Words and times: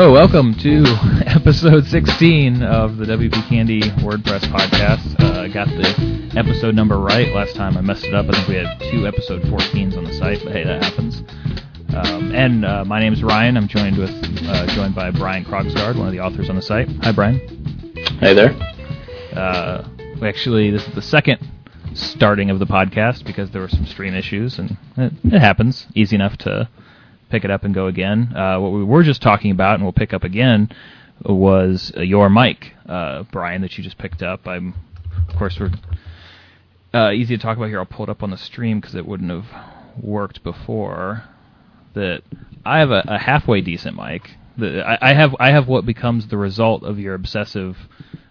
So, 0.00 0.10
welcome 0.10 0.54
to 0.60 0.82
episode 1.26 1.84
16 1.84 2.62
of 2.62 2.96
the 2.96 3.04
WP 3.04 3.46
Candy 3.50 3.82
WordPress 3.82 4.44
podcast. 4.44 5.14
Uh, 5.22 5.42
I 5.42 5.48
got 5.48 5.68
the 5.68 6.32
episode 6.38 6.74
number 6.74 6.98
right. 6.98 7.34
Last 7.34 7.54
time 7.54 7.76
I 7.76 7.82
messed 7.82 8.06
it 8.06 8.14
up. 8.14 8.24
I 8.30 8.32
think 8.32 8.48
we 8.48 8.54
had 8.54 8.80
two 8.90 9.06
episode 9.06 9.42
14s 9.42 9.98
on 9.98 10.04
the 10.04 10.14
site, 10.14 10.40
but 10.42 10.54
hey, 10.54 10.64
that 10.64 10.82
happens. 10.82 11.22
Um, 11.94 12.34
and 12.34 12.64
uh, 12.64 12.82
my 12.86 12.98
name 12.98 13.12
is 13.12 13.22
Ryan. 13.22 13.58
I'm 13.58 13.68
joined 13.68 13.98
with 13.98 14.08
uh, 14.48 14.66
joined 14.68 14.94
by 14.94 15.10
Brian 15.10 15.44
Krogsgard, 15.44 15.98
one 15.98 16.06
of 16.06 16.12
the 16.12 16.20
authors 16.20 16.48
on 16.48 16.56
the 16.56 16.62
site. 16.62 16.88
Hi, 17.02 17.12
Brian. 17.12 17.38
Hey 18.20 18.32
there. 18.32 18.54
Uh, 19.38 19.86
we 20.18 20.26
actually, 20.26 20.70
this 20.70 20.88
is 20.88 20.94
the 20.94 21.02
second 21.02 21.46
starting 21.92 22.48
of 22.48 22.58
the 22.58 22.64
podcast 22.66 23.26
because 23.26 23.50
there 23.50 23.60
were 23.60 23.68
some 23.68 23.84
stream 23.84 24.14
issues, 24.14 24.58
and 24.58 24.78
it, 24.96 25.12
it 25.24 25.40
happens. 25.40 25.86
Easy 25.94 26.16
enough 26.16 26.38
to 26.38 26.70
pick 27.30 27.44
it 27.44 27.50
up 27.50 27.64
and 27.64 27.74
go 27.74 27.86
again. 27.86 28.34
Uh, 28.36 28.58
what 28.58 28.72
we 28.72 28.84
were 28.84 29.02
just 29.02 29.22
talking 29.22 29.50
about, 29.50 29.74
and 29.74 29.82
we'll 29.82 29.92
pick 29.92 30.12
up 30.12 30.24
again, 30.24 30.70
was 31.24 31.92
uh, 31.96 32.00
your 32.00 32.28
mic, 32.28 32.74
uh, 32.88 33.24
Brian, 33.30 33.62
that 33.62 33.76
you 33.76 33.84
just 33.84 33.98
picked 33.98 34.22
up. 34.22 34.46
I'm, 34.46 34.74
of 35.28 35.36
course, 35.36 35.58
we're 35.58 35.70
uh, 36.92 37.12
easy 37.12 37.36
to 37.36 37.42
talk 37.42 37.56
about 37.56 37.68
here. 37.68 37.78
I'll 37.78 37.86
pull 37.86 38.04
it 38.04 38.10
up 38.10 38.22
on 38.22 38.30
the 38.30 38.36
stream 38.36 38.80
because 38.80 38.94
it 38.94 39.06
wouldn't 39.06 39.30
have 39.30 39.46
worked 40.02 40.42
before. 40.42 41.24
That 41.94 42.22
I 42.64 42.78
have 42.78 42.90
a, 42.90 43.02
a 43.06 43.18
halfway 43.18 43.60
decent 43.60 43.96
mic. 43.96 44.30
The, 44.56 44.82
I, 44.86 45.10
I 45.10 45.14
have 45.14 45.34
I 45.40 45.50
have 45.50 45.68
what 45.68 45.84
becomes 45.84 46.28
the 46.28 46.36
result 46.36 46.82
of 46.82 46.98
your 46.98 47.14
obsessive 47.14 47.76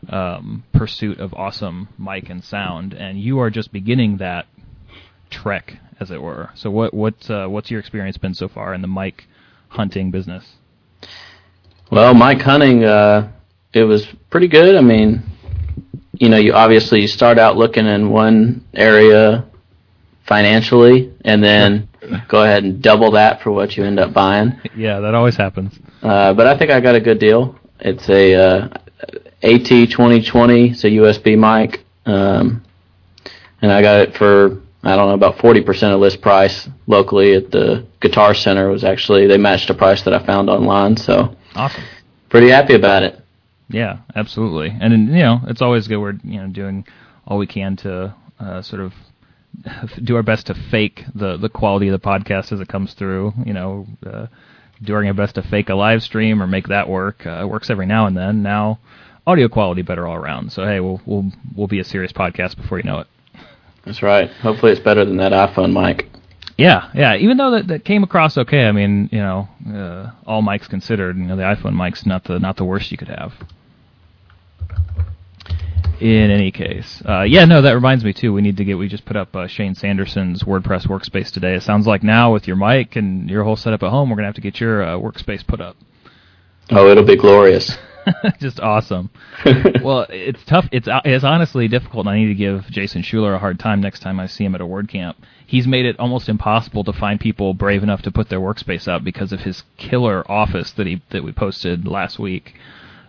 um, 0.07 0.63
pursuit 0.73 1.19
of 1.19 1.33
awesome 1.33 1.89
mic 1.97 2.29
and 2.29 2.43
sound, 2.43 2.93
and 2.93 3.19
you 3.19 3.39
are 3.39 3.49
just 3.49 3.71
beginning 3.71 4.17
that 4.17 4.45
trek, 5.29 5.77
as 5.99 6.11
it 6.11 6.21
were. 6.21 6.49
So, 6.55 6.71
what 6.71 6.93
what 6.93 7.29
uh, 7.29 7.47
what's 7.47 7.69
your 7.69 7.79
experience 7.79 8.17
been 8.17 8.33
so 8.33 8.47
far 8.47 8.73
in 8.73 8.81
the 8.81 8.87
mic 8.87 9.25
hunting 9.69 10.11
business? 10.11 10.45
Well, 11.91 12.13
mic 12.13 12.41
hunting, 12.41 12.83
uh, 12.83 13.31
it 13.73 13.83
was 13.83 14.05
pretty 14.29 14.47
good. 14.47 14.75
I 14.75 14.81
mean, 14.81 15.23
you 16.13 16.29
know, 16.29 16.37
you 16.37 16.53
obviously 16.53 17.01
you 17.01 17.07
start 17.07 17.39
out 17.39 17.57
looking 17.57 17.85
in 17.85 18.09
one 18.09 18.65
area 18.73 19.45
financially, 20.27 21.11
and 21.25 21.43
then 21.43 21.89
go 22.27 22.43
ahead 22.43 22.63
and 22.63 22.81
double 22.81 23.11
that 23.11 23.41
for 23.41 23.51
what 23.51 23.75
you 23.75 23.83
end 23.83 23.99
up 23.99 24.13
buying. 24.13 24.59
Yeah, 24.75 24.99
that 24.99 25.15
always 25.15 25.35
happens. 25.35 25.77
Uh, 26.01 26.33
but 26.33 26.47
I 26.47 26.57
think 26.57 26.71
I 26.71 26.79
got 26.79 26.95
a 26.95 27.01
good 27.01 27.19
deal. 27.19 27.57
It's 27.79 28.07
a 28.09 28.35
uh, 28.35 28.67
AT2020. 29.43 30.71
It's 30.71 30.83
a 30.83 30.89
USB 30.89 31.37
mic, 31.37 31.83
um, 32.05 32.63
and 33.61 33.71
I 33.71 33.81
got 33.81 34.01
it 34.01 34.15
for 34.15 34.61
I 34.83 34.95
don't 34.95 35.09
know 35.09 35.13
about 35.13 35.37
40% 35.37 35.93
of 35.93 35.99
list 35.99 36.21
price 36.21 36.69
locally 36.87 37.33
at 37.35 37.51
the 37.51 37.85
Guitar 37.99 38.33
Center. 38.33 38.69
Was 38.69 38.83
actually 38.83 39.27
they 39.27 39.37
matched 39.37 39.69
a 39.69 39.73
price 39.73 40.01
that 40.03 40.13
I 40.13 40.25
found 40.25 40.49
online. 40.49 40.95
So 40.97 41.35
Awesome. 41.55 41.83
pretty 42.29 42.49
happy 42.49 42.75
about 42.75 43.03
it. 43.03 43.19
Yeah, 43.69 43.97
absolutely. 44.15 44.75
And 44.79 45.09
you 45.09 45.19
know, 45.19 45.41
it's 45.47 45.61
always 45.61 45.87
good. 45.87 45.97
We're 45.99 46.13
you 46.23 46.41
know 46.41 46.47
doing 46.47 46.85
all 47.27 47.37
we 47.37 47.45
can 47.47 47.75
to 47.77 48.15
uh, 48.39 48.61
sort 48.61 48.81
of 48.81 48.93
do 50.03 50.15
our 50.15 50.23
best 50.23 50.47
to 50.47 50.53
fake 50.53 51.03
the 51.13 51.37
the 51.37 51.49
quality 51.49 51.87
of 51.89 52.01
the 52.01 52.07
podcast 52.07 52.51
as 52.51 52.61
it 52.61 52.67
comes 52.69 52.93
through. 52.93 53.33
You 53.45 53.53
know, 53.53 53.85
uh, 54.05 54.27
doing 54.81 55.07
our 55.07 55.13
best 55.13 55.35
to 55.35 55.41
fake 55.43 55.69
a 55.69 55.75
live 55.75 56.01
stream 56.03 56.41
or 56.41 56.47
make 56.47 56.69
that 56.69 56.87
work. 56.87 57.25
Uh, 57.27 57.41
it 57.41 57.47
works 57.49 57.69
every 57.69 57.85
now 57.85 58.05
and 58.07 58.15
then. 58.15 58.41
Now, 58.41 58.79
audio 59.27 59.49
quality 59.49 59.81
better 59.81 60.07
all 60.07 60.15
around. 60.15 60.51
So 60.53 60.65
hey, 60.65 60.79
we'll 60.79 61.01
we'll 61.05 61.31
we'll 61.55 61.67
be 61.67 61.79
a 61.79 61.83
serious 61.85 62.13
podcast 62.13 62.55
before 62.55 62.77
you 62.79 62.85
know 62.85 62.99
it. 62.99 63.07
That's 63.85 64.01
right. 64.01 64.29
Hopefully, 64.29 64.71
it's 64.71 64.81
better 64.81 65.05
than 65.05 65.17
that 65.17 65.31
iPhone 65.31 65.73
mic. 65.73 66.09
Yeah, 66.57 66.89
yeah. 66.93 67.15
Even 67.15 67.37
though 67.37 67.51
that, 67.51 67.67
that 67.67 67.85
came 67.85 68.03
across 68.03 68.37
okay, 68.37 68.65
I 68.65 68.73
mean, 68.73 69.07
you 69.13 69.19
know, 69.19 69.47
uh, 69.73 70.11
all 70.25 70.41
mics 70.41 70.67
considered, 70.67 71.17
you 71.17 71.23
know, 71.23 71.37
the 71.37 71.43
iPhone 71.43 71.73
mic's 71.73 72.05
not 72.05 72.25
the 72.25 72.37
not 72.37 72.57
the 72.57 72.65
worst 72.65 72.91
you 72.91 72.97
could 72.97 73.07
have. 73.07 73.33
In 76.01 76.31
any 76.31 76.51
case, 76.51 77.01
uh, 77.07 77.21
yeah, 77.21 77.45
no, 77.45 77.61
that 77.61 77.73
reminds 77.73 78.05
me 78.05 78.13
too. 78.13 78.33
We 78.33 78.41
need 78.41 78.57
to 78.57 78.65
get. 78.65 78.77
We 78.77 78.89
just 78.89 79.05
put 79.05 79.15
up 79.15 79.35
uh, 79.35 79.47
Shane 79.47 79.73
Sanderson's 79.73 80.43
WordPress 80.43 80.87
workspace 80.87 81.31
today. 81.31 81.55
It 81.55 81.63
sounds 81.63 81.87
like 81.87 82.03
now 82.03 82.33
with 82.33 82.47
your 82.47 82.57
mic 82.57 82.97
and 82.97 83.29
your 83.29 83.43
whole 83.43 83.55
setup 83.55 83.83
at 83.83 83.89
home, 83.89 84.09
we're 84.09 84.17
gonna 84.17 84.27
have 84.27 84.35
to 84.35 84.41
get 84.41 84.59
your 84.59 84.83
uh, 84.83 84.97
workspace 84.97 85.45
put 85.47 85.61
up. 85.61 85.77
Oh, 86.71 86.89
it'll 86.89 87.05
be 87.05 87.15
glorious. 87.15 87.77
just 88.39 88.59
awesome. 88.59 89.09
well, 89.83 90.05
it's 90.09 90.43
tough. 90.45 90.67
It's 90.71 90.87
it's 91.05 91.23
honestly 91.23 91.67
difficult. 91.67 92.07
and 92.07 92.15
I 92.15 92.19
need 92.19 92.27
to 92.27 92.35
give 92.35 92.65
Jason 92.69 93.01
Schuller 93.01 93.35
a 93.35 93.39
hard 93.39 93.59
time 93.59 93.81
next 93.81 93.99
time 94.01 94.19
I 94.19 94.27
see 94.27 94.45
him 94.45 94.55
at 94.55 94.61
a 94.61 94.65
WordCamp. 94.65 95.15
He's 95.45 95.67
made 95.67 95.85
it 95.85 95.99
almost 95.99 96.29
impossible 96.29 96.83
to 96.83 96.93
find 96.93 97.19
people 97.19 97.53
brave 97.53 97.83
enough 97.83 98.01
to 98.03 98.11
put 98.11 98.29
their 98.29 98.39
workspace 98.39 98.87
up 98.87 99.03
because 99.03 99.31
of 99.31 99.41
his 99.41 99.63
killer 99.77 100.29
office 100.29 100.71
that 100.71 100.87
he 100.87 101.01
that 101.11 101.23
we 101.23 101.31
posted 101.31 101.87
last 101.87 102.19
week. 102.19 102.53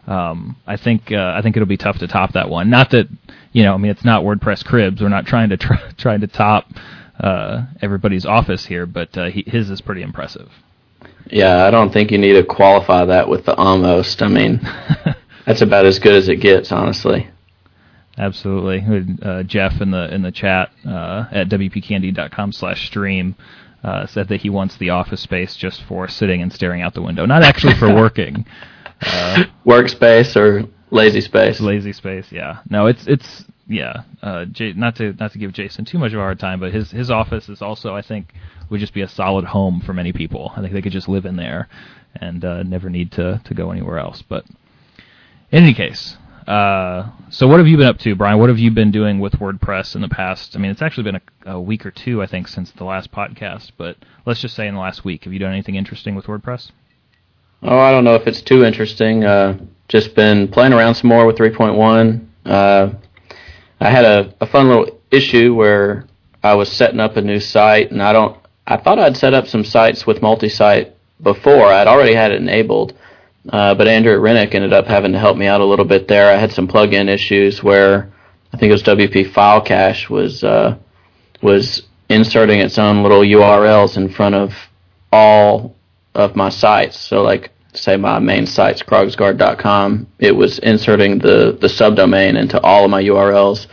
Um, 0.06 0.56
I 0.66 0.76
think 0.76 1.12
uh, 1.12 1.34
I 1.36 1.42
think 1.42 1.56
it'll 1.56 1.66
be 1.68 1.76
tough 1.76 1.98
to 1.98 2.08
top 2.08 2.32
that 2.32 2.48
one. 2.48 2.70
Not 2.70 2.90
that 2.90 3.08
you 3.52 3.62
know, 3.62 3.74
I 3.74 3.76
mean, 3.76 3.90
it's 3.90 4.04
not 4.04 4.22
WordPress 4.24 4.64
cribs. 4.64 5.02
We're 5.02 5.08
not 5.08 5.26
trying 5.26 5.50
to 5.50 5.56
try, 5.56 5.78
trying 5.98 6.20
to 6.20 6.26
top 6.26 6.66
uh, 7.18 7.64
everybody's 7.82 8.24
office 8.24 8.66
here, 8.66 8.86
but 8.86 9.16
uh, 9.16 9.26
he, 9.26 9.44
his 9.46 9.70
is 9.70 9.80
pretty 9.80 10.02
impressive. 10.02 10.50
Yeah, 11.30 11.64
I 11.64 11.70
don't 11.70 11.92
think 11.92 12.10
you 12.10 12.18
need 12.18 12.32
to 12.34 12.44
qualify 12.44 13.04
that 13.04 13.28
with 13.28 13.44
the 13.44 13.54
almost. 13.54 14.22
I 14.22 14.28
mean, 14.28 14.60
that's 15.46 15.62
about 15.62 15.86
as 15.86 15.98
good 15.98 16.14
as 16.14 16.28
it 16.28 16.36
gets, 16.36 16.72
honestly. 16.72 17.30
Absolutely. 18.18 18.84
Uh, 19.22 19.42
Jeff 19.44 19.80
in 19.80 19.90
the 19.92 20.12
in 20.12 20.22
the 20.22 20.32
chat 20.32 20.70
uh, 20.86 21.26
at 21.30 21.48
wpcandy.com 21.48 22.52
slash 22.52 22.86
stream 22.86 23.34
uh, 23.82 24.06
said 24.06 24.28
that 24.28 24.40
he 24.40 24.50
wants 24.50 24.76
the 24.76 24.90
office 24.90 25.20
space 25.20 25.56
just 25.56 25.82
for 25.84 26.08
sitting 26.08 26.42
and 26.42 26.52
staring 26.52 26.82
out 26.82 26.94
the 26.94 27.02
window, 27.02 27.24
not 27.24 27.42
actually 27.42 27.74
for 27.74 27.94
working. 27.94 28.44
Uh, 29.00 29.44
Workspace 29.64 30.36
or 30.36 30.68
lazy 30.90 31.20
space? 31.20 31.60
Lazy 31.60 31.92
space, 31.92 32.26
yeah. 32.30 32.58
No, 32.68 32.86
it's 32.86 33.06
it's 33.06 33.44
yeah. 33.70 34.02
Uh, 34.20 34.44
J- 34.46 34.72
not 34.72 34.96
to 34.96 35.14
not 35.14 35.32
to 35.32 35.38
give 35.38 35.52
Jason 35.52 35.84
too 35.84 35.98
much 35.98 36.12
of 36.12 36.18
a 36.18 36.22
hard 36.22 36.40
time, 36.40 36.60
but 36.60 36.72
his 36.72 36.90
his 36.90 37.10
office 37.10 37.48
is 37.48 37.62
also 37.62 37.94
I 37.94 38.02
think 38.02 38.34
would 38.68 38.80
just 38.80 38.92
be 38.92 39.00
a 39.00 39.08
solid 39.08 39.44
home 39.44 39.80
for 39.80 39.94
many 39.94 40.12
people. 40.12 40.52
I 40.56 40.60
think 40.60 40.72
they 40.72 40.82
could 40.82 40.92
just 40.92 41.08
live 41.08 41.24
in 41.24 41.36
there 41.36 41.68
and 42.16 42.44
uh, 42.44 42.62
never 42.64 42.90
need 42.90 43.12
to 43.12 43.40
to 43.44 43.54
go 43.54 43.70
anywhere 43.70 43.98
else. 43.98 44.22
But 44.22 44.44
in 45.52 45.62
any 45.62 45.72
case, 45.72 46.16
uh, 46.48 47.08
so 47.30 47.46
what 47.46 47.58
have 47.58 47.68
you 47.68 47.76
been 47.76 47.86
up 47.86 47.98
to, 48.00 48.16
Brian? 48.16 48.40
What 48.40 48.48
have 48.48 48.58
you 48.58 48.72
been 48.72 48.90
doing 48.90 49.20
with 49.20 49.34
WordPress 49.34 49.94
in 49.94 50.00
the 50.00 50.08
past? 50.08 50.56
I 50.56 50.58
mean, 50.58 50.72
it's 50.72 50.82
actually 50.82 51.04
been 51.04 51.16
a, 51.46 51.52
a, 51.52 51.60
week 51.60 51.86
or 51.86 51.92
two, 51.92 52.22
I 52.22 52.26
think, 52.26 52.48
since 52.48 52.72
the 52.72 52.84
last 52.84 53.12
podcast. 53.12 53.70
But 53.76 53.96
let's 54.26 54.40
just 54.40 54.56
say 54.56 54.66
in 54.66 54.74
the 54.74 54.80
last 54.80 55.04
week, 55.04 55.24
have 55.24 55.32
you 55.32 55.38
done 55.38 55.52
anything 55.52 55.76
interesting 55.76 56.16
with 56.16 56.26
WordPress? 56.26 56.72
Oh, 57.62 57.78
I 57.78 57.92
don't 57.92 58.02
know 58.02 58.16
if 58.16 58.26
it's 58.26 58.42
too 58.42 58.64
interesting. 58.64 59.22
Uh, 59.22 59.58
just 59.86 60.16
been 60.16 60.48
playing 60.48 60.72
around 60.72 60.96
some 60.96 61.08
more 61.08 61.24
with 61.24 61.36
3.1. 61.36 62.26
Uh, 62.44 62.94
I 63.80 63.90
had 63.90 64.04
a, 64.04 64.34
a 64.40 64.46
fun 64.46 64.68
little 64.68 65.00
issue 65.10 65.54
where 65.54 66.06
I 66.42 66.54
was 66.54 66.70
setting 66.70 67.00
up 67.00 67.16
a 67.16 67.22
new 67.22 67.40
site, 67.40 67.90
and 67.90 68.02
I 68.02 68.12
don't. 68.12 68.36
I 68.66 68.76
thought 68.76 68.98
I'd 68.98 69.16
set 69.16 69.34
up 69.34 69.48
some 69.48 69.64
sites 69.64 70.06
with 70.06 70.22
multi-site 70.22 70.94
before. 71.22 71.66
I'd 71.66 71.88
already 71.88 72.14
had 72.14 72.30
it 72.30 72.40
enabled 72.40 72.94
uh, 73.48 73.74
but 73.74 73.88
Andrew 73.88 74.18
Rennick 74.18 74.54
ended 74.54 74.72
up 74.72 74.86
having 74.86 75.12
to 75.12 75.18
help 75.18 75.36
me 75.36 75.46
out 75.46 75.60
a 75.60 75.64
little 75.64 75.84
bit 75.84 76.08
there. 76.08 76.30
I 76.30 76.36
had 76.36 76.52
some 76.52 76.68
plug-in 76.68 77.08
issues 77.08 77.62
where 77.62 78.10
I 78.52 78.58
think 78.58 78.68
it 78.70 78.72
was 78.72 78.82
WP 78.82 79.32
File 79.32 79.62
Cache 79.62 80.10
was 80.10 80.44
uh, 80.44 80.76
was 81.40 81.82
inserting 82.08 82.60
its 82.60 82.78
own 82.78 83.02
little 83.02 83.22
URLs 83.22 83.96
in 83.96 84.10
front 84.10 84.34
of 84.34 84.52
all 85.10 85.74
of 86.14 86.36
my 86.36 86.50
sites. 86.50 86.98
So 86.98 87.22
like 87.22 87.50
say 87.74 87.96
my 87.96 88.18
main 88.18 88.46
site's 88.46 88.82
krogsgard.com, 88.82 90.06
it 90.18 90.32
was 90.32 90.58
inserting 90.60 91.18
the 91.18 91.56
the 91.60 91.68
subdomain 91.68 92.38
into 92.38 92.60
all 92.60 92.84
of 92.84 92.90
my 92.90 93.02
URLs. 93.02 93.66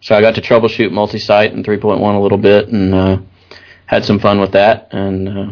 So 0.00 0.14
I 0.14 0.20
got 0.20 0.34
to 0.34 0.42
troubleshoot 0.42 0.92
multi-site 0.92 1.52
in 1.52 1.62
3.1 1.62 1.98
a 1.98 2.18
little 2.20 2.38
bit 2.38 2.68
and 2.68 2.94
uh, 2.94 3.18
had 3.86 4.04
some 4.04 4.18
fun 4.18 4.38
with 4.38 4.52
that 4.52 4.88
and 4.92 5.28
uh, 5.28 5.46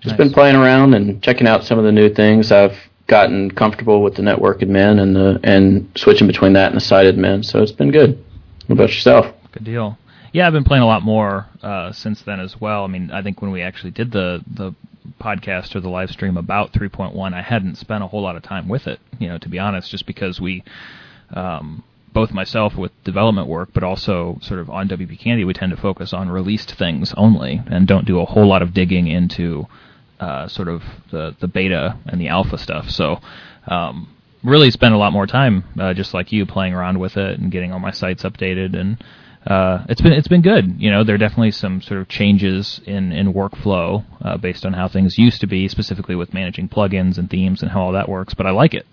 just 0.00 0.12
nice. 0.12 0.16
been 0.18 0.32
playing 0.32 0.56
around 0.56 0.94
and 0.94 1.22
checking 1.22 1.46
out 1.46 1.64
some 1.64 1.78
of 1.78 1.84
the 1.84 1.92
new 1.92 2.12
things. 2.12 2.52
I've 2.52 2.76
gotten 3.06 3.50
comfortable 3.50 4.02
with 4.02 4.14
the 4.14 4.22
network 4.22 4.60
admin 4.60 5.00
and 5.00 5.16
the 5.16 5.40
and 5.42 5.90
switching 5.96 6.26
between 6.26 6.52
that 6.54 6.68
and 6.68 6.76
the 6.76 6.84
site 6.84 7.06
admin. 7.06 7.44
So 7.44 7.62
it's 7.62 7.72
been 7.72 7.90
good. 7.90 8.22
What 8.66 8.74
about 8.74 8.90
yourself? 8.90 9.34
Good 9.52 9.64
deal. 9.64 9.98
Yeah, 10.32 10.46
I've 10.46 10.52
been 10.52 10.64
playing 10.64 10.82
a 10.82 10.86
lot 10.86 11.02
more 11.02 11.46
uh, 11.62 11.92
since 11.92 12.20
then 12.22 12.40
as 12.40 12.60
well. 12.60 12.84
I 12.84 12.88
mean, 12.88 13.10
I 13.10 13.22
think 13.22 13.40
when 13.40 13.50
we 13.52 13.62
actually 13.62 13.92
did 13.92 14.12
the 14.12 14.42
the 14.46 14.74
podcast 15.20 15.74
or 15.74 15.80
the 15.80 15.88
live 15.88 16.10
stream 16.10 16.36
about 16.36 16.72
3.1, 16.72 17.34
I 17.34 17.42
hadn't 17.42 17.76
spent 17.76 18.04
a 18.04 18.06
whole 18.06 18.22
lot 18.22 18.36
of 18.36 18.42
time 18.42 18.68
with 18.68 18.86
it. 18.86 19.00
You 19.18 19.28
know, 19.28 19.38
to 19.38 19.48
be 19.48 19.58
honest, 19.58 19.90
just 19.90 20.06
because 20.06 20.40
we. 20.40 20.62
Um, 21.34 21.82
both 22.12 22.30
myself 22.30 22.74
with 22.74 22.92
development 23.04 23.46
work, 23.46 23.68
but 23.74 23.82
also 23.82 24.38
sort 24.40 24.58
of 24.58 24.70
on 24.70 24.88
WP 24.88 25.18
Candy, 25.18 25.44
we 25.44 25.52
tend 25.52 25.70
to 25.70 25.76
focus 25.76 26.14
on 26.14 26.30
released 26.30 26.72
things 26.72 27.12
only 27.14 27.60
and 27.66 27.86
don't 27.86 28.06
do 28.06 28.20
a 28.20 28.24
whole 28.24 28.46
lot 28.46 28.62
of 28.62 28.72
digging 28.72 29.06
into 29.06 29.66
uh, 30.18 30.48
sort 30.48 30.68
of 30.68 30.82
the 31.10 31.36
the 31.40 31.46
beta 31.46 31.98
and 32.06 32.18
the 32.18 32.28
alpha 32.28 32.56
stuff. 32.56 32.88
So 32.88 33.20
um, 33.66 34.08
really 34.42 34.70
spend 34.70 34.94
a 34.94 34.96
lot 34.96 35.12
more 35.12 35.26
time, 35.26 35.64
uh, 35.78 35.92
just 35.92 36.14
like 36.14 36.32
you, 36.32 36.46
playing 36.46 36.72
around 36.72 36.98
with 36.98 37.18
it 37.18 37.38
and 37.38 37.52
getting 37.52 37.72
all 37.72 37.80
my 37.80 37.90
sites 37.90 38.22
updated 38.22 38.78
and 38.78 39.02
uh, 39.46 39.84
it's 39.88 40.00
been 40.00 40.12
it's 40.12 40.28
been 40.28 40.42
good. 40.42 40.80
You 40.80 40.90
know, 40.90 41.04
there 41.04 41.14
are 41.14 41.18
definitely 41.18 41.52
some 41.52 41.80
sort 41.80 42.00
of 42.00 42.08
changes 42.08 42.80
in 42.84 43.12
in 43.12 43.32
workflow 43.32 44.04
uh, 44.22 44.36
based 44.36 44.66
on 44.66 44.72
how 44.72 44.88
things 44.88 45.18
used 45.18 45.40
to 45.40 45.46
be, 45.46 45.68
specifically 45.68 46.16
with 46.16 46.34
managing 46.34 46.68
plugins 46.68 47.16
and 47.16 47.30
themes 47.30 47.62
and 47.62 47.70
how 47.70 47.82
all 47.82 47.92
that 47.92 48.08
works. 48.08 48.34
But 48.34 48.46
I 48.46 48.50
like 48.50 48.74
it. 48.74 48.86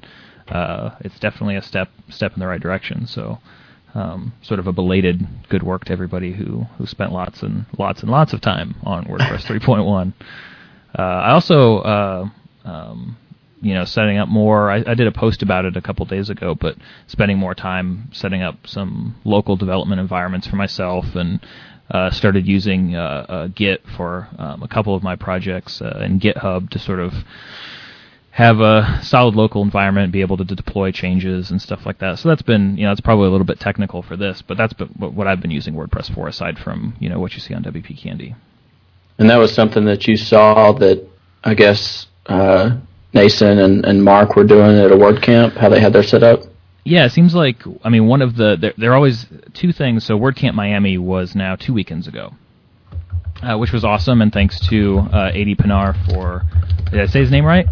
Uh, 0.47 0.91
it's 1.00 1.17
definitely 1.19 1.55
a 1.55 1.61
step 1.61 1.89
step 2.09 2.33
in 2.33 2.39
the 2.39 2.47
right 2.47 2.61
direction. 2.61 3.07
So, 3.07 3.39
um, 3.95 4.33
sort 4.44 4.59
of 4.59 4.67
a 4.67 4.71
belated 4.71 5.25
good 5.50 5.63
work 5.63 5.85
to 5.85 5.91
everybody 5.91 6.33
who 6.33 6.67
who 6.77 6.85
spent 6.85 7.11
lots 7.11 7.41
and 7.41 7.65
lots 7.79 8.01
and 8.01 8.11
lots 8.11 8.33
of 8.33 8.41
time 8.41 8.75
on 8.83 9.05
WordPress 9.05 9.45
3.1. 9.45 10.13
Uh, 10.97 11.01
I 11.01 11.31
also 11.31 11.77
uh, 11.79 12.29
um, 12.63 13.17
you 13.63 13.74
know, 13.74 13.86
setting 13.86 14.18
up 14.18 14.30
more. 14.30 14.69
I, 14.69 14.83
I, 14.86 14.94
did 14.94 15.07
a 15.07 15.12
post 15.12 15.42
about 15.42 15.65
it 15.65 15.77
a 15.77 15.81
couple 15.81 16.06
days 16.06 16.30
ago, 16.30 16.54
but 16.54 16.75
spending 17.07 17.38
more 17.38 17.56
time 17.56 18.10
setting 18.12 18.42
up 18.42 18.68
some 18.68 19.15
local 19.24 19.56
development 19.56 20.01
environments 20.01 20.48
for 20.48 20.57
myself 20.57 21.15
and 21.15 21.39
uh, 21.89 22.12
started 22.12 22.45
using 22.45 22.95
uh, 22.95 23.25
uh, 23.30 23.48
Git 23.48 23.83
for 23.95 24.27
um, 24.38 24.63
a 24.63 24.68
couple 24.68 24.95
of 24.95 25.04
my 25.04 25.15
projects 25.15 25.81
uh, 25.81 26.00
and 26.01 26.19
GitHub 26.19 26.69
to 26.71 26.80
sort 26.80 27.00
of 27.00 27.13
have 28.31 28.60
a 28.62 29.00
solid 29.04 29.36
local 29.36 29.62
environment, 29.62 30.12
be 30.12 30.21
able 30.21 30.38
to 30.38 30.44
deploy 30.44 30.92
changes 30.92 31.51
and 31.51 31.62
stuff 31.62 31.86
like 31.86 32.00
that. 32.00 32.18
So 32.18 32.30
that's 32.30 32.42
been, 32.42 32.75
you 32.77 32.83
know, 32.83 32.92
it's 32.92 33.00
probably 33.00 33.27
a 33.27 33.30
little 33.30 33.45
bit 33.45 33.60
technical 33.60 34.01
for 34.01 34.18
this, 34.18 34.42
but 34.42 34.57
that's 34.57 34.74
been 34.74 34.88
what 34.88 35.27
I've 35.27 35.39
been 35.39 35.51
using 35.51 35.75
WordPress 35.75 36.13
for, 36.13 36.27
aside 36.27 36.57
from, 36.57 36.95
you 37.00 37.10
know, 37.10 37.19
what 37.19 37.33
you 37.33 37.39
see 37.39 37.54
on 37.54 37.63
WP 37.63 37.95
Candy. 38.01 38.36
And 39.19 39.30
that 39.30 39.38
was 39.38 39.54
something 39.54 39.86
that 39.86 40.07
you 40.07 40.18
saw 40.18 40.71
that 40.74 41.07
I 41.44 41.54
guess 41.54 42.07
uh, 42.25 42.77
Nacin 43.13 43.63
and, 43.63 43.86
and 43.86 44.04
Mark 44.04 44.36
were 44.36 44.44
doing 44.44 44.77
at 44.77 44.92
a 44.92 44.95
WordCamp, 44.95 45.56
how 45.56 45.69
they 45.69 45.80
had 45.80 45.94
their 45.94 46.04
setup? 46.04 46.42
Yeah, 46.86 47.06
it 47.06 47.12
seems 47.12 47.33
like 47.33 47.63
I 47.83 47.89
mean 47.89 48.07
one 48.07 48.21
of 48.21 48.36
the 48.36 48.57
there, 48.60 48.74
there 48.77 48.92
are 48.92 48.95
always 48.95 49.25
two 49.54 49.71
things. 49.71 50.04
So 50.04 50.19
WordCamp 50.19 50.54
Miami 50.54 50.98
was 50.98 51.33
now 51.36 51.56
two 51.56 51.74
weekends 51.74 52.07
ago, 52.07 52.33
uh, 53.42 53.57
which 53.57 53.71
was 53.71 53.86
awesome, 53.86 54.21
and 54.21 54.33
thanks 54.33 54.60
to 54.68 55.00
uh, 55.00 55.30
Adi 55.30 55.56
Pinar 55.56 55.94
for 56.10 56.44
did 56.92 57.00
I 57.00 57.06
say 57.06 57.21
his 57.21 57.31
name 57.31 57.45
right? 57.45 57.68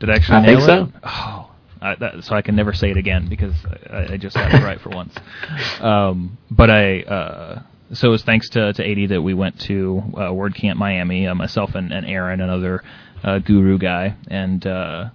Did 0.00 0.10
I 0.10 0.14
actually 0.14 0.38
I 0.38 0.44
think 0.44 0.60
so. 0.62 0.92
Oh, 1.04 1.50
I, 1.80 1.94
that, 1.96 2.24
so 2.24 2.34
I 2.34 2.42
can 2.42 2.56
never 2.56 2.72
say 2.72 2.90
it 2.90 2.96
again 2.96 3.28
because 3.28 3.54
I, 3.88 4.14
I 4.14 4.16
just 4.16 4.34
got 4.34 4.52
it 4.52 4.64
right 4.64 4.80
for 4.80 4.90
once. 4.90 5.14
Um, 5.80 6.36
but 6.50 6.70
I 6.70 7.02
uh, 7.02 7.62
so 7.92 8.08
it 8.08 8.10
was 8.10 8.22
thanks 8.24 8.48
to 8.50 8.72
to 8.72 8.82
Adi 8.82 9.06
that 9.06 9.22
we 9.22 9.34
went 9.34 9.60
to 9.62 10.02
uh, 10.14 10.30
WordCamp 10.30 10.76
Miami. 10.76 11.28
Uh, 11.28 11.34
myself 11.34 11.76
and, 11.76 11.92
Aaron 11.92 12.04
and 12.04 12.12
Aaron, 12.12 12.40
another 12.40 12.82
uh, 13.22 13.38
guru 13.38 13.78
guy, 13.78 14.16
and 14.28 14.66
uh, 14.66 15.10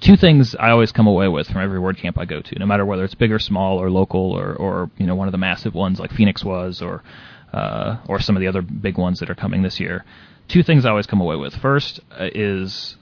two 0.00 0.16
things 0.16 0.54
I 0.54 0.70
always 0.70 0.92
come 0.92 1.06
away 1.06 1.28
with 1.28 1.48
from 1.48 1.62
every 1.62 1.78
WordCamp 1.78 2.18
I 2.18 2.24
go 2.24 2.40
to, 2.40 2.58
no 2.58 2.66
matter 2.66 2.84
whether 2.84 3.04
it's 3.04 3.14
big 3.14 3.32
or 3.32 3.38
small 3.38 3.78
or 3.78 3.90
local 3.90 4.32
or, 4.32 4.54
or 4.54 4.90
you 4.96 5.06
know 5.06 5.14
one 5.14 5.28
of 5.28 5.32
the 5.32 5.38
massive 5.38 5.74
ones 5.74 5.98
like 5.98 6.12
Phoenix 6.12 6.44
was 6.44 6.82
or 6.82 7.02
uh, 7.52 7.98
or 8.08 8.20
some 8.20 8.36
of 8.36 8.40
the 8.40 8.46
other 8.46 8.62
big 8.62 8.98
ones 8.98 9.20
that 9.20 9.30
are 9.30 9.34
coming 9.34 9.62
this 9.62 9.80
year. 9.80 10.04
Two 10.48 10.62
things 10.62 10.84
I 10.84 10.90
always 10.90 11.06
come 11.06 11.20
away 11.20 11.36
with. 11.36 11.54
First 11.56 12.00
uh, 12.18 12.28
is 12.34 12.96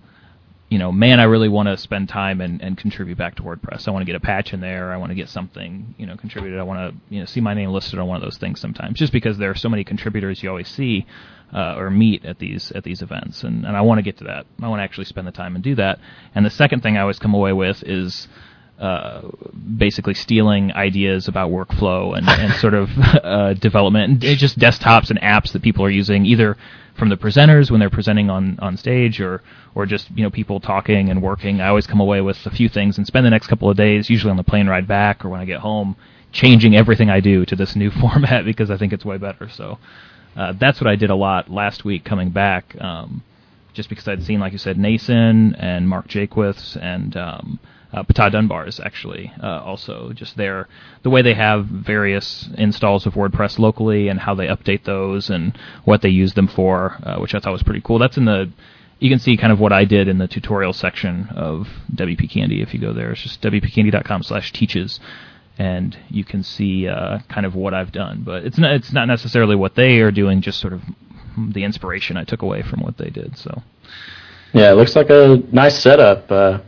you 0.69 0.78
know, 0.78 0.90
man, 0.90 1.20
I 1.20 1.25
really 1.25 1.49
want 1.49 1.69
to 1.69 1.76
spend 1.76 2.08
time 2.08 2.40
and, 2.40 2.60
and 2.60 2.76
contribute 2.76 3.16
back 3.16 3.37
to 3.37 3.42
WordPress. 3.42 3.87
I 3.87 3.92
want 3.92 4.02
to 4.02 4.06
get 4.06 4.16
a 4.16 4.20
patch 4.20 4.52
in 4.52 4.60
there. 4.60 4.92
I 4.92 4.96
want 4.96 5.10
to 5.10 5.14
get 5.14 5.28
something, 5.28 5.94
you 5.96 6.06
know, 6.06 6.16
contributed. 6.16 6.58
I 6.58 6.64
want 6.64 6.92
to, 6.92 7.14
you 7.14 7.20
know, 7.20 7.26
see 7.26 7.40
my 7.40 7.54
name 7.54 7.70
listed 7.70 8.00
on 8.00 8.08
one 8.08 8.16
of 8.16 8.22
those 8.22 8.38
things 8.38 8.60
sometimes, 8.60 8.99
just 8.99 9.12
because 9.12 9.38
there 9.38 9.50
are 9.50 9.54
so 9.54 9.69
many 9.69 9.84
contributors 9.84 10.42
you 10.42 10.49
always 10.49 10.69
see 10.69 11.06
uh, 11.52 11.75
or 11.76 11.90
meet 11.90 12.25
at 12.25 12.38
these 12.38 12.72
at 12.72 12.84
these 12.84 13.02
events, 13.02 13.43
and, 13.44 13.64
and 13.64 13.76
I 13.76 13.81
want 13.81 13.98
to 13.98 14.02
get 14.02 14.19
to 14.19 14.25
that. 14.25 14.46
I 14.60 14.69
want 14.69 14.81
to 14.81 14.84
actually 14.84 15.04
spend 15.04 15.26
the 15.26 15.32
time 15.32 15.54
and 15.54 15.62
do 15.62 15.75
that. 15.76 15.98
And 16.34 16.44
the 16.44 16.50
second 16.50 16.82
thing 16.82 16.96
I 16.96 17.02
always 17.02 17.19
come 17.19 17.34
away 17.34 17.52
with 17.52 17.82
is 17.84 18.28
uh, 18.78 19.22
basically 19.78 20.12
stealing 20.14 20.70
ideas 20.72 21.28
about 21.28 21.50
workflow 21.50 22.16
and, 22.16 22.28
and 22.28 22.52
sort 22.60 22.75
of 22.75 22.90
uh, 22.98 23.54
development 23.54 24.22
and 24.22 24.38
just 24.38 24.58
desktops 24.58 25.08
and 25.08 25.19
apps 25.20 25.52
that 25.52 25.62
people 25.62 25.82
are 25.84 25.90
using 25.90 26.26
either 26.26 26.56
from 26.98 27.08
the 27.08 27.16
presenters 27.16 27.70
when 27.70 27.81
they're 27.81 27.90
presenting 27.90 28.28
on, 28.28 28.58
on 28.60 28.76
stage 28.76 29.20
or 29.20 29.42
or 29.75 29.87
just 29.87 30.10
you 30.14 30.22
know 30.22 30.31
people 30.31 30.60
talking 30.60 31.10
and 31.10 31.22
working. 31.22 31.60
I 31.60 31.69
always 31.69 31.87
come 31.87 32.00
away 32.00 32.20
with 32.20 32.44
a 32.46 32.50
few 32.50 32.69
things 32.69 32.99
and 32.99 33.06
spend 33.06 33.25
the 33.25 33.31
next 33.31 33.46
couple 33.46 33.70
of 33.70 33.76
days, 33.76 34.10
usually 34.10 34.31
on 34.31 34.37
the 34.37 34.44
plane 34.44 34.66
ride 34.66 34.88
back 34.88 35.25
or 35.25 35.28
when 35.28 35.40
I 35.40 35.44
get 35.44 35.60
home, 35.60 35.96
changing 36.32 36.76
everything 36.76 37.08
I 37.10 37.20
do 37.20 37.46
to 37.46 37.56
this 37.56 37.76
new 37.76 37.90
format 38.00 38.44
because 38.44 38.70
I 38.70 38.76
think 38.76 38.92
it's 38.92 39.04
way 39.04 39.19
better. 39.19 39.49
So 39.49 39.78
uh, 40.36 40.52
that's 40.58 40.80
what 40.80 40.88
I 40.88 40.96
did 40.96 41.10
a 41.10 41.14
lot 41.14 41.50
last 41.50 41.84
week 41.84 42.04
coming 42.04 42.30
back, 42.30 42.76
um, 42.80 43.22
just 43.72 43.88
because 43.88 44.06
I'd 44.06 44.22
seen, 44.22 44.40
like 44.40 44.52
you 44.52 44.58
said, 44.58 44.76
Nacin 44.76 45.56
and 45.58 45.88
Mark 45.88 46.08
Jaquiths 46.08 46.76
and 46.80 47.16
um, 47.16 47.58
uh, 47.92 48.02
Ptah 48.02 48.30
Dunbar's 48.30 48.78
actually 48.80 49.32
uh, 49.42 49.62
also 49.62 50.12
just 50.12 50.36
their 50.36 50.68
the 51.02 51.10
way 51.10 51.22
they 51.22 51.34
have 51.34 51.66
various 51.66 52.48
installs 52.58 53.06
of 53.06 53.14
WordPress 53.14 53.58
locally 53.58 54.08
and 54.08 54.20
how 54.20 54.34
they 54.34 54.46
update 54.46 54.84
those 54.84 55.30
and 55.30 55.56
what 55.84 56.02
they 56.02 56.08
use 56.08 56.34
them 56.34 56.48
for, 56.48 56.98
uh, 57.02 57.16
which 57.18 57.34
I 57.34 57.38
thought 57.38 57.52
was 57.52 57.62
pretty 57.62 57.80
cool. 57.80 57.98
That's 57.98 58.16
in 58.16 58.26
the 58.26 58.50
you 58.98 59.10
can 59.10 59.18
see 59.18 59.36
kind 59.36 59.52
of 59.52 59.60
what 59.60 59.72
I 59.72 59.84
did 59.84 60.08
in 60.08 60.18
the 60.18 60.28
tutorial 60.28 60.72
section 60.72 61.28
of 61.34 61.68
WP 61.94 62.30
Candy 62.30 62.62
if 62.62 62.72
you 62.72 62.80
go 62.80 62.92
there. 62.92 63.12
It's 63.12 63.22
just 63.22 63.42
wpcandy.com 63.42 64.22
slash 64.22 64.52
teaches 64.52 65.00
and 65.58 65.96
you 66.08 66.24
can 66.24 66.42
see 66.42 66.88
uh, 66.88 67.18
kind 67.28 67.46
of 67.46 67.54
what 67.54 67.74
I've 67.74 67.92
done. 67.92 68.22
But 68.24 68.44
it's 68.44 68.58
not 68.58 68.72
it's 68.72 68.92
not 68.92 69.06
necessarily 69.06 69.56
what 69.56 69.74
they 69.74 70.00
are 70.00 70.10
doing, 70.10 70.40
just 70.40 70.60
sort 70.60 70.72
of 70.72 70.82
the 71.36 71.64
inspiration 71.64 72.16
I 72.16 72.24
took 72.24 72.42
away 72.42 72.62
from 72.62 72.80
what 72.80 72.98
they 72.98 73.10
did. 73.10 73.36
So 73.36 73.62
yeah, 74.52 74.70
it 74.70 74.74
looks 74.74 74.96
like 74.96 75.10
a 75.10 75.42
nice 75.52 75.78
setup. 75.78 76.30
Uh, 76.30 76.60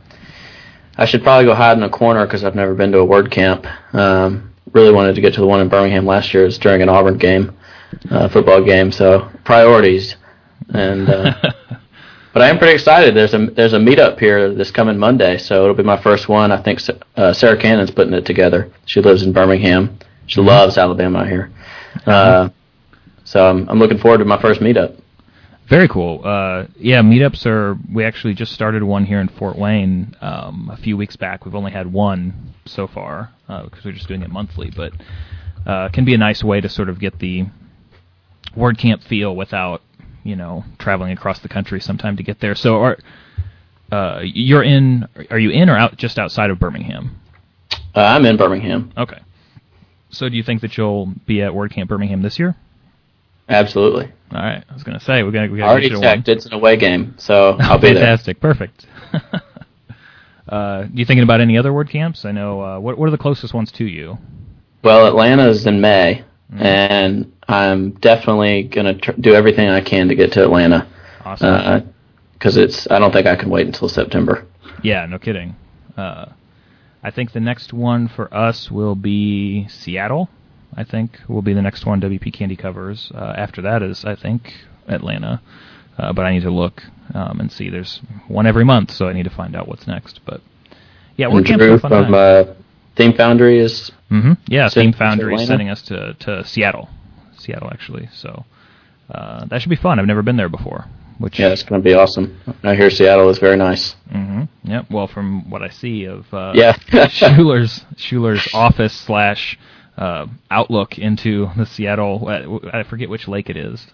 I 0.97 1.05
should 1.05 1.23
probably 1.23 1.45
go 1.45 1.55
hide 1.55 1.77
in 1.77 1.83
a 1.83 1.89
corner 1.89 2.25
because 2.25 2.43
I've 2.43 2.55
never 2.55 2.75
been 2.75 2.91
to 2.91 2.99
a 2.99 3.07
WordCamp. 3.07 3.95
Um, 3.95 4.53
really 4.73 4.93
wanted 4.93 5.15
to 5.15 5.21
get 5.21 5.33
to 5.35 5.41
the 5.41 5.47
one 5.47 5.61
in 5.61 5.69
Birmingham 5.69 6.05
last 6.05 6.33
year. 6.33 6.43
It 6.43 6.47
was 6.47 6.57
during 6.57 6.81
an 6.81 6.89
Auburn 6.89 7.17
game, 7.17 7.57
uh, 8.11 8.27
football 8.29 8.63
game. 8.63 8.91
So 8.91 9.29
priorities, 9.43 10.15
and 10.73 11.09
uh, 11.09 11.33
but 12.39 12.45
I 12.45 12.51
am 12.51 12.57
pretty 12.57 12.73
excited. 12.73 13.15
There's 13.15 13.33
a 13.33 13.47
there's 13.47 13.73
a 13.73 13.79
meetup 13.79 14.17
here 14.17 14.53
this 14.53 14.71
coming 14.71 14.97
Monday, 14.97 15.37
so 15.37 15.61
it'll 15.63 15.75
be 15.75 15.83
my 15.83 16.01
first 16.01 16.29
one. 16.29 16.53
I 16.53 16.61
think 16.61 16.79
uh, 17.17 17.33
Sara 17.33 17.57
Cannon's 17.57 17.91
putting 17.91 18.13
it 18.13 18.25
together. 18.25 18.71
She 18.85 19.01
lives 19.01 19.23
in 19.23 19.33
Birmingham. 19.33 19.99
She 20.25 20.39
mm-hmm. 20.39 20.47
loves 20.47 20.77
Alabama 20.77 21.19
out 21.19 21.27
here. 21.27 21.51
Uh, 22.05 22.47
so 23.25 23.45
I'm, 23.45 23.67
I'm 23.67 23.77
looking 23.77 23.97
forward 23.97 24.19
to 24.19 24.25
my 24.25 24.41
first 24.41 24.61
meetup. 24.61 25.01
Very 25.67 25.89
cool. 25.89 26.21
Uh, 26.23 26.67
yeah, 26.77 27.01
meetups 27.01 27.45
are. 27.45 27.77
We 27.93 28.05
actually 28.05 28.35
just 28.35 28.53
started 28.53 28.83
one 28.83 29.03
here 29.03 29.19
in 29.19 29.27
Fort 29.27 29.57
Wayne 29.57 30.15
um, 30.21 30.69
a 30.71 30.77
few 30.77 30.95
weeks 30.95 31.17
back. 31.17 31.43
We've 31.43 31.55
only 31.55 31.73
had 31.73 31.91
one 31.91 32.53
so 32.65 32.87
far 32.87 33.31
because 33.47 33.73
uh, 33.73 33.81
we're 33.83 33.91
just 33.91 34.07
doing 34.07 34.21
it 34.21 34.29
monthly, 34.29 34.71
but 34.73 34.93
uh, 35.67 35.89
can 35.89 36.05
be 36.05 36.13
a 36.13 36.17
nice 36.17 36.41
way 36.41 36.61
to 36.61 36.69
sort 36.69 36.87
of 36.87 37.01
get 37.01 37.19
the 37.19 37.47
WordCamp 38.55 39.03
feel 39.03 39.35
without 39.35 39.81
you 40.23 40.35
know 40.35 40.63
traveling 40.77 41.11
across 41.11 41.39
the 41.39 41.49
country 41.49 41.79
sometime 41.79 42.17
to 42.17 42.23
get 42.23 42.39
there. 42.39 42.55
So, 42.55 42.81
are 42.81 42.97
uh, 43.91 44.21
you're 44.23 44.63
in? 44.63 45.07
Are 45.29 45.39
you 45.39 45.51
in 45.51 45.69
or 45.69 45.77
out 45.77 45.97
just 45.97 46.19
outside 46.19 46.49
of 46.49 46.59
Birmingham? 46.59 47.19
Uh, 47.95 48.01
I'm 48.01 48.25
in 48.25 48.37
Birmingham. 48.37 48.91
Okay. 48.97 49.19
So, 50.11 50.29
do 50.29 50.35
you 50.35 50.43
think 50.43 50.61
that 50.61 50.77
you'll 50.77 51.13
be 51.25 51.41
at 51.41 51.51
WordCamp 51.51 51.87
Birmingham 51.87 52.21
this 52.21 52.39
year? 52.39 52.55
Absolutely. 53.47 54.11
All 54.31 54.41
right. 54.41 54.63
I 54.69 54.73
was 54.73 54.83
going 54.83 54.97
to 54.97 55.03
say 55.03 55.23
we're 55.23 55.31
going 55.31 55.49
to. 55.49 55.61
Already 55.61 55.89
checked. 55.89 56.27
One. 56.27 56.37
It's 56.37 56.45
an 56.45 56.53
away 56.53 56.77
game, 56.77 57.15
so 57.17 57.57
I'll 57.59 57.79
be 57.79 57.93
there. 57.93 58.03
Fantastic. 58.05 58.39
Perfect. 58.39 58.85
uh, 60.49 60.85
you 60.93 61.05
thinking 61.05 61.23
about 61.23 61.41
any 61.41 61.57
other 61.57 61.71
WordCamps? 61.71 62.25
I 62.25 62.31
know. 62.31 62.61
Uh, 62.61 62.79
what 62.79 62.97
What 62.97 63.07
are 63.07 63.11
the 63.11 63.17
closest 63.17 63.53
ones 63.53 63.71
to 63.73 63.85
you? 63.85 64.17
Well, 64.83 65.07
Atlanta's 65.07 65.65
in 65.65 65.81
May, 65.81 66.23
mm-hmm. 66.51 66.63
and 66.63 67.33
I'm 67.47 67.91
definitely 67.91 68.63
going 68.63 68.85
to 68.85 68.93
tr- 68.95 69.19
do 69.19 69.33
everything 69.33 69.69
I 69.69 69.81
can 69.81 70.07
to 70.07 70.15
get 70.15 70.33
to 70.33 70.43
Atlanta. 70.43 70.87
Awesome. 71.25 71.93
Because 72.33 72.57
uh, 72.57 72.61
it's, 72.61 72.89
I 72.89 72.99
don't 72.99 73.11
think 73.11 73.27
I 73.27 73.35
can 73.35 73.49
wait 73.49 73.67
until 73.67 73.89
September. 73.89 74.45
Yeah, 74.83 75.05
no 75.05 75.19
kidding. 75.19 75.55
Uh, 75.97 76.27
I 77.03 77.11
think 77.11 77.31
the 77.31 77.39
next 77.39 77.73
one 77.73 78.07
for 78.07 78.33
us 78.33 78.69
will 78.69 78.95
be 78.95 79.67
Seattle. 79.67 80.29
I 80.75 80.83
think 80.83 81.19
will 81.27 81.41
be 81.41 81.53
the 81.53 81.61
next 81.61 81.85
one 81.85 81.99
WP 82.01 82.33
Candy 82.33 82.55
covers. 82.55 83.11
Uh, 83.13 83.33
after 83.37 83.61
that 83.63 83.81
is 83.81 84.05
I 84.05 84.15
think 84.15 84.53
Atlanta, 84.87 85.41
uh, 85.97 86.13
but 86.13 86.25
I 86.25 86.33
need 86.33 86.43
to 86.43 86.51
look 86.51 86.83
um, 87.13 87.39
and 87.39 87.51
see. 87.51 87.69
There's 87.69 88.01
one 88.27 88.45
every 88.45 88.63
month, 88.63 88.91
so 88.91 89.07
I 89.07 89.13
need 89.13 89.23
to 89.23 89.29
find 89.29 89.55
out 89.55 89.67
what's 89.67 89.87
next. 89.87 90.21
But 90.25 90.41
yeah, 91.17 91.27
we're 91.27 91.41
Drew 91.41 91.79
from 91.79 92.13
uh, 92.13 92.43
Theme 92.99 93.13
Foundry 93.13 93.59
is. 93.59 93.91
Mm-hmm. 94.11 94.33
Yeah, 94.47 94.67
Theme 94.67 94.91
Foundry 94.91 95.35
is 95.35 95.47
sending 95.47 95.69
us 95.69 95.81
to 95.83 96.15
to 96.15 96.43
Seattle, 96.43 96.89
Seattle 97.37 97.69
actually. 97.71 98.09
So 98.13 98.43
uh, 99.09 99.45
that 99.45 99.61
should 99.61 99.69
be 99.69 99.77
fun. 99.77 99.99
I've 99.99 100.05
never 100.05 100.21
been 100.21 100.35
there 100.35 100.49
before. 100.49 100.85
Which 101.17 101.39
yeah, 101.39 101.47
it's 101.47 101.63
going 101.63 101.81
to 101.81 101.83
be 101.83 101.93
awesome. 101.93 102.37
I 102.61 102.75
hear 102.75 102.89
Seattle 102.89 103.29
is 103.29 103.39
very 103.39 103.55
nice. 103.55 103.95
Mm-hmm. 104.13 104.69
Yep. 104.69 104.91
Well, 104.91 105.07
from 105.07 105.49
what 105.49 105.61
I 105.61 105.69
see 105.69 106.05
of 106.05 106.25
uh, 106.33 106.51
yeah, 106.55 106.75
Schuller's 107.07 107.85
Schuller's 107.95 108.45
office 108.53 108.93
slash 108.93 109.57
uh, 109.97 110.27
outlook 110.51 110.97
into 110.97 111.49
the 111.55 111.65
Seattle. 111.65 112.27
I 112.73 112.83
forget 112.83 113.09
which 113.09 113.29
lake 113.29 113.49
it 113.49 113.55
is. 113.55 113.87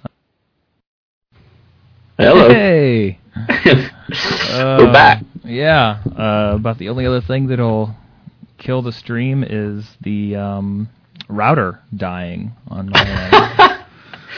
Hello. 2.17 2.49
Hey. 2.49 3.19
uh, 3.35 3.45
We're 4.79 4.91
back. 4.91 5.23
Yeah. 5.43 6.01
Uh, 6.07 6.55
about 6.55 6.79
the 6.79 6.89
only 6.89 7.05
other 7.05 7.21
thing 7.21 7.47
that'll 7.47 7.95
kill 8.65 8.81
the 8.81 8.91
stream 8.91 9.43
is 9.47 9.85
the 10.01 10.35
um, 10.35 10.89
router 11.29 11.79
dying 11.95 12.51
on 12.67 12.89
my 12.89 12.99
end. 12.99 13.85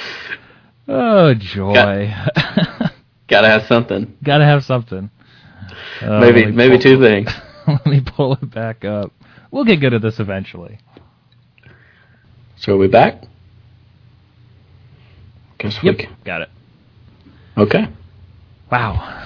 oh 0.89 1.33
joy! 1.33 2.13
Gotta 3.27 3.47
have 3.47 3.63
something. 3.63 4.17
Gotta 4.23 4.43
have 4.43 4.65
something. 4.65 5.09
Uh, 6.01 6.19
maybe 6.19 6.45
maybe 6.51 6.77
two 6.77 6.99
things. 6.99 7.29
let 7.67 7.85
me 7.85 8.01
pull 8.05 8.33
it 8.33 8.51
back 8.53 8.83
up. 8.83 9.13
We'll 9.49 9.63
get 9.65 9.77
good 9.79 9.93
at 9.93 10.01
this 10.01 10.19
eventually. 10.19 10.77
So 12.57 12.73
are 12.73 12.77
we 12.77 12.87
back? 12.87 13.23
Guess 15.59 15.81
we 15.81 15.89
Yep, 15.89 15.97
can. 15.99 16.15
got 16.25 16.41
it. 16.41 16.49
Okay. 17.57 17.87
Wow. 18.71 19.23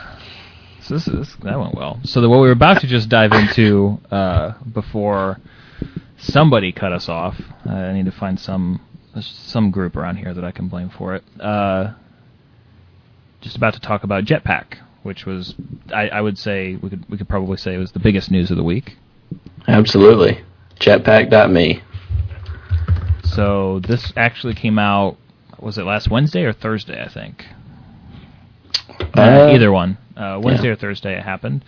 This 0.92 1.08
is 1.08 1.34
that 1.44 1.58
went 1.58 1.74
well. 1.74 2.02
So 2.04 2.20
the, 2.20 2.28
what 2.28 2.42
we 2.42 2.48
were 2.48 2.52
about 2.52 2.82
to 2.82 2.88
just 2.88 3.08
dive 3.08 3.32
into 3.32 3.98
uh, 4.12 4.56
before 4.74 5.40
somebody 6.18 6.74
cut 6.74 6.92
us 6.92 7.08
off. 7.08 7.40
Uh, 7.66 7.72
I 7.72 7.94
need 7.94 8.06
to 8.06 8.12
find 8.12 8.38
some 8.38 8.82
some 9.22 9.72
group 9.72 9.96
around 9.96 10.18
here 10.18 10.34
that 10.34 10.44
I 10.44 10.52
can 10.52 10.68
blame 10.68 10.90
for 10.90 11.16
it. 11.16 11.24
Uh, 11.40 11.94
just 13.40 13.56
about 13.56 13.74
to 13.74 13.80
talk 13.80 14.04
about 14.04 14.26
Jetpack, 14.26 14.80
which 15.04 15.26
was 15.26 15.56
I, 15.94 16.10
I 16.10 16.20
would 16.20 16.38
say 16.38 16.76
we 16.76 16.90
could 16.90 17.10
we 17.10 17.18
could 17.18 17.30
probably 17.30 17.56
say 17.56 17.74
it 17.74 17.78
was 17.78 17.94
the 17.94 18.00
biggest 18.00 18.30
news 18.30 18.52
of 18.52 18.58
the 18.58 18.64
week. 18.64 18.98
Absolutely. 19.70 20.44
Jetpack.me. 20.82 21.84
So 23.24 23.80
this 23.80 24.12
actually 24.18 24.56
came 24.56 24.78
out. 24.78 25.16
Was 25.58 25.78
it 25.78 25.86
last 25.86 26.10
Wednesday 26.10 26.44
or 26.44 26.52
Thursday? 26.52 27.02
I 27.02 27.08
think. 27.08 27.46
Uh, 29.16 29.22
Uh, 29.22 29.52
either 29.54 29.72
one. 29.72 29.98
Uh, 30.16 30.40
Wednesday 30.42 30.68
yeah. 30.68 30.74
or 30.74 30.76
Thursday 30.76 31.18
it 31.18 31.24
happened. 31.24 31.64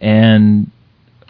And 0.00 0.70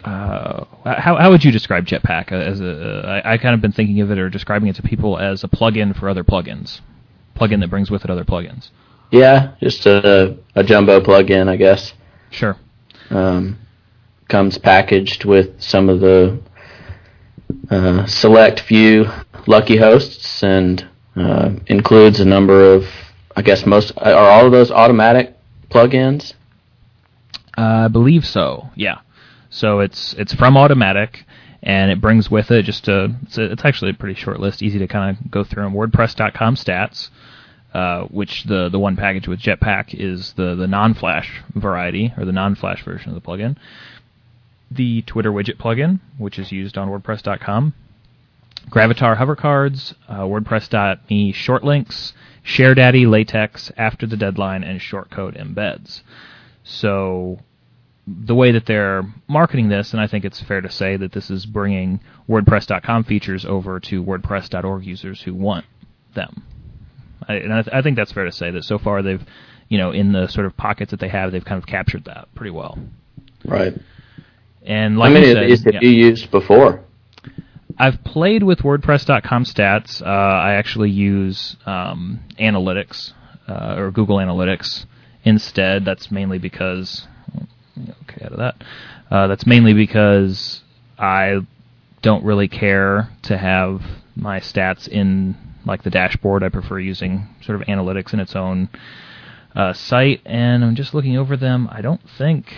uh, 0.03 0.65
how 0.83 1.15
how 1.15 1.29
would 1.29 1.43
you 1.43 1.51
describe 1.51 1.85
Jetpack 1.85 2.31
as 2.31 2.59
a? 2.59 3.21
I, 3.25 3.33
I 3.33 3.37
kind 3.37 3.53
of 3.53 3.61
been 3.61 3.71
thinking 3.71 4.01
of 4.01 4.11
it 4.11 4.17
or 4.17 4.29
describing 4.29 4.69
it 4.69 4.75
to 4.77 4.81
people 4.83 5.17
as 5.17 5.43
a 5.43 5.47
plugin 5.47 5.97
for 5.97 6.09
other 6.09 6.23
plugins, 6.23 6.81
plugin 7.35 7.59
that 7.61 7.69
brings 7.69 7.89
with 7.91 8.03
it 8.03 8.09
other 8.09 8.23
plugins. 8.25 8.69
Yeah, 9.11 9.53
just 9.61 9.85
a, 9.85 10.37
a 10.55 10.63
jumbo 10.63 10.99
plug-in, 10.99 11.47
I 11.47 11.55
guess. 11.55 11.93
Sure. 12.31 12.57
Um, 13.11 13.59
comes 14.27 14.57
packaged 14.57 15.23
with 15.23 15.61
some 15.61 15.87
of 15.87 15.99
the 15.99 16.41
uh, 17.69 18.07
select 18.07 18.61
few 18.61 19.05
lucky 19.45 19.77
hosts 19.77 20.41
and 20.41 20.87
uh, 21.15 21.51
includes 21.67 22.19
a 22.21 22.25
number 22.25 22.73
of, 22.73 22.85
I 23.35 23.41
guess 23.41 23.65
most 23.65 23.93
are 23.97 24.13
all 24.13 24.45
of 24.45 24.51
those 24.51 24.71
Automattic 24.71 25.33
plugins. 25.69 26.33
I 27.55 27.87
believe 27.87 28.25
so. 28.25 28.69
Yeah. 28.75 28.99
So 29.49 29.79
it's 29.79 30.13
it's 30.13 30.33
from 30.33 30.55
Automattic, 30.55 31.23
and 31.61 31.91
it 31.91 32.01
brings 32.01 32.29
with 32.29 32.51
it 32.51 32.63
just 32.63 32.87
a 32.87 33.15
it's, 33.23 33.37
a, 33.37 33.51
it's 33.51 33.65
actually 33.65 33.91
a 33.91 33.95
pretty 33.95 34.19
short 34.19 34.39
list, 34.39 34.61
easy 34.61 34.79
to 34.79 34.87
kind 34.87 35.17
of 35.17 35.31
go 35.31 35.43
through. 35.43 35.63
them. 35.63 35.73
WordPress.com 35.73 36.55
stats, 36.55 37.09
uh, 37.73 38.03
which 38.05 38.43
the 38.45 38.69
the 38.69 38.79
one 38.79 38.95
package 38.95 39.27
with 39.27 39.39
Jetpack 39.39 39.93
is 39.93 40.33
the 40.33 40.55
the 40.55 40.67
non-Flash 40.67 41.43
variety 41.53 42.13
or 42.17 42.25
the 42.25 42.31
non-Flash 42.31 42.83
version 42.83 43.09
of 43.09 43.15
the 43.15 43.21
plugin. 43.21 43.55
The 44.71 45.03
Twitter 45.03 45.31
widget 45.31 45.57
plugin, 45.57 45.99
which 46.17 46.39
is 46.39 46.51
used 46.51 46.77
on 46.77 46.89
WordPress.com. 46.89 47.73
Gravatar 48.69 49.17
hover 49.17 49.35
cards, 49.35 49.93
uh, 50.07 50.21
WordPress.me 50.21 51.31
short 51.33 51.63
links, 51.63 52.13
ShareDaddy, 52.43 53.07
LaTeX, 53.07 53.71
after 53.77 54.05
the 54.05 54.17
deadline, 54.17 54.63
and 54.63 54.79
shortcode 54.79 55.41
embeds. 55.41 56.01
So 56.63 57.39
the 58.05 58.35
way 58.35 58.51
that 58.51 58.65
they're 58.65 59.03
marketing 59.27 59.69
this, 59.69 59.93
and 59.93 60.01
I 60.01 60.07
think 60.07 60.25
it's 60.25 60.41
fair 60.41 60.61
to 60.61 60.69
say 60.69 60.97
that 60.97 61.13
this 61.13 61.29
is 61.29 61.45
bringing 61.45 62.01
WordPress.com 62.29 63.05
features 63.05 63.45
over 63.45 63.79
to 63.81 64.03
WordPress.org 64.03 64.85
users 64.85 65.21
who 65.21 65.33
want 65.33 65.65
them. 66.13 66.43
I, 67.27 67.35
and 67.35 67.53
I, 67.53 67.61
th- 67.61 67.73
I 67.73 67.81
think 67.81 67.95
that's 67.95 68.11
fair 68.11 68.25
to 68.25 68.31
say 68.31 68.51
that 68.51 68.65
so 68.65 68.77
far 68.77 69.01
they've, 69.01 69.23
you 69.69 69.77
know, 69.77 69.91
in 69.91 70.11
the 70.11 70.27
sort 70.27 70.45
of 70.45 70.57
pockets 70.57 70.91
that 70.91 70.99
they 70.99 71.07
have, 71.07 71.31
they've 71.31 71.45
kind 71.45 71.57
of 71.57 71.65
captured 71.65 72.05
that 72.05 72.27
pretty 72.35 72.51
well. 72.51 72.77
Right. 73.45 73.73
And 74.63 74.97
like 74.97 75.09
How 75.09 75.13
many 75.13 75.27
you 75.27 75.55
said, 75.55 75.73
have 75.75 75.83
yeah. 75.83 75.89
you 75.89 76.05
used 76.07 76.29
before? 76.31 76.83
I've 77.77 78.03
played 78.03 78.43
with 78.43 78.59
WordPress.com 78.59 79.45
stats. 79.45 80.01
Uh, 80.01 80.05
I 80.05 80.53
actually 80.53 80.91
use 80.91 81.55
um, 81.65 82.21
analytics 82.39 83.13
uh, 83.47 83.75
or 83.77 83.91
Google 83.91 84.17
Analytics 84.17 84.85
instead. 85.23 85.85
That's 85.85 86.11
mainly 86.11 86.37
because 86.37 87.07
okay 87.77 88.25
out 88.25 88.31
of 88.31 88.37
that. 88.37 88.63
Uh, 89.09 89.27
that's 89.27 89.45
mainly 89.45 89.73
because 89.73 90.61
I 90.97 91.39
don't 92.01 92.23
really 92.23 92.47
care 92.47 93.09
to 93.23 93.37
have 93.37 93.81
my 94.15 94.39
stats 94.39 94.87
in 94.87 95.35
like 95.65 95.83
the 95.83 95.89
dashboard. 95.89 96.43
I 96.43 96.49
prefer 96.49 96.79
using 96.79 97.27
sort 97.41 97.59
of 97.59 97.67
analytics 97.67 98.13
in 98.13 98.19
its 98.19 98.35
own 98.35 98.69
uh, 99.55 99.73
site, 99.73 100.21
and 100.25 100.63
I'm 100.63 100.75
just 100.75 100.93
looking 100.93 101.17
over 101.17 101.37
them. 101.37 101.67
I 101.71 101.81
don't 101.81 102.01
think 102.17 102.53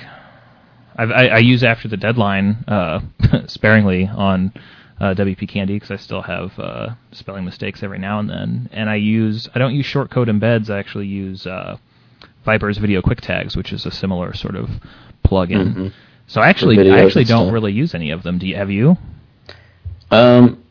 I, 0.98 1.04
I 1.04 1.38
use 1.40 1.64
after 1.64 1.88
the 1.88 1.98
deadline 1.98 2.64
uh, 2.68 3.02
sparingly 3.48 4.08
on 4.08 4.54
uh, 5.00 5.14
WP 5.14 5.48
Candy 5.48 5.76
because 5.76 5.92
I 5.92 5.98
still 5.98 6.22
have 6.22 6.58
uh, 6.58 6.90
spelling 7.12 7.46
mistakes 7.46 7.84
every 7.84 8.00
now 8.00 8.20
and 8.20 8.30
then, 8.30 8.70
and 8.72 8.90
I 8.90 8.96
use 8.96 9.50
I 9.54 9.60
don't 9.60 9.74
use 9.74 9.86
shortcode 9.86 10.30
embeds. 10.30 10.70
I 10.70 10.80
actually 10.80 11.08
use 11.08 11.46
uh, 11.46 11.78
Viper's 12.46 12.78
Video 12.78 13.02
Quick 13.02 13.22
Tags, 13.22 13.58
which 13.58 13.74
is 13.74 13.86
a 13.86 13.92
similar 13.92 14.34
sort 14.34 14.56
of 14.56 14.70
plugin. 15.26 15.74
Mhm. 15.74 15.94
So 16.28 16.42
I 16.42 16.48
actually 16.48 16.92
I 16.92 17.00
actually 17.04 17.26
don't 17.26 17.52
really 17.52 17.74
use 17.74 17.94
any 17.94 18.12
of 18.12 18.24
them. 18.24 18.38
Do 18.38 18.48
you 18.48 18.56
have 18.56 18.72
you? 18.72 18.98
Um, 20.12 20.64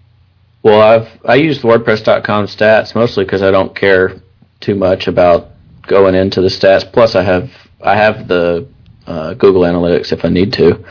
well, 0.62 0.80
I've 0.80 1.08
I 1.24 1.34
use 1.36 1.60
WordPress.com 1.62 2.46
stats 2.46 2.94
mostly 2.94 3.24
because 3.24 3.42
I 3.42 3.50
don't 3.50 3.74
care 3.74 4.16
too 4.60 4.74
much 4.74 5.06
about 5.06 5.50
going 5.86 6.14
into 6.14 6.40
the 6.40 6.48
stats. 6.48 6.90
Plus, 6.90 7.14
I 7.14 7.22
have 7.22 7.50
I 7.82 7.94
have 7.96 8.26
the 8.26 8.66
uh, 9.06 9.34
Google 9.34 9.62
Analytics 9.62 10.12
if 10.12 10.24
I 10.24 10.28
need 10.30 10.52
to. 10.54 10.82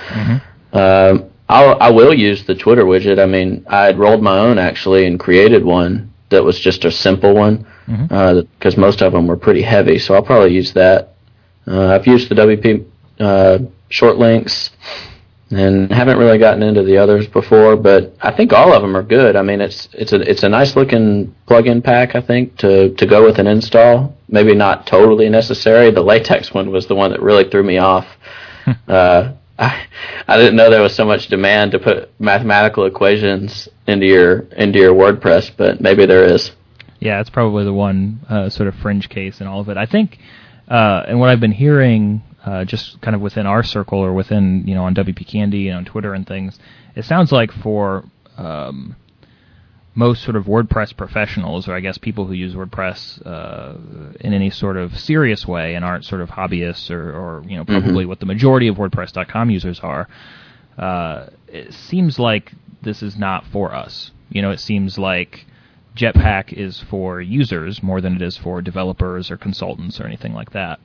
Um, 0.73 1.29
I'll, 1.49 1.77
I 1.81 1.89
will 1.89 2.13
use 2.13 2.45
the 2.45 2.55
Twitter 2.55 2.83
widget. 2.85 3.19
I 3.19 3.25
mean, 3.25 3.65
I 3.67 3.83
had 3.85 3.99
rolled 3.99 4.23
my 4.23 4.39
own 4.39 4.57
actually 4.57 5.05
and 5.05 5.19
created 5.19 5.63
one 5.63 6.11
that 6.29 6.43
was 6.43 6.59
just 6.59 6.85
a 6.85 6.91
simple 6.91 7.33
one 7.33 7.65
because 8.57 8.77
most 8.77 9.01
of 9.01 9.11
them 9.13 9.27
were 9.27 9.37
pretty 9.37 9.61
heavy. 9.61 9.99
So 9.99 10.15
I'll 10.15 10.23
probably 10.23 10.53
use 10.53 10.73
that. 10.73 11.13
Uh, 11.67 11.87
I've 11.93 12.07
used 12.07 12.29
the 12.29 12.35
WP 12.35 12.85
uh, 13.19 13.59
short 13.89 14.17
links 14.17 14.71
and 15.51 15.91
haven't 15.91 16.17
really 16.17 16.39
gotten 16.39 16.63
into 16.63 16.83
the 16.83 16.97
others 16.97 17.27
before, 17.27 17.75
but 17.75 18.15
I 18.21 18.31
think 18.31 18.53
all 18.53 18.73
of 18.73 18.81
them 18.81 18.97
are 18.97 19.03
good. 19.03 19.35
I 19.35 19.41
mean, 19.43 19.61
it's 19.61 19.87
it's 19.93 20.13
a 20.13 20.21
it's 20.21 20.43
a 20.43 20.49
nice 20.49 20.75
looking 20.75 21.35
plug-in 21.45 21.81
pack. 21.81 22.15
I 22.15 22.21
think 22.21 22.57
to 22.57 22.93
to 22.95 23.05
go 23.05 23.23
with 23.23 23.37
an 23.37 23.47
install. 23.47 24.15
Maybe 24.29 24.55
not 24.55 24.87
totally 24.87 25.29
necessary. 25.29 25.91
The 25.91 26.01
latex 26.01 26.53
one 26.53 26.71
was 26.71 26.87
the 26.87 26.95
one 26.95 27.11
that 27.11 27.21
really 27.21 27.47
threw 27.49 27.63
me 27.63 27.77
off. 27.77 28.07
uh, 28.87 29.33
I 29.57 29.85
I 30.27 30.37
didn't 30.37 30.55
know 30.55 30.69
there 30.69 30.81
was 30.81 30.95
so 30.95 31.05
much 31.05 31.27
demand 31.27 31.71
to 31.73 31.79
put 31.79 32.09
mathematical 32.19 32.85
equations 32.85 33.67
into 33.87 34.05
your 34.05 34.39
into 34.57 34.79
your 34.79 34.93
WordPress, 34.93 35.51
but 35.55 35.81
maybe 35.81 36.05
there 36.05 36.23
is. 36.23 36.51
Yeah, 36.99 37.19
it's 37.19 37.29
probably 37.29 37.65
the 37.65 37.73
one 37.73 38.21
uh, 38.29 38.49
sort 38.49 38.67
of 38.69 38.75
fringe 38.75 39.09
case 39.09 39.41
in 39.41 39.47
all 39.47 39.59
of 39.59 39.69
it. 39.69 39.77
I 39.77 39.85
think, 39.85 40.19
uh, 40.69 41.03
and 41.07 41.19
what 41.19 41.29
I've 41.29 41.41
been 41.41 41.51
hearing, 41.51 42.23
uh, 42.45 42.63
just 42.63 43.01
kind 43.01 43.13
of 43.13 43.21
within 43.21 43.45
our 43.45 43.61
circle 43.61 43.99
or 43.99 44.13
within 44.13 44.63
you 44.65 44.73
know 44.73 44.85
on 44.85 44.95
WP 44.95 45.27
Candy 45.27 45.67
and 45.67 45.77
on 45.77 45.85
Twitter 45.85 46.13
and 46.13 46.25
things, 46.25 46.57
it 46.95 47.05
sounds 47.05 47.31
like 47.31 47.51
for 47.51 48.05
um, 48.37 48.95
most 49.95 50.23
sort 50.23 50.35
of 50.35 50.45
WordPress 50.45 50.95
professionals, 50.95 51.67
or 51.67 51.75
I 51.75 51.79
guess 51.79 51.97
people 51.97 52.25
who 52.25 52.33
use 52.33 52.55
WordPress 52.55 53.25
uh, 53.25 53.75
in 54.19 54.33
any 54.33 54.49
sort 54.49 54.77
of 54.77 54.97
serious 54.97 55.47
way 55.47 55.75
and 55.75 55.85
aren't 55.85 56.05
sort 56.05 56.21
of 56.21 56.29
hobbyists 56.29 56.89
or, 56.89 57.11
or 57.11 57.43
you 57.47 57.55
know 57.55 57.63
probably 57.63 58.05
what 58.05 58.19
the 58.19 58.25
majority 58.25 58.67
of 58.67 58.77
WordPress.com 58.77 59.49
users 59.49 59.79
are, 59.81 60.07
uh, 60.77 61.27
it 61.47 61.73
seems 61.73 62.17
like 62.17 62.53
this 62.81 63.03
is 63.03 63.17
not 63.17 63.45
for 63.45 63.73
us. 63.73 64.11
You 64.29 64.41
know, 64.41 64.51
it 64.51 64.59
seems 64.59 64.97
like 64.97 65.45
Jetpack 65.95 66.53
is 66.53 66.79
for 66.79 67.21
users 67.21 67.83
more 67.83 68.01
than 68.01 68.15
it 68.15 68.21
is 68.21 68.35
for 68.35 68.61
developers 68.61 69.29
or 69.29 69.37
consultants 69.37 69.99
or 69.99 70.05
anything 70.05 70.33
like 70.33 70.51
that. 70.51 70.79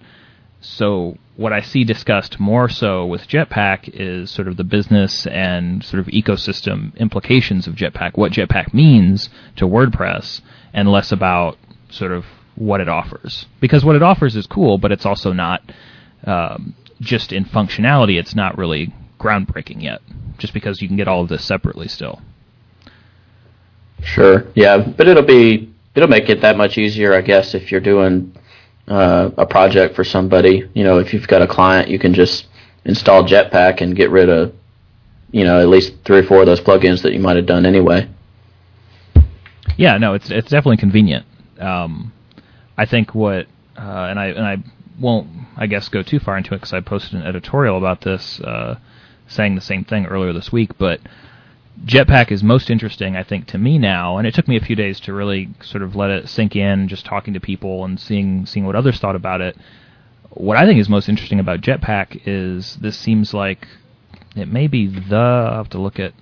So 0.61 1.17
what 1.37 1.53
I 1.53 1.61
see 1.61 1.85
discussed 1.85 2.41
more 2.41 2.69
so 2.69 3.07
with 3.07 3.29
Jetpack 3.29 3.91
is 3.93 4.31
sort 4.31 4.49
of 4.49 4.57
the 4.57 4.65
business 4.65 5.27
and 5.27 5.85
sort 5.85 6.01
of 6.01 6.07
ecosystem 6.07 6.97
implications 6.97 7.67
of 7.67 7.75
Jetpack, 7.75 8.17
what 8.17 8.33
Jetpack 8.33 8.75
means 8.75 9.29
to 9.57 9.67
WordPress, 9.67 10.41
and 10.73 10.91
less 10.91 11.13
about 11.13 11.59
sort 11.91 12.13
of 12.13 12.25
what 12.57 12.81
it 12.81 12.89
offers. 12.89 13.47
Because 13.61 13.85
what 13.85 13.95
it 13.95 14.03
offers 14.03 14.35
is 14.35 14.47
cool, 14.47 14.79
but 14.79 14.91
it's 14.91 15.07
also 15.07 15.33
not 15.33 15.63
um, 16.25 16.75
just 17.01 17.33
in 17.33 17.45
functionality. 17.45 18.19
It's 18.19 18.35
not 18.35 18.59
really 18.59 18.93
groundbreaking 19.21 19.83
yet, 19.83 20.01
just 20.39 20.53
because 20.53 20.83
you 20.83 20.89
can 20.89 20.97
get 20.97 21.07
all 21.07 21.23
of 21.23 21.29
this 21.29 21.45
separately 21.45 21.87
still. 21.87 22.21
Sure. 24.03 24.45
Yeah, 24.55 24.79
but 24.79 25.07
it'll 25.09 25.23
be 25.25 25.73
it'll 25.95 26.09
make 26.09 26.29
it 26.29 26.41
that 26.41 26.57
much 26.57 26.79
easier, 26.79 27.15
I 27.15 27.21
guess, 27.21 27.55
if 27.55 27.71
you're 27.71 27.81
doing 27.81 28.33
uh, 28.89 29.31
a 29.37 29.47
project 29.47 29.95
for 29.95 30.05
somebody. 30.05 30.69
You 30.75 30.85
know, 30.85 30.99
if 30.99 31.13
you've 31.13 31.29
got 31.29 31.43
a 31.43 31.47
client, 31.47 31.89
you 31.89 31.99
can 31.99 32.15
just 32.15 32.47
install 32.85 33.25
Jetpack 33.25 33.81
and 33.81 33.95
get 33.95 34.11
rid 34.11 34.29
of, 34.29 34.55
you 35.31 35.45
know, 35.45 35.61
at 35.61 35.69
least 35.69 35.93
three 36.05 36.19
or 36.19 36.23
four 36.23 36.41
of 36.41 36.47
those 36.47 36.61
plugins 36.61 37.03
that 37.03 37.13
you 37.13 37.21
might 37.21 37.37
have 37.37 37.47
done 37.47 37.67
anyway. 37.67 38.09
Yeah, 39.77 39.99
no, 39.99 40.15
it's 40.15 40.31
it's 40.31 40.51
definitely 40.51 40.79
convenient. 40.79 41.27
Um, 41.61 42.13
I 42.77 42.87
think 42.87 43.15
what 43.15 43.47
uh, 43.77 44.07
and 44.11 44.19
I 44.19 44.27
and 44.27 44.45
I 44.47 44.57
won't 44.99 45.29
I 45.57 45.67
guess 45.67 45.89
go 45.89 46.03
too 46.03 46.19
far 46.19 46.37
into 46.37 46.55
it 46.55 46.59
because 46.59 46.73
I 46.73 46.81
posted 46.81 47.21
an 47.21 47.27
editorial 47.27 47.77
about 47.77 48.01
this 48.01 48.41
uh, 48.41 48.79
saying 49.29 49.55
the 49.55 49.61
same 49.61 49.85
thing 49.85 50.07
earlier 50.07 50.33
this 50.33 50.51
week, 50.53 50.77
but. 50.79 51.01
Jetpack 51.85 52.31
is 52.31 52.43
most 52.43 52.71
interesting, 52.71 53.17
I 53.17 53.23
think, 53.23 53.47
to 53.49 53.59
me 53.59 53.79
now, 53.79 54.19
and 54.19 54.27
it 54.27 54.35
took 54.35 54.49
me 54.49 54.57
a 54.57 54.61
few 54.61 54.77
days 54.77 55.01
to 55.01 55.13
really 55.13 55.49
sort 55.63 55.83
of 55.83 55.97
let 55.97 56.11
it 56.11 56.29
sink 56.29 56.57
in, 56.57 56.89
just 56.89 57.05
talking 57.07 57.35
to 57.35 57.41
people 57.41 57.85
and 57.85 57.99
seeing 57.99 58.47
seeing 58.47 58.67
what 58.67 58.77
others 58.77 58.99
thought 58.99 59.17
about 59.17 59.41
it. 59.41 59.57
What 60.31 60.57
I 60.57 60.67
think 60.67 60.79
is 60.81 60.89
most 60.89 61.09
interesting 61.09 61.41
about 61.41 61.61
Jetpack 61.61 62.23
is 62.27 62.77
this 62.77 62.99
seems 62.99 63.33
like 63.33 63.67
it 64.37 64.49
may 64.49 64.67
be 64.67 64.87
the 64.87 65.17
I'll 65.17 65.57
have 65.57 65.71
to 65.71 65.79
look 65.81 65.99
at 65.99 66.13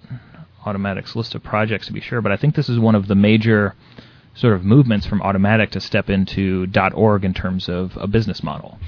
Automattic's 0.65 1.17
list 1.17 1.35
of 1.35 1.43
projects 1.43 1.87
to 1.87 1.93
be 1.93 2.01
sure, 2.01 2.21
but 2.21 2.33
I 2.33 2.37
think 2.37 2.55
this 2.55 2.69
is 2.69 2.79
one 2.79 2.95
of 2.95 3.09
the 3.09 3.15
major 3.15 3.75
sort 4.35 4.55
of 4.55 4.65
movements 4.65 5.07
from 5.07 5.21
Automattic 5.21 5.71
to 5.71 5.81
step 5.81 6.11
into 6.11 6.67
.org 6.95 7.25
in 7.25 7.35
terms 7.35 7.69
of 7.69 7.97
a 7.97 8.07
business 8.07 8.43
model. 8.43 8.79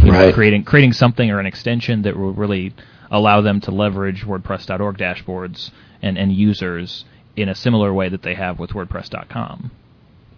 You 0.00 0.12
know, 0.12 0.18
Right. 0.26 0.34
creating 0.34 0.64
creating 0.64 0.92
something 0.94 1.30
or 1.30 1.38
an 1.40 1.46
extension 1.46 2.02
that 2.02 2.16
will 2.16 2.32
really 2.32 2.72
allow 3.14 3.40
them 3.40 3.60
to 3.60 3.70
leverage 3.70 4.24
WordPress.org 4.24 4.98
dashboards 4.98 5.70
and, 6.02 6.18
and 6.18 6.32
users 6.32 7.04
in 7.36 7.48
a 7.48 7.54
similar 7.54 7.94
way 7.94 8.08
that 8.08 8.22
they 8.22 8.34
have 8.34 8.58
with 8.58 8.70
WordPress.com. 8.70 9.70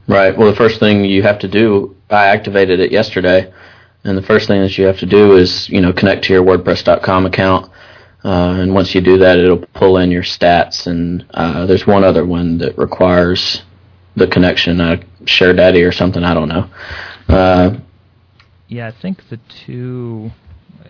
Right. 0.07 0.37
Well, 0.37 0.51
the 0.51 0.57
first 0.57 0.79
thing 0.79 1.05
you 1.05 1.23
have 1.23 1.39
to 1.41 1.49
do, 1.49 1.97
I 2.11 2.27
activated 2.27 2.79
it 2.79 2.93
yesterday, 2.93 3.53
and 4.05 4.17
the 4.17 4.23
first 4.23 4.47
thing 4.47 4.61
that 4.61 4.77
you 4.77 4.85
have 4.85 4.99
to 4.99 5.07
do 5.07 5.37
is, 5.37 5.69
you 5.71 5.81
know, 5.81 5.93
connect 5.93 6.25
to 6.25 6.35
your 6.35 6.45
WordPress.com 6.45 7.27
account. 7.27 7.73
Uh, 8.23 8.61
and 8.61 8.75
once 8.75 8.95
you 8.95 9.01
do 9.01 9.19
that, 9.19 9.39
it'll 9.39 9.65
pull 9.75 9.97
in 9.97 10.11
your 10.11 10.23
stats. 10.23 10.87
And 10.87 11.25
uh, 11.33 11.65
there's 11.67 11.87
one 11.87 12.05
other 12.05 12.27
one 12.27 12.59
that 12.59 12.77
requires 12.77 13.63
the 14.17 14.27
connection, 14.27 14.81
uh, 14.81 15.03
ShareDaddy 15.25 15.87
or 15.87 15.93
something. 15.93 16.23
I 16.23 16.35
don't 16.35 16.49
know. 16.49 16.69
Uh, 17.29 17.79
Yeah, 18.69 18.89
I 18.89 18.91
think 18.91 19.29
the 19.29 19.39
two 19.65 20.31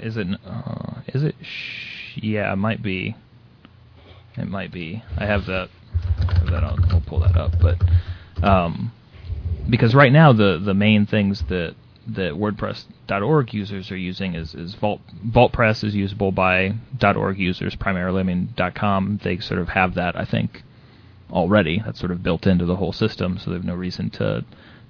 is 0.00 0.16
it 0.16 0.26
uh, 0.46 1.00
is 1.08 1.22
it 1.22 1.34
sh- 1.42 2.18
yeah, 2.22 2.52
it 2.52 2.56
might 2.56 2.82
be. 2.82 3.16
It 4.36 4.48
might 4.48 4.72
be. 4.72 5.02
I 5.16 5.26
have 5.26 5.46
that. 5.46 5.68
I 6.18 6.34
have 6.38 6.50
that 6.50 6.64
on. 6.64 6.86
We'll 6.90 7.00
pull 7.00 7.20
that 7.20 7.36
up, 7.36 7.52
but 7.60 7.78
um, 8.42 8.92
because 9.68 9.94
right 9.94 10.12
now 10.12 10.32
the 10.32 10.60
the 10.62 10.74
main 10.74 11.06
things 11.06 11.42
that 11.48 11.74
that 12.08 12.34
WordPress.org 12.34 13.52
users 13.52 13.90
are 13.90 13.96
using 13.96 14.34
is, 14.34 14.54
is 14.54 14.74
Vault 14.76 15.00
VaultPress 15.26 15.82
is 15.82 15.94
usable 15.94 16.30
by 16.30 16.74
.org 17.02 17.38
users 17.38 17.74
primarily. 17.74 18.20
I 18.20 18.22
mean 18.22 18.54
.com 18.74 19.20
they 19.22 19.38
sort 19.38 19.60
of 19.60 19.68
have 19.70 19.94
that 19.94 20.16
I 20.16 20.24
think 20.24 20.62
already. 21.32 21.82
That's 21.84 21.98
sort 21.98 22.12
of 22.12 22.22
built 22.22 22.46
into 22.46 22.64
the 22.64 22.76
whole 22.76 22.92
system, 22.92 23.38
so 23.38 23.50
they 23.50 23.56
have 23.56 23.64
no 23.64 23.74
reason 23.74 24.10
to 24.10 24.44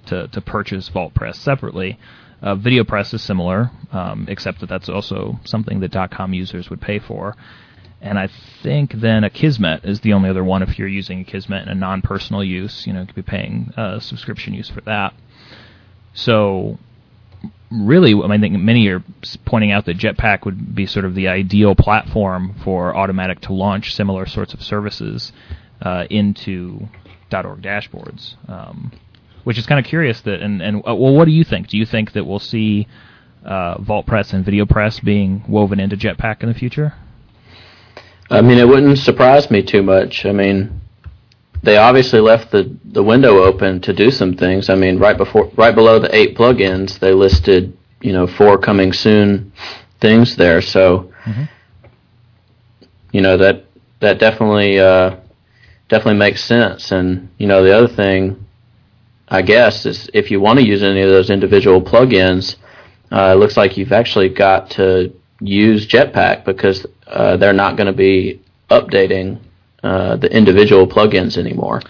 to, 0.07 0.27
to 0.27 0.41
purchase 0.41 0.89
VaultPress 0.89 1.35
separately. 1.35 1.99
Uh, 2.41 2.55
VideoPress 2.55 3.13
is 3.13 3.21
similar, 3.21 3.71
um, 3.91 4.25
except 4.29 4.59
that 4.59 4.69
that's 4.69 4.89
also 4.89 5.39
something 5.43 5.79
that 5.79 6.11
.com 6.11 6.33
users 6.33 6.69
would 6.69 6.81
pay 6.81 6.99
for. 6.99 7.35
And 7.99 8.19
I 8.19 8.29
think 8.61 8.93
then 8.93 9.23
Akismet 9.23 9.83
is 9.83 10.01
the 10.01 10.13
only 10.13 10.29
other 10.29 10.43
one 10.43 10.61
if 10.61 10.77
you're 10.77 10.87
using 10.87 11.25
Akismet 11.25 11.63
in 11.63 11.69
a 11.69 11.75
non-personal 11.75 12.43
use. 12.43 12.85
You 12.85 12.93
know, 12.93 13.01
you 13.01 13.07
could 13.07 13.15
be 13.15 13.23
paying 13.23 13.73
uh, 13.75 13.99
subscription 13.99 14.53
use 14.53 14.69
for 14.69 14.81
that. 14.81 15.13
So 16.13 16.77
really, 17.71 18.13
I 18.13 18.37
think 18.37 18.55
many 18.59 18.87
are 18.87 19.03
pointing 19.45 19.71
out 19.71 19.85
that 19.85 19.97
Jetpack 19.97 20.45
would 20.45 20.75
be 20.75 20.85
sort 20.85 21.05
of 21.05 21.15
the 21.15 21.27
ideal 21.27 21.75
platform 21.75 22.55
for 22.63 22.93
Automattic 22.93 23.39
to 23.41 23.53
launch 23.53 23.95
similar 23.95 24.25
sorts 24.25 24.53
of 24.53 24.61
services 24.61 25.31
uh, 25.81 26.05
into 26.09 26.87
.org 27.31 27.61
dashboards. 27.61 28.35
Um, 28.49 28.91
which 29.47 29.57
is 29.57 29.65
kind 29.65 29.79
of 29.79 29.85
curious 29.85 30.19
that, 30.19 30.41
and, 30.41 30.61
and 30.61 30.79
uh, 30.79 30.93
well, 30.93 31.13
what 31.15 31.23
do 31.23 31.31
you 31.31 31.45
think? 31.45 31.69
Do 31.69 31.77
you 31.77 31.85
think 31.85 32.11
that 32.11 32.27
we'll 32.27 32.37
see 32.37 32.85
uh, 33.45 33.77
VaultPress 33.77 34.33
and 34.33 34.45
VideoPress 34.45 35.01
being 35.01 35.41
woven 35.47 35.79
into 35.79 35.95
Jetpack 35.95 36.43
in 36.43 36.49
the 36.49 36.53
future? 36.53 36.95
I 38.29 38.41
mean, 38.41 38.57
it 38.57 38.67
wouldn't 38.67 38.97
surprise 38.97 39.49
me 39.49 39.63
too 39.63 39.81
much. 39.83 40.25
I 40.25 40.33
mean, 40.33 40.81
they 41.63 41.77
obviously 41.77 42.19
left 42.19 42.51
the, 42.51 42.77
the 42.83 43.01
window 43.01 43.41
open 43.41 43.79
to 43.83 43.93
do 43.93 44.11
some 44.11 44.35
things. 44.35 44.69
I 44.69 44.75
mean, 44.75 44.99
right 44.99 45.15
before, 45.17 45.49
right 45.55 45.73
below 45.73 45.97
the 45.97 46.13
eight 46.13 46.35
plugins, 46.35 46.99
they 46.99 47.13
listed, 47.13 47.71
you 48.01 48.11
know, 48.11 48.27
four 48.27 48.57
coming 48.57 48.91
soon 48.91 49.53
things 50.01 50.35
there. 50.35 50.59
So, 50.59 51.09
Mhm. 51.25 51.47
you 53.13 53.21
know, 53.21 53.37
that 53.37 53.63
that 54.01 54.19
definitely 54.19 54.77
uh, 54.77 55.15
definitely 55.87 56.19
makes 56.19 56.43
sense. 56.43 56.91
And 56.91 57.29
you 57.37 57.47
know, 57.47 57.63
the 57.63 57.73
other 57.73 57.87
thing, 57.87 58.43
I 59.29 59.41
guess, 59.41 59.85
is 59.85 60.09
if 60.13 60.31
you 60.31 60.39
want 60.39 60.59
to 60.59 60.65
use 60.65 60.83
any 60.83 61.01
of 61.01 61.09
those 61.09 61.29
individual 61.29 61.81
plugins, 61.81 62.55
uh, 63.11 63.33
it 63.35 63.39
looks 63.39 63.57
like 63.57 63.77
you've 63.77 63.91
actually 63.91 64.29
got 64.29 64.69
to 64.71 65.13
use 65.41 65.87
Jetpack 65.87 66.45
because 66.45 66.85
uh, 67.07 67.37
they're 67.37 67.53
not 67.53 67.75
going 67.77 67.87
to 67.87 67.93
be 67.93 68.41
updating 68.69 69.39
uh, 69.83 70.15
the 70.17 70.31
individual 70.35 70.87
plugins 70.87 71.37
anymore. 71.37 71.81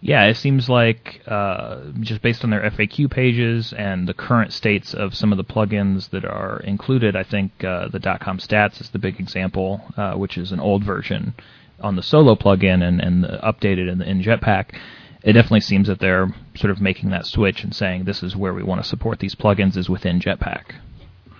Yeah, 0.00 0.26
it 0.26 0.36
seems 0.36 0.68
like 0.68 1.20
uh, 1.26 1.80
just 2.00 2.22
based 2.22 2.44
on 2.44 2.50
their 2.50 2.70
FAQ 2.70 3.10
pages 3.10 3.72
and 3.72 4.06
the 4.06 4.14
current 4.14 4.52
states 4.52 4.94
of 4.94 5.14
some 5.14 5.32
of 5.32 5.38
the 5.38 5.44
plugins 5.44 6.10
that 6.10 6.24
are 6.24 6.60
included, 6.60 7.16
I 7.16 7.24
think 7.24 7.64
uh, 7.64 7.88
the 7.88 7.98
.com 8.20 8.38
stats 8.38 8.80
is 8.80 8.90
the 8.90 9.00
big 9.00 9.18
example, 9.18 9.80
uh, 9.96 10.14
which 10.14 10.38
is 10.38 10.52
an 10.52 10.60
old 10.60 10.84
version 10.84 11.34
on 11.80 11.96
the 11.96 12.02
solo 12.02 12.36
plugin 12.36 12.82
and, 12.86 13.00
and 13.00 13.24
updated 13.24 13.90
in, 13.90 14.00
in 14.02 14.22
Jetpack. 14.22 14.76
It 15.24 15.32
definitely 15.32 15.60
seems 15.60 15.88
that 15.88 15.98
they're 15.98 16.32
sort 16.58 16.70
of 16.70 16.80
making 16.80 17.10
that 17.10 17.24
switch 17.24 17.62
and 17.62 17.74
saying 17.74 18.04
this 18.04 18.22
is 18.22 18.34
where 18.34 18.52
we 18.52 18.62
want 18.62 18.82
to 18.82 18.88
support 18.88 19.20
these 19.20 19.34
plugins 19.34 19.76
is 19.76 19.88
within 19.88 20.20
Jetpack. 20.20 20.74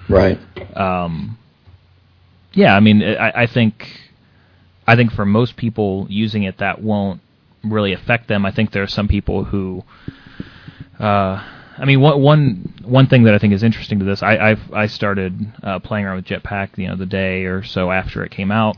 Right. 0.08 0.38
Um, 0.76 1.38
yeah, 2.52 2.74
I 2.74 2.80
mean, 2.80 3.02
I, 3.02 3.42
I 3.42 3.46
think 3.46 4.00
I 4.86 4.96
think 4.96 5.12
for 5.12 5.26
most 5.26 5.56
people 5.56 6.06
using 6.08 6.44
it, 6.44 6.58
that 6.58 6.80
won't 6.80 7.20
really 7.62 7.92
affect 7.92 8.28
them. 8.28 8.46
I 8.46 8.52
think 8.52 8.70
there 8.70 8.82
are 8.82 8.86
some 8.86 9.08
people 9.08 9.44
who, 9.44 9.84
uh, 10.98 11.44
I 11.76 11.84
mean, 11.84 12.00
one 12.00 12.22
one 12.22 12.74
one 12.84 13.06
thing 13.06 13.24
that 13.24 13.34
I 13.34 13.38
think 13.38 13.52
is 13.52 13.62
interesting 13.62 13.98
to 13.98 14.04
this, 14.04 14.22
I 14.22 14.38
I've, 14.38 14.72
I 14.72 14.86
started 14.86 15.52
uh, 15.62 15.78
playing 15.80 16.06
around 16.06 16.16
with 16.16 16.24
Jetpack, 16.26 16.78
you 16.78 16.88
know, 16.88 16.96
the 16.96 17.06
day 17.06 17.44
or 17.44 17.62
so 17.62 17.90
after 17.90 18.24
it 18.24 18.30
came 18.30 18.50
out. 18.50 18.76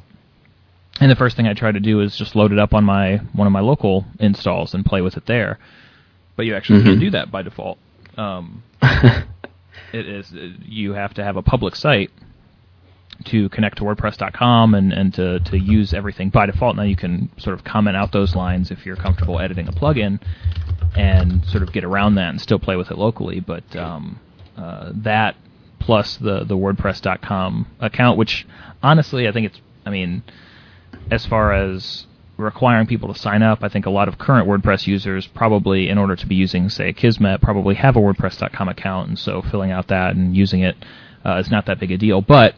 And 1.01 1.11
the 1.11 1.17
first 1.17 1.37
thing 1.37 1.47
I 1.47 1.55
tried 1.55 1.75
to 1.75 1.81
do 1.81 2.01
is 2.01 2.17
just 2.17 2.37
load 2.37 2.53
it 2.53 2.59
up 2.59 2.75
on 2.75 2.85
my 2.85 3.19
one 3.33 3.47
of 3.47 3.53
my 3.53 3.61
local 3.61 4.05
installs 4.19 4.75
and 4.75 4.85
play 4.85 5.01
with 5.01 5.17
it 5.17 5.27
there. 5.27 5.59
But 6.41 6.47
you 6.47 6.57
actually 6.57 6.83
can't 6.85 6.97
Mhm. 6.97 7.01
do 7.01 7.11
that 7.11 7.31
by 7.31 7.43
default. 7.43 7.77
Um, 8.17 8.63
it 9.93 10.09
is 10.09 10.33
you 10.65 10.95
have 10.95 11.13
to 11.15 11.23
have 11.23 11.37
a 11.37 11.43
public 11.43 11.77
site 11.77 12.11
to 13.27 13.51
connect 13.51 13.77
to 13.77 13.85
WordPress.com 13.85 14.75
and, 14.75 14.91
and 14.91 15.13
to, 15.13 15.41
to 15.41 15.59
use 15.59 15.93
everything 15.93 16.31
by 16.31 16.47
default. 16.47 16.77
Now 16.77 16.85
you 16.85 16.97
can 16.97 17.29
sort 17.37 17.53
of 17.59 17.63
comment 17.63 17.95
out 17.95 18.13
those 18.13 18.35
lines 18.35 18.71
if 18.71 18.87
you're 18.87 18.97
comfortable 18.97 19.39
editing 19.39 19.69
a 19.69 19.73
plugin 19.73 20.19
and 20.97 21.45
sort 21.45 21.63
of 21.63 21.75
get 21.75 21.85
around 21.85 22.15
that 22.15 22.31
and 22.31 22.41
still 22.41 22.59
play 22.59 22.77
with 22.77 22.91
it 22.91 22.97
locally. 22.97 23.41
But 23.41 23.77
um, 23.77 24.19
uh, 24.57 24.93
that 24.95 25.37
plus 25.79 26.17
the, 26.17 26.45
the 26.45 26.57
WordPress.com 26.57 27.67
account, 27.81 28.17
which 28.17 28.47
honestly 28.83 29.29
I 29.29 29.33
think 29.33 29.49
it's, 29.49 29.61
I 29.85 29.91
mean, 29.91 30.23
as 31.11 31.27
far 31.27 31.53
as 31.53 32.07
requiring 32.41 32.87
people 32.87 33.13
to 33.13 33.19
sign 33.19 33.43
up, 33.43 33.63
I 33.63 33.69
think 33.69 33.87
a 33.87 33.91
lot 33.91 34.09
of 34.09 34.19
current 34.19 34.49
WordPress 34.49 34.87
users 34.87 35.27
probably, 35.27 35.89
in 35.89 35.99
order 35.99 36.17
to 36.17 36.27
be 36.27 36.35
using, 36.35 36.69
say, 36.69 36.93
Akismet, 36.93 37.41
probably 37.41 37.75
have 37.77 37.97
a 37.97 38.01
WordPress.com 38.01 38.69
account, 38.69 39.09
and 39.09 39.19
so 39.19 39.43
filling 39.43 39.71
out 39.71 39.89
that 39.89 40.17
and 40.17 40.37
using 40.37 40.61
it 40.61 40.77
uh, 41.25 41.37
is 41.37 41.51
not 41.51 41.67
that 41.67 41.79
big 41.79 41.93
a 41.93 41.99
deal. 41.99 42.21
But 42.21 42.55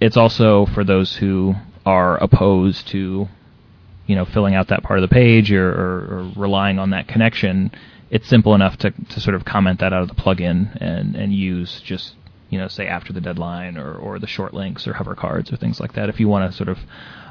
it's 0.00 0.16
also 0.16 0.66
for 0.66 0.84
those 0.84 1.16
who 1.16 1.54
are 1.86 2.16
opposed 2.18 2.88
to, 2.88 3.28
you 4.06 4.16
know, 4.16 4.24
filling 4.24 4.54
out 4.54 4.68
that 4.68 4.82
part 4.82 4.98
of 4.98 5.08
the 5.08 5.14
page 5.14 5.50
or, 5.52 5.70
or, 5.70 6.18
or 6.18 6.32
relying 6.36 6.78
on 6.78 6.90
that 6.90 7.08
connection. 7.08 7.70
It's 8.10 8.28
simple 8.28 8.54
enough 8.54 8.76
to, 8.78 8.90
to 8.90 9.20
sort 9.20 9.34
of 9.34 9.44
comment 9.44 9.80
that 9.80 9.92
out 9.92 10.02
of 10.02 10.08
the 10.08 10.14
plugin 10.14 10.76
and, 10.80 11.16
and 11.16 11.32
use 11.32 11.80
just 11.80 12.14
you 12.54 12.60
know, 12.60 12.68
say 12.68 12.86
after 12.86 13.12
the 13.12 13.20
deadline 13.20 13.76
or, 13.76 13.94
or 13.96 14.20
the 14.20 14.28
short 14.28 14.54
links 14.54 14.86
or 14.86 14.92
hover 14.92 15.16
cards 15.16 15.52
or 15.52 15.56
things 15.56 15.80
like 15.80 15.94
that. 15.94 16.08
If 16.08 16.20
you 16.20 16.28
want 16.28 16.48
to 16.48 16.56
sort 16.56 16.68
of 16.68 16.78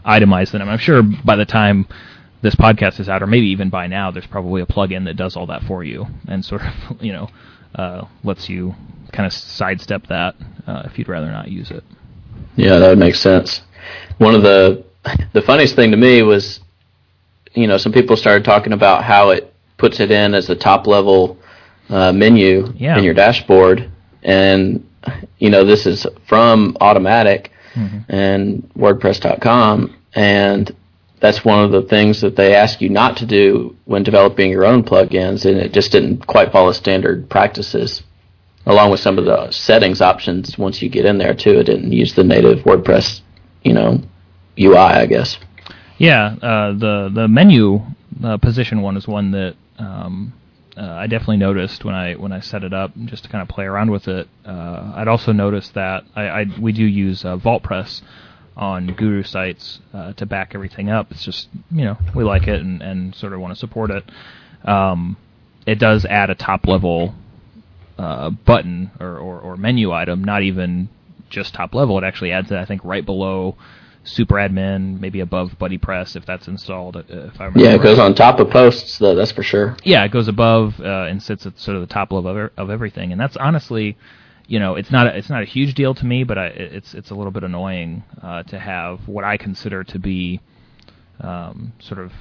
itemize 0.05 0.51
them, 0.51 0.67
I'm 0.67 0.77
sure 0.77 1.01
by 1.01 1.35
the 1.35 1.45
time 1.45 1.87
this 2.41 2.55
podcast 2.55 2.99
is 2.99 3.07
out, 3.09 3.23
or 3.23 3.27
maybe 3.27 3.47
even 3.47 3.69
by 3.69 3.87
now, 3.87 4.11
there's 4.11 4.27
probably 4.27 4.61
a 4.61 4.65
plugin 4.65 5.05
that 5.05 5.15
does 5.15 5.35
all 5.35 5.47
that 5.47 5.63
for 5.63 5.83
you 5.83 6.05
and 6.27 6.43
sort 6.43 6.61
of, 6.61 6.73
you 7.01 7.13
know, 7.13 7.29
uh, 7.75 8.05
lets 8.23 8.49
you 8.49 8.75
kind 9.11 9.25
of 9.25 9.33
sidestep 9.33 10.07
that 10.07 10.35
uh, 10.67 10.83
if 10.85 10.97
you'd 10.97 11.07
rather 11.07 11.31
not 11.31 11.47
use 11.49 11.71
it. 11.71 11.83
Yeah, 12.55 12.77
that 12.79 12.89
would 12.89 12.99
make 12.99 13.15
sense. 13.15 13.61
One 14.17 14.35
of 14.35 14.43
the 14.43 14.83
the 15.33 15.41
funniest 15.41 15.75
thing 15.75 15.91
to 15.91 15.97
me 15.97 16.21
was, 16.21 16.59
you 17.53 17.67
know, 17.67 17.77
some 17.77 17.91
people 17.91 18.15
started 18.15 18.43
talking 18.45 18.73
about 18.73 19.03
how 19.03 19.29
it 19.31 19.53
puts 19.77 19.99
it 19.99 20.11
in 20.11 20.33
as 20.33 20.49
a 20.49 20.55
top 20.55 20.87
level 20.87 21.37
uh, 21.89 22.11
menu 22.13 22.71
Yeah. 22.75 22.97
in 22.97 23.03
your 23.03 23.13
dashboard, 23.13 23.91
and 24.23 24.87
you 25.39 25.49
know, 25.49 25.65
this 25.65 25.85
is 25.85 26.05
from 26.27 26.75
Automattic 26.79 27.47
Mhm. 27.75 28.05
and 28.09 28.69
WordPress.com, 28.77 29.93
and 30.15 30.71
that's 31.19 31.45
one 31.45 31.63
of 31.63 31.71
the 31.71 31.81
things 31.83 32.21
that 32.21 32.35
they 32.35 32.53
ask 32.53 32.81
you 32.81 32.89
not 32.89 33.17
to 33.17 33.25
do 33.25 33.75
when 33.85 34.03
developing 34.03 34.51
your 34.51 34.65
own 34.65 34.83
plugins, 34.83 35.45
and 35.45 35.57
it 35.57 35.73
just 35.73 35.91
didn't 35.91 36.27
quite 36.27 36.51
follow 36.51 36.71
standard 36.71 37.29
practices. 37.29 38.03
Along 38.65 38.91
with 38.91 38.99
some 38.99 39.17
of 39.17 39.25
the 39.25 39.51
settings 39.51 40.01
options, 40.01 40.57
once 40.57 40.81
you 40.81 40.89
get 40.89 41.05
in 41.05 41.17
there 41.17 41.33
too, 41.33 41.59
it 41.59 41.63
didn't 41.65 41.91
use 41.91 42.13
the 42.13 42.23
native 42.23 42.59
WordPress, 42.59 43.21
you 43.63 43.73
know, 43.73 44.01
UI, 44.57 44.77
I 44.77 45.05
guess. 45.05 45.37
Yeah, 45.97 46.35
uh, 46.41 46.73
the 46.73 47.11
the 47.13 47.27
menu 47.27 47.81
uh, 48.23 48.37
position 48.37 48.81
one 48.81 48.97
is 48.97 49.07
one 49.07 49.31
that 49.31 49.55
um, 49.79 50.33
uh, 50.77 50.81
I 50.81 51.07
definitely 51.07 51.37
noticed 51.37 51.85
when 51.85 51.95
I 51.95 52.13
when 52.15 52.31
I 52.31 52.39
set 52.39 52.63
it 52.63 52.73
up 52.73 52.91
just 53.05 53.23
to 53.23 53.29
kind 53.29 53.41
of 53.41 53.47
play 53.47 53.65
around 53.65 53.91
with 53.91 54.07
it. 54.07 54.27
Uh, 54.45 54.93
I'd 54.95 55.07
also 55.07 55.31
noticed 55.31 55.73
that 55.75 56.03
I, 56.15 56.23
I 56.27 56.45
we 56.59 56.71
do 56.71 56.83
use 56.83 57.23
uh, 57.23 57.37
VaultPress 57.37 58.01
on 58.55 58.87
Guru 58.93 59.23
sites 59.23 59.79
uh, 59.93 60.13
to 60.13 60.25
back 60.25 60.53
everything 60.55 60.89
up. 60.89 61.11
It's 61.11 61.23
just 61.23 61.47
you 61.71 61.85
know 61.85 61.97
we 62.15 62.23
like 62.23 62.47
it 62.47 62.61
and, 62.61 62.81
and 62.81 63.13
sort 63.15 63.33
of 63.33 63.39
want 63.39 63.53
to 63.53 63.59
support 63.59 63.91
it. 63.91 64.03
Um, 64.67 65.17
it 65.65 65.79
does 65.79 66.05
add 66.05 66.29
a 66.29 66.35
top 66.35 66.67
level 66.67 67.13
uh, 67.97 68.31
button 68.31 68.91
or, 68.99 69.17
or, 69.17 69.39
or 69.39 69.57
menu 69.57 69.91
item, 69.91 70.23
not 70.23 70.41
even 70.41 70.89
just 71.29 71.53
top 71.53 71.73
level. 71.73 71.97
It 71.97 72.03
actually 72.03 72.31
adds 72.31 72.51
it, 72.51 72.57
I 72.57 72.65
think, 72.65 72.83
right 72.83 73.05
below 73.05 73.55
super 74.03 74.35
admin, 74.35 74.99
maybe 74.99 75.21
above 75.21 75.57
BuddyPress 75.59 76.15
if 76.15 76.25
that's 76.25 76.47
installed. 76.47 76.97
Uh, 76.97 77.03
if 77.09 77.39
I 77.39 77.45
remember 77.45 77.59
yeah, 77.59 77.75
it 77.75 77.81
goes 77.81 77.99
on 77.99 78.13
top 78.13 78.39
of 78.39 78.49
posts, 78.49 78.97
though. 78.97 79.15
That's 79.15 79.31
for 79.31 79.43
sure. 79.43 79.77
Yeah, 79.83 80.03
it 80.03 80.11
goes 80.11 80.27
above 80.27 80.79
uh, 80.79 81.07
and 81.09 81.21
sits 81.21 81.45
at 81.45 81.59
sort 81.59 81.75
of 81.77 81.87
the 81.87 81.93
top 81.93 82.11
level 82.11 82.37
of, 82.37 82.51
of 82.57 82.69
everything, 82.69 83.11
and 83.11 83.19
that's 83.19 83.37
honestly, 83.37 83.97
you 84.47 84.59
know, 84.59 84.75
it's 84.75 84.91
not 84.91 85.07
a, 85.07 85.17
it's 85.17 85.29
not 85.29 85.41
a 85.41 85.45
huge 85.45 85.73
deal 85.73 85.93
to 85.95 86.05
me, 86.05 86.23
but 86.23 86.37
I, 86.37 86.47
it's 86.47 86.93
it's 86.93 87.11
a 87.11 87.15
little 87.15 87.31
bit 87.31 87.43
annoying 87.43 88.03
uh, 88.21 88.43
to 88.43 88.59
have 88.59 89.07
what 89.07 89.23
I 89.23 89.37
consider 89.37 89.83
to 89.85 89.99
be 89.99 90.41
um, 91.21 91.73
sort 91.79 91.99
of 91.99 92.11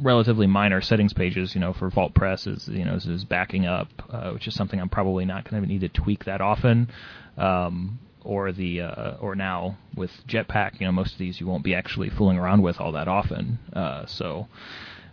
relatively 0.00 0.46
minor 0.46 0.80
settings 0.80 1.12
pages, 1.12 1.54
you 1.54 1.60
know, 1.60 1.72
for 1.72 1.90
VaultPress 1.90 2.46
is 2.46 2.68
you 2.68 2.84
know 2.84 2.94
is, 2.94 3.06
is 3.06 3.24
backing 3.24 3.66
up, 3.66 3.88
uh, 4.10 4.30
which 4.30 4.46
is 4.46 4.54
something 4.54 4.80
I'm 4.80 4.88
probably 4.88 5.24
not 5.24 5.48
going 5.48 5.62
to 5.62 5.68
need 5.68 5.80
to 5.80 5.88
tweak 5.88 6.24
that 6.26 6.40
often. 6.40 6.90
Um, 7.36 7.98
or 8.24 8.52
the 8.52 8.80
uh, 8.82 9.16
or 9.20 9.34
now 9.34 9.76
with 9.96 10.10
Jetpack, 10.26 10.80
you 10.80 10.86
know, 10.86 10.92
most 10.92 11.12
of 11.12 11.18
these 11.18 11.40
you 11.40 11.46
won't 11.46 11.64
be 11.64 11.74
actually 11.74 12.10
fooling 12.10 12.38
around 12.38 12.62
with 12.62 12.80
all 12.80 12.92
that 12.92 13.08
often. 13.08 13.58
Uh, 13.72 14.06
so 14.06 14.48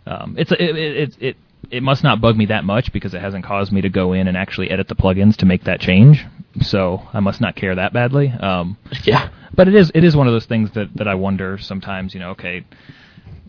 um, 0.06 0.36
it's 0.38 0.52
it, 0.52 0.60
it 0.60 1.16
it 1.20 1.36
it 1.70 1.82
must 1.82 2.02
not 2.02 2.20
bug 2.20 2.36
me 2.36 2.46
that 2.46 2.64
much 2.64 2.92
because 2.92 3.14
it 3.14 3.20
hasn't 3.20 3.44
caused 3.44 3.72
me 3.72 3.80
to 3.80 3.88
go 3.88 4.12
in 4.12 4.28
and 4.28 4.36
actually 4.36 4.70
edit 4.70 4.88
the 4.88 4.94
plugins 4.94 5.36
to 5.36 5.46
make 5.46 5.64
that 5.64 5.80
change. 5.80 6.24
So 6.62 7.02
I 7.12 7.20
must 7.20 7.40
not 7.40 7.54
care 7.54 7.74
that 7.74 7.92
badly. 7.92 8.28
Um, 8.28 8.76
yeah. 9.04 9.30
But 9.54 9.68
it 9.68 9.74
is 9.74 9.90
it 9.94 10.04
is 10.04 10.16
one 10.16 10.26
of 10.26 10.32
those 10.32 10.46
things 10.46 10.70
that 10.72 10.94
that 10.96 11.08
I 11.08 11.14
wonder 11.14 11.58
sometimes. 11.58 12.14
You 12.14 12.20
know, 12.20 12.30
okay. 12.30 12.64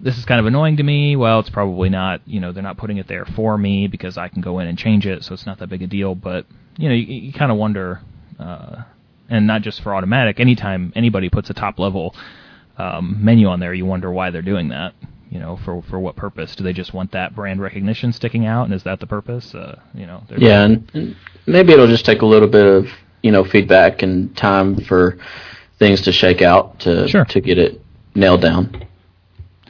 This 0.04 0.18
is 0.18 0.26
kind 0.26 0.40
of 0.40 0.48
annoying 0.48 0.78
to 0.78 0.84
me. 0.84 1.16
Well, 1.16 1.40
it's 1.40 1.52
probably 1.52 1.90
not. 1.90 2.22
You 2.26 2.40
know, 2.40 2.52
they're 2.52 2.64
not 2.64 2.78
putting 2.78 2.98
it 2.98 3.08
there 3.08 3.24
for 3.24 3.56
me 3.56 3.88
because 3.88 4.18
I 4.18 4.30
can 4.30 4.42
go 4.42 4.58
in 4.58 4.68
and 4.68 4.76
change 4.76 5.06
it, 5.06 5.24
so 5.24 5.34
it's 5.36 5.46
not 5.46 5.60
that 5.60 5.70
big 5.70 5.84
a 5.84 5.88
deal. 5.88 6.16
But 6.16 6.48
you 6.78 6.90
know, 6.90 6.96
you, 6.96 7.06
you 7.06 7.34
kind 7.34 7.52
of 7.52 7.58
wonder 7.58 8.02
uh, 8.40 8.84
and 9.32 9.48
not 9.48 9.64
just 9.64 9.82
for 9.82 9.92
Automattic. 9.92 10.40
Anytime 10.40 10.94
anybody 10.96 11.30
puts 11.30 11.50
a 11.50 11.54
top 11.54 11.80
level 11.80 12.14
um, 12.78 13.18
menu 13.20 13.48
on 13.48 13.60
there, 13.60 13.74
you 13.74 13.86
wonder 13.86 14.12
why 14.12 14.30
they're 14.30 14.42
doing 14.44 14.68
that. 14.70 14.94
You 15.32 15.40
know, 15.40 15.58
for 15.64 15.82
for 15.84 15.98
what 15.98 16.18
purpose? 16.18 16.56
Do 16.56 16.64
they 16.64 16.74
just 16.74 16.94
want 16.94 17.14
that 17.14 17.34
brand 17.34 17.62
recognition 17.62 18.12
sticking 18.12 18.46
out, 18.46 18.66
and 18.66 18.74
is 18.74 18.84
that 18.84 19.00
the 19.00 19.08
purpose? 19.08 19.56
Uh, 19.56 19.80
you 19.96 20.06
know, 20.06 20.22
yeah, 20.38 20.66
and, 20.66 20.92
and 20.94 21.16
maybe 21.48 21.72
it'll 21.72 21.88
just 21.88 22.06
take 22.06 22.22
a 22.22 22.26
little 22.26 22.50
bit 22.50 22.66
of 22.66 22.88
you 23.24 23.32
know 23.32 23.46
feedback 23.46 24.04
and 24.04 24.36
time 24.36 24.76
for 24.82 25.18
things 25.80 26.02
to 26.02 26.12
shake 26.12 26.42
out 26.42 26.78
to 26.82 27.08
sure. 27.08 27.24
to 27.26 27.40
get 27.40 27.58
it 27.58 27.82
nailed 28.14 28.42
down. 28.42 28.86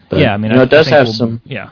But, 0.09 0.19
yeah, 0.19 0.33
I 0.33 0.37
mean, 0.37 0.49
you 0.49 0.57
know, 0.57 0.63
I, 0.63 0.65
it 0.65 0.71
does 0.71 0.87
have 0.87 1.05
we'll, 1.05 1.13
some. 1.13 1.41
Yeah, 1.45 1.69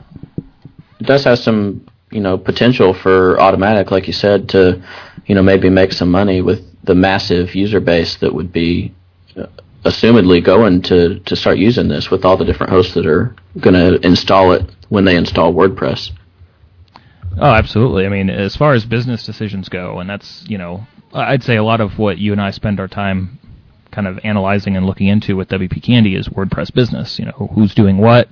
it 1.00 1.06
does 1.06 1.24
have 1.24 1.40
some 1.40 1.84
you 2.12 2.20
know 2.20 2.38
potential 2.38 2.94
for 2.94 3.36
Automattic, 3.38 3.90
like 3.90 4.06
you 4.06 4.12
said, 4.12 4.48
to 4.50 4.80
you 5.26 5.34
know 5.34 5.42
maybe 5.42 5.68
make 5.68 5.92
some 5.92 6.12
money 6.12 6.42
with 6.42 6.69
the 6.84 6.94
massive 6.94 7.54
user 7.54 7.80
base 7.80 8.16
that 8.16 8.34
would 8.34 8.52
be 8.52 8.94
uh, 9.36 9.46
assumedly 9.84 10.42
going 10.42 10.82
to, 10.82 11.20
to 11.20 11.36
start 11.36 11.58
using 11.58 11.88
this 11.88 12.10
with 12.10 12.24
all 12.24 12.36
the 12.36 12.44
different 12.44 12.72
hosts 12.72 12.94
that 12.94 13.06
are 13.06 13.34
going 13.58 13.74
to 13.74 14.04
install 14.06 14.52
it 14.52 14.64
when 14.88 15.04
they 15.04 15.16
install 15.16 15.52
WordPress. 15.52 16.10
Oh, 17.38 17.52
absolutely. 17.52 18.06
I 18.06 18.08
mean, 18.08 18.28
as 18.28 18.56
far 18.56 18.74
as 18.74 18.84
business 18.84 19.24
decisions 19.24 19.68
go, 19.68 20.00
and 20.00 20.10
that's, 20.10 20.44
you 20.48 20.58
know, 20.58 20.86
I'd 21.12 21.42
say 21.42 21.56
a 21.56 21.62
lot 21.62 21.80
of 21.80 21.98
what 21.98 22.18
you 22.18 22.32
and 22.32 22.40
I 22.40 22.50
spend 22.50 22.80
our 22.80 22.88
time 22.88 23.38
kind 23.90 24.06
of 24.06 24.20
analyzing 24.24 24.76
and 24.76 24.86
looking 24.86 25.08
into 25.08 25.36
with 25.36 25.48
WP 25.48 25.82
Candy 25.82 26.14
is 26.14 26.28
WordPress 26.28 26.72
business. 26.72 27.18
You 27.18 27.26
know, 27.26 27.50
who's 27.54 27.74
doing 27.74 27.98
what, 27.98 28.28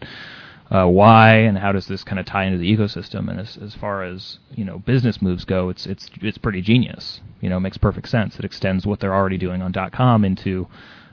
uh, 0.70 0.86
why 0.86 1.36
and 1.36 1.56
how 1.56 1.72
does 1.72 1.86
this 1.86 2.04
kind 2.04 2.18
of 2.18 2.26
tie 2.26 2.44
into 2.44 2.58
the 2.58 2.76
ecosystem. 2.76 3.30
And 3.30 3.40
as, 3.40 3.56
as 3.56 3.74
far 3.74 4.02
as 4.02 4.38
you 4.54 4.64
know 4.64 4.78
business 4.78 5.22
moves 5.22 5.44
go, 5.44 5.68
it's 5.70 5.86
it's 5.86 6.10
it's 6.20 6.38
pretty 6.38 6.60
genius. 6.60 7.20
You 7.40 7.48
know, 7.48 7.56
it 7.56 7.60
makes 7.60 7.78
perfect 7.78 8.08
sense. 8.08 8.38
It 8.38 8.44
extends 8.44 8.86
what 8.86 9.00
they're 9.00 9.14
already 9.14 9.38
doing 9.38 9.62
on 9.62 9.72
.com 9.92 10.24
into 10.24 10.68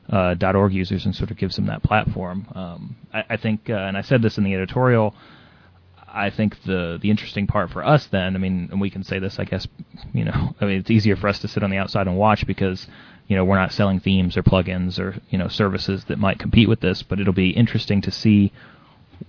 uh, 0.09 0.35
.org 0.41 0.73
users 0.73 1.05
and 1.05 1.15
sort 1.15 1.31
of 1.31 1.37
gives 1.37 1.55
them 1.55 1.67
that 1.67 1.83
platform. 1.83 2.47
Um, 2.53 2.95
I, 3.13 3.23
I, 3.31 3.37
think, 3.37 3.69
uh, 3.69 3.73
and 3.73 3.97
I 3.97 4.01
said 4.01 4.21
this 4.21 4.37
in 4.37 4.43
the 4.43 4.53
editorial. 4.53 5.15
I 6.07 6.29
think 6.29 6.63
the 6.63 6.97
the 7.01 7.09
interesting 7.09 7.45
part 7.45 7.71
for 7.71 7.83
us 7.83 8.07
then, 8.07 8.35
I 8.35 8.39
mean, 8.39 8.69
and 8.71 8.79
we 8.79 8.89
can 8.89 9.03
say 9.03 9.19
this, 9.19 9.37
I 9.37 9.43
guess, 9.43 9.67
you 10.13 10.25
know, 10.25 10.55
I 10.61 10.65
mean, 10.65 10.79
it's 10.79 10.91
easier 10.91 11.15
for 11.15 11.27
us 11.27 11.39
to 11.39 11.47
sit 11.47 11.63
on 11.63 11.69
the 11.69 11.77
outside 11.77 12.07
and 12.07 12.17
watch 12.17 12.47
because 12.47 12.87
you 13.27 13.35
know 13.35 13.43
we're 13.43 13.59
not 13.59 13.73
selling 13.73 13.99
themes 13.99 14.37
or 14.37 14.43
plugins 14.43 14.99
or 14.99 15.19
you 15.29 15.37
know 15.37 15.47
services 15.47 16.05
that 16.05 16.19
might 16.19 16.39
compete 16.39 16.69
with 16.69 16.79
this, 16.79 17.03
but 17.03 17.19
it'll 17.19 17.33
be 17.33 17.49
interesting 17.49 18.01
to 18.01 18.11
see 18.11 18.51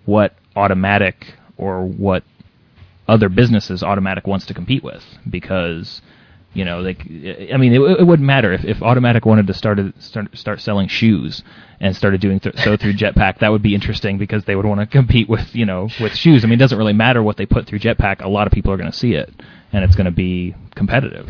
what 0.05 0.35
Automattic 0.57 1.15
or 1.57 1.85
what 1.85 2.25
other 3.09 3.29
businesses 3.29 3.83
Automattic 3.83 4.27
wants 4.27 4.47
to 4.47 4.55
compete 4.55 4.83
with 4.83 5.05
because 5.29 6.01
you 6.55 6.65
know 6.65 6.83
they 6.83 6.97
I 7.53 7.57
mean 7.57 7.73
it, 7.73 7.81
it 7.81 8.07
wouldn't 8.07 8.27
matter. 8.27 8.53
If, 8.53 8.65
if 8.65 8.79
Automattic 8.79 9.25
wanted 9.27 9.47
to 9.47 9.55
start 9.55 9.79
start 9.99 10.37
start 10.37 10.61
selling 10.61 10.89
shoes 10.89 11.43
and 11.81 11.95
started 11.95 12.21
doing 12.21 12.41
th- 12.41 12.57
so 12.57 12.77
through 12.77 12.95
Jetpack 12.95 13.39
that 13.41 13.53
would 13.53 13.63
be 13.63 13.75
interesting 13.75 14.19
because 14.19 14.45
they 14.45 14.57
would 14.57 14.65
want 14.65 14.81
to 14.81 14.87
compete 14.87 15.29
with 15.29 15.55
you 15.55 15.67
know 15.67 15.89
with 16.01 16.15
shoes. 16.17 16.45
I 16.45 16.47
mean 16.47 16.55
it 16.55 16.61
doesn't 16.61 16.79
really 16.79 16.95
matter 16.95 17.23
what 17.23 17.37
they 17.37 17.47
put 17.47 17.67
through 17.67 17.81
Jetpack. 17.81 18.23
A 18.23 18.29
lot 18.29 18.47
of 18.47 18.53
people 18.53 18.73
are 18.73 18.77
going 18.77 18.91
to 18.91 18.97
see 18.97 19.13
it 19.15 19.33
and 19.73 19.85
it's 19.85 19.95
going 19.95 20.07
to 20.07 20.11
be 20.11 20.55
competitive. 20.75 21.29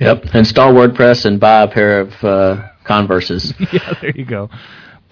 Yep. 0.00 0.34
Install 0.34 0.72
WordPress 0.74 1.24
and 1.24 1.38
buy 1.38 1.62
a 1.62 1.68
pair 1.68 2.00
of 2.00 2.24
uh, 2.24 2.68
Converses. 2.82 3.54
Yeah 3.72 3.94
there 4.00 4.10
you 4.10 4.24
go 4.24 4.50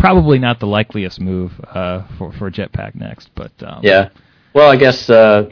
probably 0.02 0.36
not 0.36 0.58
the 0.58 0.66
likeliest 0.66 1.20
move 1.20 1.52
uh, 1.72 2.02
for 2.18 2.32
for 2.32 2.50
Jetpack 2.50 2.96
next, 2.96 3.30
but 3.36 3.52
um, 3.62 3.80
yeah. 3.84 4.08
Well, 4.52 4.68
I 4.68 4.74
guess 4.76 5.08
uh, 5.08 5.48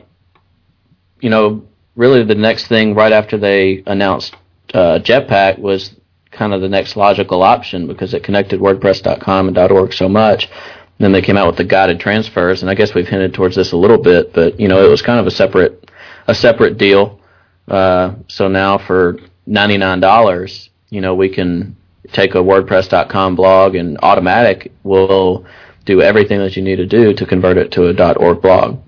you 1.20 1.30
know 1.30 1.62
really 1.94 2.24
the 2.24 2.34
next 2.34 2.66
thing 2.66 2.94
right 2.96 3.12
after 3.12 3.38
they 3.38 3.84
announced 3.86 4.34
uh, 4.74 4.98
Jetpack 4.98 5.60
was 5.60 5.94
kind 6.32 6.52
of 6.52 6.60
the 6.60 6.68
next 6.68 6.96
logical 6.96 7.42
option 7.42 7.86
because 7.86 8.12
it 8.12 8.24
connected 8.24 8.60
WordPress.com 8.60 9.48
and 9.48 9.58
.org 9.58 9.92
so 9.92 10.08
much. 10.08 10.46
And 10.46 11.04
then 11.04 11.12
they 11.12 11.22
came 11.22 11.36
out 11.36 11.46
with 11.46 11.56
the 11.56 11.64
guided 11.64 12.00
transfers, 12.00 12.62
and 12.62 12.70
I 12.70 12.74
guess 12.74 12.92
we've 12.92 13.08
hinted 13.08 13.32
towards 13.32 13.54
this 13.54 13.72
a 13.72 13.76
little 13.76 14.02
bit, 14.02 14.32
but 14.32 14.58
you 14.58 14.66
know 14.66 14.84
it 14.84 14.90
was 14.90 15.00
kind 15.00 15.20
of 15.20 15.28
a 15.28 15.30
separate 15.30 15.88
a 16.26 16.34
separate 16.34 16.76
deal. 16.76 17.20
Uh, 17.68 18.16
so 18.26 18.48
now 18.48 18.78
for 18.78 19.16
ninety 19.46 19.78
nine 19.78 20.00
dollars, 20.00 20.70
you 20.88 21.00
know 21.00 21.14
we 21.14 21.28
can 21.28 21.76
take 22.12 22.34
a 22.34 22.38
WordPress.com 22.38 23.36
blog 23.36 23.74
and 23.74 23.98
Automattic 23.98 24.70
will 24.82 25.46
do 25.84 26.02
everything 26.02 26.38
that 26.38 26.56
you 26.56 26.62
need 26.62 26.76
to 26.76 26.86
do 26.86 27.14
to 27.14 27.26
convert 27.26 27.56
it 27.56 27.72
to 27.72 27.88
a 27.88 28.12
.org 28.14 28.42
blog. 28.42 28.78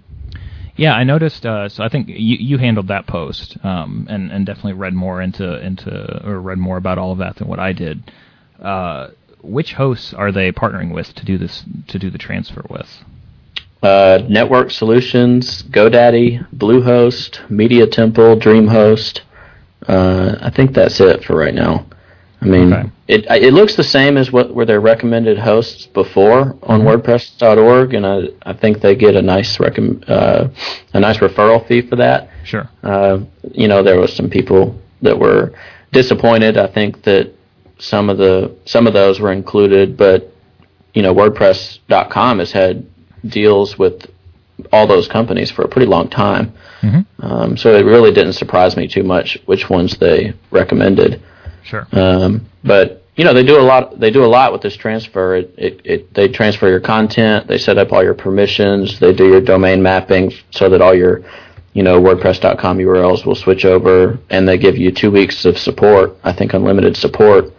Yeah, 0.77 0.95
I 0.95 1.05
noticed. 1.05 1.45
Uh, 1.45 1.69
so 1.69 1.85
I 1.85 1.89
think 1.89 2.09
you, 2.09 2.37
you 2.39 2.59
handled 2.59 2.89
that 2.89 3.07
post, 3.07 3.59
um, 3.63 4.07
and 4.09 4.33
and 4.33 4.47
definitely 4.47 4.73
read 4.73 4.95
more 4.95 5.21
into 5.21 5.61
into 5.65 6.27
or 6.27 6.41
read 6.41 6.59
more 6.59 6.79
about 6.79 6.99
all 6.99 7.13
of 7.13 7.19
that 7.19 7.37
than 7.37 7.47
what 7.47 7.59
I 7.59 7.73
did. 7.73 8.11
Uh, 8.61 9.09
which 9.43 9.75
hosts 9.75 10.15
are 10.15 10.33
they 10.33 10.51
partnering 10.51 10.95
with 10.95 11.15
to 11.15 11.25
do 11.25 11.37
this 11.37 11.65
to 11.89 11.99
do 11.99 12.11
the 12.11 12.19
transfer 12.19 12.65
with? 12.71 12.89
Uh, 13.83 14.23
Network 14.29 14.71
Solutions, 14.71 15.65
GoDaddy, 15.65 16.49
Bluehost, 16.57 17.51
Media 17.51 17.87
Temple, 17.87 18.37
DreamHost. 18.37 19.21
Uh, 19.89 20.37
I 20.41 20.51
think 20.51 20.73
that's 20.73 21.01
it 21.01 21.25
for 21.25 21.35
right 21.35 21.55
now. 21.55 21.85
I 22.43 22.47
mean, 22.47 22.73
okay. 22.73 22.91
it 23.07 23.27
it 23.31 23.53
looks 23.53 23.77
the 23.77 23.85
same 23.85 24.17
as 24.17 24.33
what 24.33 24.53
were 24.53 24.65
their 24.65 24.81
recommended 24.81 25.39
hosts 25.39 25.87
before 25.87 26.57
on 26.65 26.81
mm-hmm. 26.81 26.89
WordPress.org, 26.89 27.95
and 27.95 28.07
I 28.07 28.29
I 28.43 28.53
think 28.53 28.81
they 28.81 28.97
get 28.97 29.15
a 29.15 29.23
nice 29.23 29.59
recom- 29.59 30.03
uh, 30.09 30.49
a 30.93 31.01
nice 31.01 31.19
referral 31.19 31.67
fee 31.67 31.83
for 31.83 31.97
that. 31.97 32.31
Sure. 32.45 32.69
Uh, 32.83 33.21
you 33.53 33.69
know, 33.69 33.83
there 33.83 34.01
was 34.01 34.13
some 34.13 34.29
people 34.29 34.77
that 35.03 35.19
were 35.19 35.55
disappointed. 35.93 36.57
I 36.57 36.67
think 36.67 37.05
that 37.05 37.33
some 37.79 38.11
of 38.11 38.19
the 38.19 38.57
some 38.65 38.87
of 38.87 38.93
those 38.93 39.21
were 39.21 39.33
included, 39.33 39.97
but 39.97 40.33
you 40.95 41.03
know, 41.03 41.15
WordPress.com 41.15 42.41
has 42.41 42.51
had 42.53 42.87
deals 43.27 43.79
with 43.79 44.11
all 44.73 44.87
those 44.87 45.09
companies 45.09 45.51
for 45.51 45.63
a 45.63 45.69
pretty 45.69 45.87
long 45.87 46.09
time. 46.09 46.53
Mm-hmm. 46.83 47.25
Um, 47.25 47.57
so 47.57 47.75
it 47.75 47.85
really 47.85 48.13
didn't 48.13 48.35
surprise 48.35 48.77
me 48.77 48.89
too 48.89 49.03
much 49.03 49.39
which 49.47 49.71
ones 49.71 49.97
they 49.99 50.35
recommended. 50.51 51.23
Sure. 51.65 51.87
Um, 51.93 52.47
but 52.65 53.05
you 53.17 53.25
know 53.25 53.35
they 53.35 53.45
do 53.45 53.59
a 53.59 53.63
lot. 53.63 53.99
They 54.01 54.11
do 54.11 54.25
a 54.25 54.27
lot 54.27 54.53
with 54.53 54.63
this 54.63 54.77
transfer. 54.77 55.37
It, 55.37 55.55
it, 55.59 55.81
it 55.85 56.15
they 56.15 56.29
transfer 56.29 56.69
your 56.69 56.81
content. 56.81 57.47
They 57.47 57.59
set 57.59 57.79
up 57.79 57.93
all 57.93 58.03
your 58.03 58.15
permissions. 58.15 58.99
They 58.99 59.13
do 59.13 59.29
your 59.29 59.41
domain 59.41 59.83
mapping 59.83 60.33
so 60.51 60.69
that 60.71 60.81
all 60.81 60.95
your 60.95 61.23
you 61.75 61.83
know 61.83 62.01
WordPress.com 62.01 62.79
URLs 62.79 63.27
will 63.27 63.35
switch 63.35 63.65
over, 63.65 64.19
and 64.31 64.49
they 64.49 64.59
give 64.59 64.77
you 64.77 64.91
two 64.91 65.11
weeks 65.11 65.45
of 65.45 65.59
support. 65.59 66.17
I 66.25 66.33
think 66.33 66.55
unlimited 66.55 66.97
support 66.97 67.53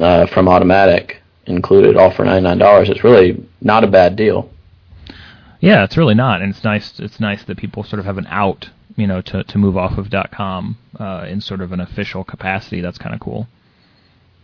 uh, 0.00 0.26
from 0.26 0.46
Automattic 0.46 1.16
included, 1.46 1.96
all 1.96 2.10
for 2.10 2.24
ninety 2.24 2.42
nine 2.42 2.58
dollars. 2.58 2.88
It's 2.88 3.04
really 3.04 3.46
not 3.60 3.84
a 3.84 3.88
bad 3.88 4.16
deal. 4.16 4.50
Yeah, 5.60 5.84
it's 5.84 5.96
really 5.96 6.14
not, 6.14 6.42
and 6.42 6.50
it's 6.50 6.64
nice. 6.64 6.98
It's 6.98 7.20
nice 7.20 7.44
that 7.44 7.56
people 7.56 7.82
sort 7.82 8.00
of 8.00 8.06
have 8.06 8.18
an 8.18 8.26
out, 8.26 8.70
you 8.96 9.06
know, 9.06 9.20
to 9.22 9.44
to 9.44 9.58
move 9.58 9.76
off 9.76 9.98
of 9.98 10.10
.com 10.32 10.76
uh, 10.98 11.26
in 11.28 11.40
sort 11.40 11.60
of 11.60 11.72
an 11.72 11.80
official 11.80 12.24
capacity. 12.24 12.80
That's 12.80 12.98
kind 12.98 13.14
of 13.14 13.20
cool. 13.20 13.46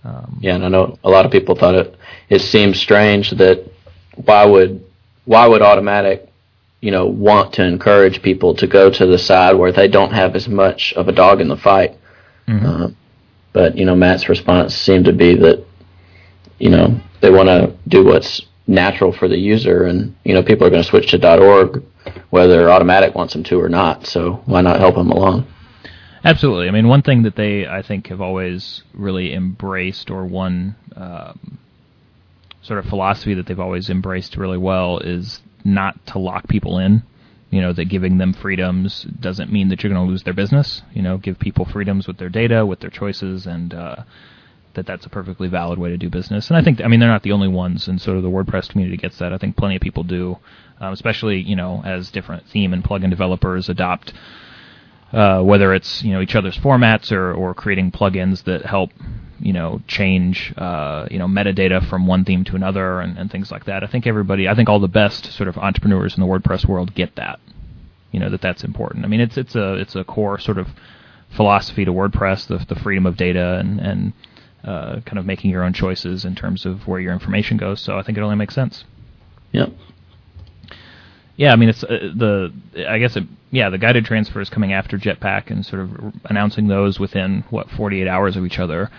Um, 0.05 0.39
yeah, 0.41 0.55
and 0.55 0.65
I 0.65 0.69
know 0.69 0.99
a 1.05 1.11
lot 1.11 1.25
of 1.25 1.33
people 1.33 1.55
thought 1.55 1.75
it. 1.75 1.97
It 2.29 2.41
seems 2.41 2.79
strange 2.79 3.31
that 3.31 3.71
why 4.17 4.45
would 4.45 4.85
why 5.25 5.47
would 5.47 5.63
Automattic, 5.63 6.29
you 6.81 6.91
know, 6.91 7.07
want 7.07 7.55
to 7.55 7.65
encourage 7.65 8.23
people 8.23 8.55
to 8.57 8.67
go 8.67 8.91
to 8.91 9.07
the 9.07 9.19
side 9.19 9.57
where 9.57 9.73
they 9.73 9.89
don't 9.89 10.13
have 10.13 10.35
as 10.35 10.49
much 10.49 10.93
of 10.95 11.09
a 11.09 11.13
dog 11.13 11.41
in 11.41 11.49
the 11.49 11.57
fight. 11.57 11.97
Mm-hmm. 12.49 12.67
Uh, 12.67 12.89
but 13.53 13.77
you 13.77 13.85
know, 13.85 13.95
Matt's 13.95 14.29
response 14.29 14.75
seemed 14.75 15.05
to 15.05 15.13
be 15.13 15.37
that, 15.37 15.65
you 16.59 16.71
know, 16.71 17.01
they 17.21 17.31
want 17.31 17.49
to 17.49 17.77
do 17.87 18.05
what's 18.05 18.43
natural 18.67 19.13
for 19.13 19.29
the 19.29 19.39
user, 19.39 19.85
and 19.85 20.17
you 20.25 20.35
know, 20.35 20.43
people 20.43 20.67
are 20.67 20.71
going 20.71 20.83
to 20.83 20.89
switch 20.89 21.11
to 21.11 21.41
.org 21.41 21.83
whether 22.31 22.67
Automattic 22.67 23.15
wants 23.15 23.33
them 23.33 23.45
to 23.45 23.61
or 23.61 23.69
not. 23.69 24.07
So 24.07 24.43
why 24.47 24.61
not 24.61 24.81
help 24.81 24.97
them 24.97 25.11
along? 25.11 25.47
Absolutely. 26.25 26.69
I 26.69 26.71
mean, 26.71 26.87
one 26.87 27.03
thing 27.03 27.23
that 27.25 27.37
they, 27.37 27.67
I 27.67 27.83
think, 27.83 28.07
have 28.09 28.21
always 28.21 28.83
really 28.95 29.35
embraced, 29.35 30.11
or 30.11 30.25
one 30.25 30.77
um, 30.95 31.59
sort 32.63 32.79
of 32.79 32.85
philosophy 32.87 33.35
that 33.35 33.47
they've 33.47 33.59
always 33.59 33.91
embraced 33.91 34.37
really 34.37 34.59
well, 34.59 34.99
is 34.99 35.41
not 35.65 36.07
to 36.07 36.19
lock 36.19 36.49
people 36.49 36.79
in. 36.79 37.03
You 37.51 37.61
know, 37.61 37.73
that 37.75 37.87
giving 37.87 38.17
them 38.19 38.33
freedoms 38.33 39.03
doesn't 39.03 39.53
mean 39.53 39.69
that 39.69 39.83
you're 39.83 39.93
going 39.93 40.07
to 40.07 40.11
lose 40.11 40.23
their 40.23 40.33
business. 40.33 40.83
You 40.95 41.03
know, 41.03 41.19
give 41.19 41.39
people 41.39 41.65
freedoms 41.67 42.07
with 42.07 42.19
their 42.19 42.31
data, 42.31 42.65
with 42.65 42.81
their 42.81 42.89
choices, 42.89 43.47
and 43.47 43.75
uh, 43.75 43.97
that 44.75 44.87
that's 44.87 45.05
a 45.05 45.11
perfectly 45.11 45.49
valid 45.49 45.79
way 45.79 45.91
to 45.91 45.99
do 45.99 46.09
business. 46.09 46.49
And 46.49 46.57
I 46.57 46.63
think, 46.63 46.81
I 46.81 46.87
mean, 46.87 47.01
they're 47.01 47.09
not 47.09 47.25
the 47.25 47.33
only 47.33 47.49
ones, 47.49 47.89
and 47.89 48.01
sort 48.01 48.17
of 48.17 48.23
the 48.23 48.31
WordPress 48.31 48.71
community 48.71 48.97
gets 48.97 49.19
that. 49.19 49.33
I 49.33 49.39
think 49.39 49.57
plenty 49.57 49.77
of 49.77 49.83
people 49.83 50.03
do, 50.03 50.39
um, 50.83 50.93
especially 50.93 51.41
you 51.41 51.57
know 51.57 51.81
as 51.85 52.11
different 52.11 52.47
theme 52.49 52.73
and 52.75 52.85
plugin 52.85 53.09
developers 53.09 53.69
adopt 53.71 54.13
uh, 55.13 55.43
whether 55.43 55.75
it's 55.75 56.03
you 56.03 56.13
know 56.13 56.21
each 56.21 56.35
other's 56.35 56.59
formats 56.59 57.13
or, 57.13 57.33
or 57.35 57.55
creating 57.55 57.91
plugins 57.91 58.45
that 58.45 58.65
help 58.65 58.91
you 59.39 59.53
know 59.53 59.81
change 59.87 60.55
uh, 60.57 61.07
you 61.11 61.19
know 61.19 61.27
metadata 61.27 61.87
from 61.89 62.07
one 62.07 62.25
theme 62.25 62.45
to 62.45 62.57
another 62.57 63.01
and, 63.01 63.19
and 63.19 63.31
things 63.31 63.51
like 63.51 63.65
that. 63.67 63.83
I 63.83 63.87
think 63.87 64.07
everybody, 64.07 64.49
I 64.49 64.55
think 64.55 64.69
all 64.69 64.81
the 64.81 64.89
best 64.89 65.33
sort 65.33 65.49
of 65.49 65.59
entrepreneurs 65.59 66.17
in 66.17 66.21
the 66.21 66.27
WordPress 66.27 66.67
world 66.67 66.95
get 66.95 67.17
that. 67.17 67.41
You 68.11 68.21
know 68.21 68.31
that 68.31 68.41
that's 68.41 68.65
important. 68.65 69.05
I 69.05 69.09
mean, 69.09 69.21
it's 69.21 69.37
it's 69.37 69.55
a 69.55 69.75
it's 69.75 69.97
a 69.97 70.05
core 70.05 70.39
sort 70.39 70.59
of 70.59 70.69
philosophy 71.37 71.85
to 71.85 71.93
WordPress, 71.93 72.47
the 72.47 72.65
the 72.73 72.81
freedom 72.81 73.05
of 73.05 73.17
data 73.17 73.59
and 73.59 73.81
and 73.81 74.13
uh, 74.65 75.01
kind 75.01 75.19
of 75.19 75.27
making 75.27 75.51
your 75.51 75.65
own 75.65 75.73
choices 75.73 76.25
in 76.25 76.35
terms 76.35 76.65
of 76.65 76.87
where 76.87 77.01
your 77.01 77.13
information 77.13 77.57
goes. 77.57 77.81
So 77.81 77.99
I 77.99 78.03
think 78.03 78.17
it 78.17 78.23
only 78.23 78.37
makes 78.37 78.55
sense. 78.55 78.85
Yep. 79.53 79.73
Yeah, 81.37 81.53
I 81.53 81.57
mean 81.57 81.71
it's 81.71 81.83
uh, 81.83 82.13
the 82.15 82.53
I 82.89 82.99
guess 82.99 83.17
it, 83.17 83.25
yeah 83.51 83.71
the 83.71 83.79
guided 83.79 84.05
transfer 84.05 84.41
is 84.41 84.51
coming 84.51 84.73
after 84.73 84.99
Jetpack 84.99 85.51
and 85.51 85.65
sort 85.65 85.83
of 85.83 86.15
announcing 86.25 86.69
those 86.69 87.01
within 87.01 87.45
what 87.51 87.71
48 87.71 88.07
hours 88.07 88.37
of 88.37 88.45
each 88.45 88.59
other 88.59 88.91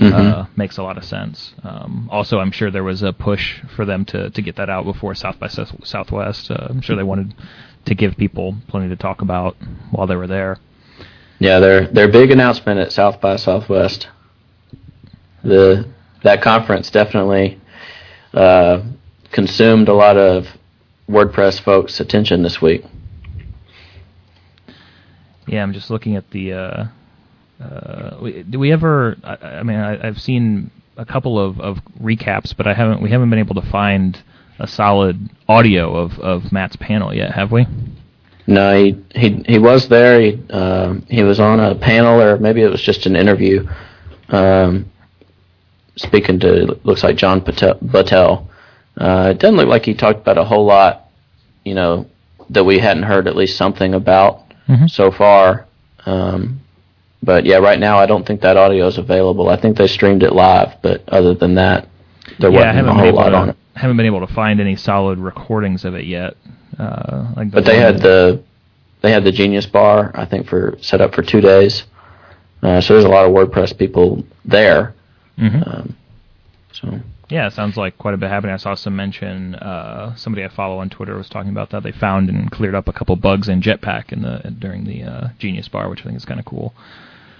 mm-hmm. 0.00 0.14
uh, 0.14 0.46
makes 0.56 0.78
a 0.78 0.82
lot 0.82 0.96
of 0.96 1.04
sense. 1.04 1.54
Um, 1.62 2.08
also, 2.10 2.38
I'm 2.38 2.50
sure 2.50 2.70
there 2.70 2.84
was 2.84 3.02
a 3.02 3.12
push 3.12 3.60
for 3.74 3.84
them 3.84 4.04
to 4.06 4.30
to 4.30 4.42
get 4.42 4.56
that 4.56 4.70
out 4.70 4.84
before 4.84 5.14
South 5.14 5.38
by 5.38 5.48
Southwest. 5.48 6.50
Uh, 6.50 6.66
I'm 6.68 6.80
sure 6.80 6.96
they 6.96 7.02
wanted 7.02 7.34
to 7.86 7.94
give 7.94 8.16
people 8.16 8.56
plenty 8.68 8.88
to 8.88 8.96
talk 8.96 9.22
about 9.22 9.56
while 9.90 10.06
they 10.06 10.16
were 10.16 10.26
there. 10.26 10.58
Yeah, 11.38 11.60
their 11.60 11.86
their 11.86 12.10
big 12.10 12.30
announcement 12.30 12.80
at 12.80 12.92
South 12.92 13.20
by 13.20 13.36
Southwest. 13.36 14.08
The 15.42 15.88
that 16.22 16.42
conference 16.42 16.90
definitely 16.90 17.60
uh, 18.34 18.82
consumed 19.30 19.88
a 19.88 19.94
lot 19.94 20.16
of 20.16 20.46
WordPress 21.08 21.60
folks' 21.60 22.00
attention 22.00 22.42
this 22.42 22.60
week. 22.60 22.84
Yeah, 25.46 25.62
I'm 25.62 25.72
just 25.72 25.90
looking 25.90 26.16
at 26.16 26.30
the. 26.30 26.52
Uh, 26.52 26.84
uh, 27.62 28.30
do 28.48 28.58
we 28.58 28.70
ever? 28.72 29.16
I, 29.24 29.36
I 29.46 29.62
mean, 29.62 29.78
I, 29.78 30.06
have 30.06 30.20
seen 30.20 30.70
a 30.96 31.06
couple 31.06 31.38
of, 31.38 31.58
of 31.60 31.78
recaps, 32.00 32.54
but 32.56 32.66
I 32.66 32.74
haven't. 32.74 33.00
We 33.00 33.10
haven't 33.10 33.30
been 33.30 33.38
able 33.38 33.54
to 33.54 33.70
find 33.70 34.22
a 34.58 34.66
solid 34.66 35.30
audio 35.48 35.96
of, 35.96 36.18
of 36.18 36.52
Matt's 36.52 36.76
panel 36.76 37.14
yet, 37.14 37.32
have 37.32 37.52
we? 37.52 37.66
No, 38.46 38.74
he 38.74 39.04
he 39.14 39.44
he 39.46 39.58
was 39.58 39.88
there. 39.88 40.20
He 40.20 40.42
um, 40.50 41.06
he 41.08 41.22
was 41.22 41.40
on 41.40 41.60
a 41.60 41.74
panel, 41.74 42.20
or 42.20 42.38
maybe 42.38 42.62
it 42.62 42.68
was 42.68 42.82
just 42.82 43.06
an 43.06 43.16
interview, 43.16 43.66
um, 44.28 44.90
speaking 45.96 46.40
to 46.40 46.78
looks 46.84 47.02
like 47.02 47.16
John 47.16 47.40
Battelle. 47.40 48.46
Uh, 48.98 49.28
it 49.30 49.38
doesn't 49.38 49.56
look 49.56 49.68
like 49.68 49.84
he 49.84 49.94
talked 49.94 50.20
about 50.20 50.38
a 50.38 50.44
whole 50.44 50.66
lot, 50.66 51.08
you 51.64 51.74
know, 51.74 52.06
that 52.50 52.64
we 52.64 52.78
hadn't 52.78 53.04
heard 53.04 53.28
at 53.28 53.36
least 53.36 53.56
something 53.56 53.94
about 53.94 54.42
mm-hmm. 54.68 54.86
so 54.86 55.10
far. 55.10 55.66
Um, 56.04 56.60
but 57.22 57.44
yeah, 57.44 57.56
right 57.56 57.78
now 57.78 57.98
I 57.98 58.06
don't 58.06 58.26
think 58.26 58.40
that 58.42 58.56
audio 58.56 58.86
is 58.86 58.98
available. 58.98 59.48
I 59.48 59.60
think 59.60 59.76
they 59.76 59.86
streamed 59.86 60.22
it 60.22 60.32
live, 60.32 60.80
but 60.82 61.08
other 61.08 61.34
than 61.34 61.54
that, 61.56 61.88
there 62.38 62.50
yeah, 62.50 62.66
wasn't 62.66 62.88
a 62.88 62.94
whole 62.94 63.12
lot 63.12 63.30
to, 63.30 63.36
on 63.36 63.48
it. 63.50 63.56
Haven't 63.74 63.96
been 63.96 64.06
able 64.06 64.26
to 64.26 64.32
find 64.32 64.60
any 64.60 64.76
solid 64.76 65.18
recordings 65.18 65.84
of 65.84 65.94
it 65.94 66.04
yet. 66.04 66.36
Uh, 66.78 67.32
like 67.36 67.50
the 67.50 67.54
but 67.54 67.64
they 67.64 67.78
had 67.78 67.98
the 67.98 68.42
they 69.02 69.12
had 69.12 69.24
the 69.24 69.32
Genius 69.32 69.66
Bar, 69.66 70.12
I 70.14 70.24
think, 70.24 70.46
for 70.48 70.76
set 70.80 71.00
up 71.00 71.14
for 71.14 71.22
two 71.22 71.40
days. 71.40 71.84
Uh, 72.62 72.80
so 72.80 72.94
there's 72.94 73.04
a 73.04 73.08
lot 73.08 73.24
of 73.24 73.32
WordPress 73.32 73.76
people 73.76 74.24
there. 74.44 74.94
Mm-hmm. 75.38 75.62
Um, 75.68 75.96
so 76.72 77.00
yeah, 77.30 77.48
sounds 77.50 77.76
like 77.76 77.98
quite 77.98 78.14
a 78.14 78.16
bit 78.16 78.30
happening. 78.30 78.54
I 78.54 78.58
saw 78.58 78.74
some 78.74 78.96
mention. 78.96 79.54
Uh, 79.54 80.16
somebody 80.16 80.44
I 80.44 80.48
follow 80.48 80.78
on 80.78 80.88
Twitter 80.88 81.16
was 81.16 81.28
talking 81.28 81.50
about 81.50 81.70
that 81.70 81.82
they 81.82 81.92
found 81.92 82.30
and 82.30 82.50
cleared 82.50 82.74
up 82.74 82.88
a 82.88 82.92
couple 82.92 83.16
bugs 83.16 83.48
in 83.48 83.60
Jetpack 83.60 84.12
in 84.12 84.22
the 84.22 84.54
during 84.58 84.84
the 84.84 85.02
uh, 85.02 85.28
Genius 85.38 85.68
Bar, 85.68 85.90
which 85.90 86.00
I 86.00 86.04
think 86.04 86.16
is 86.16 86.24
kind 86.24 86.40
of 86.40 86.46
cool. 86.46 86.74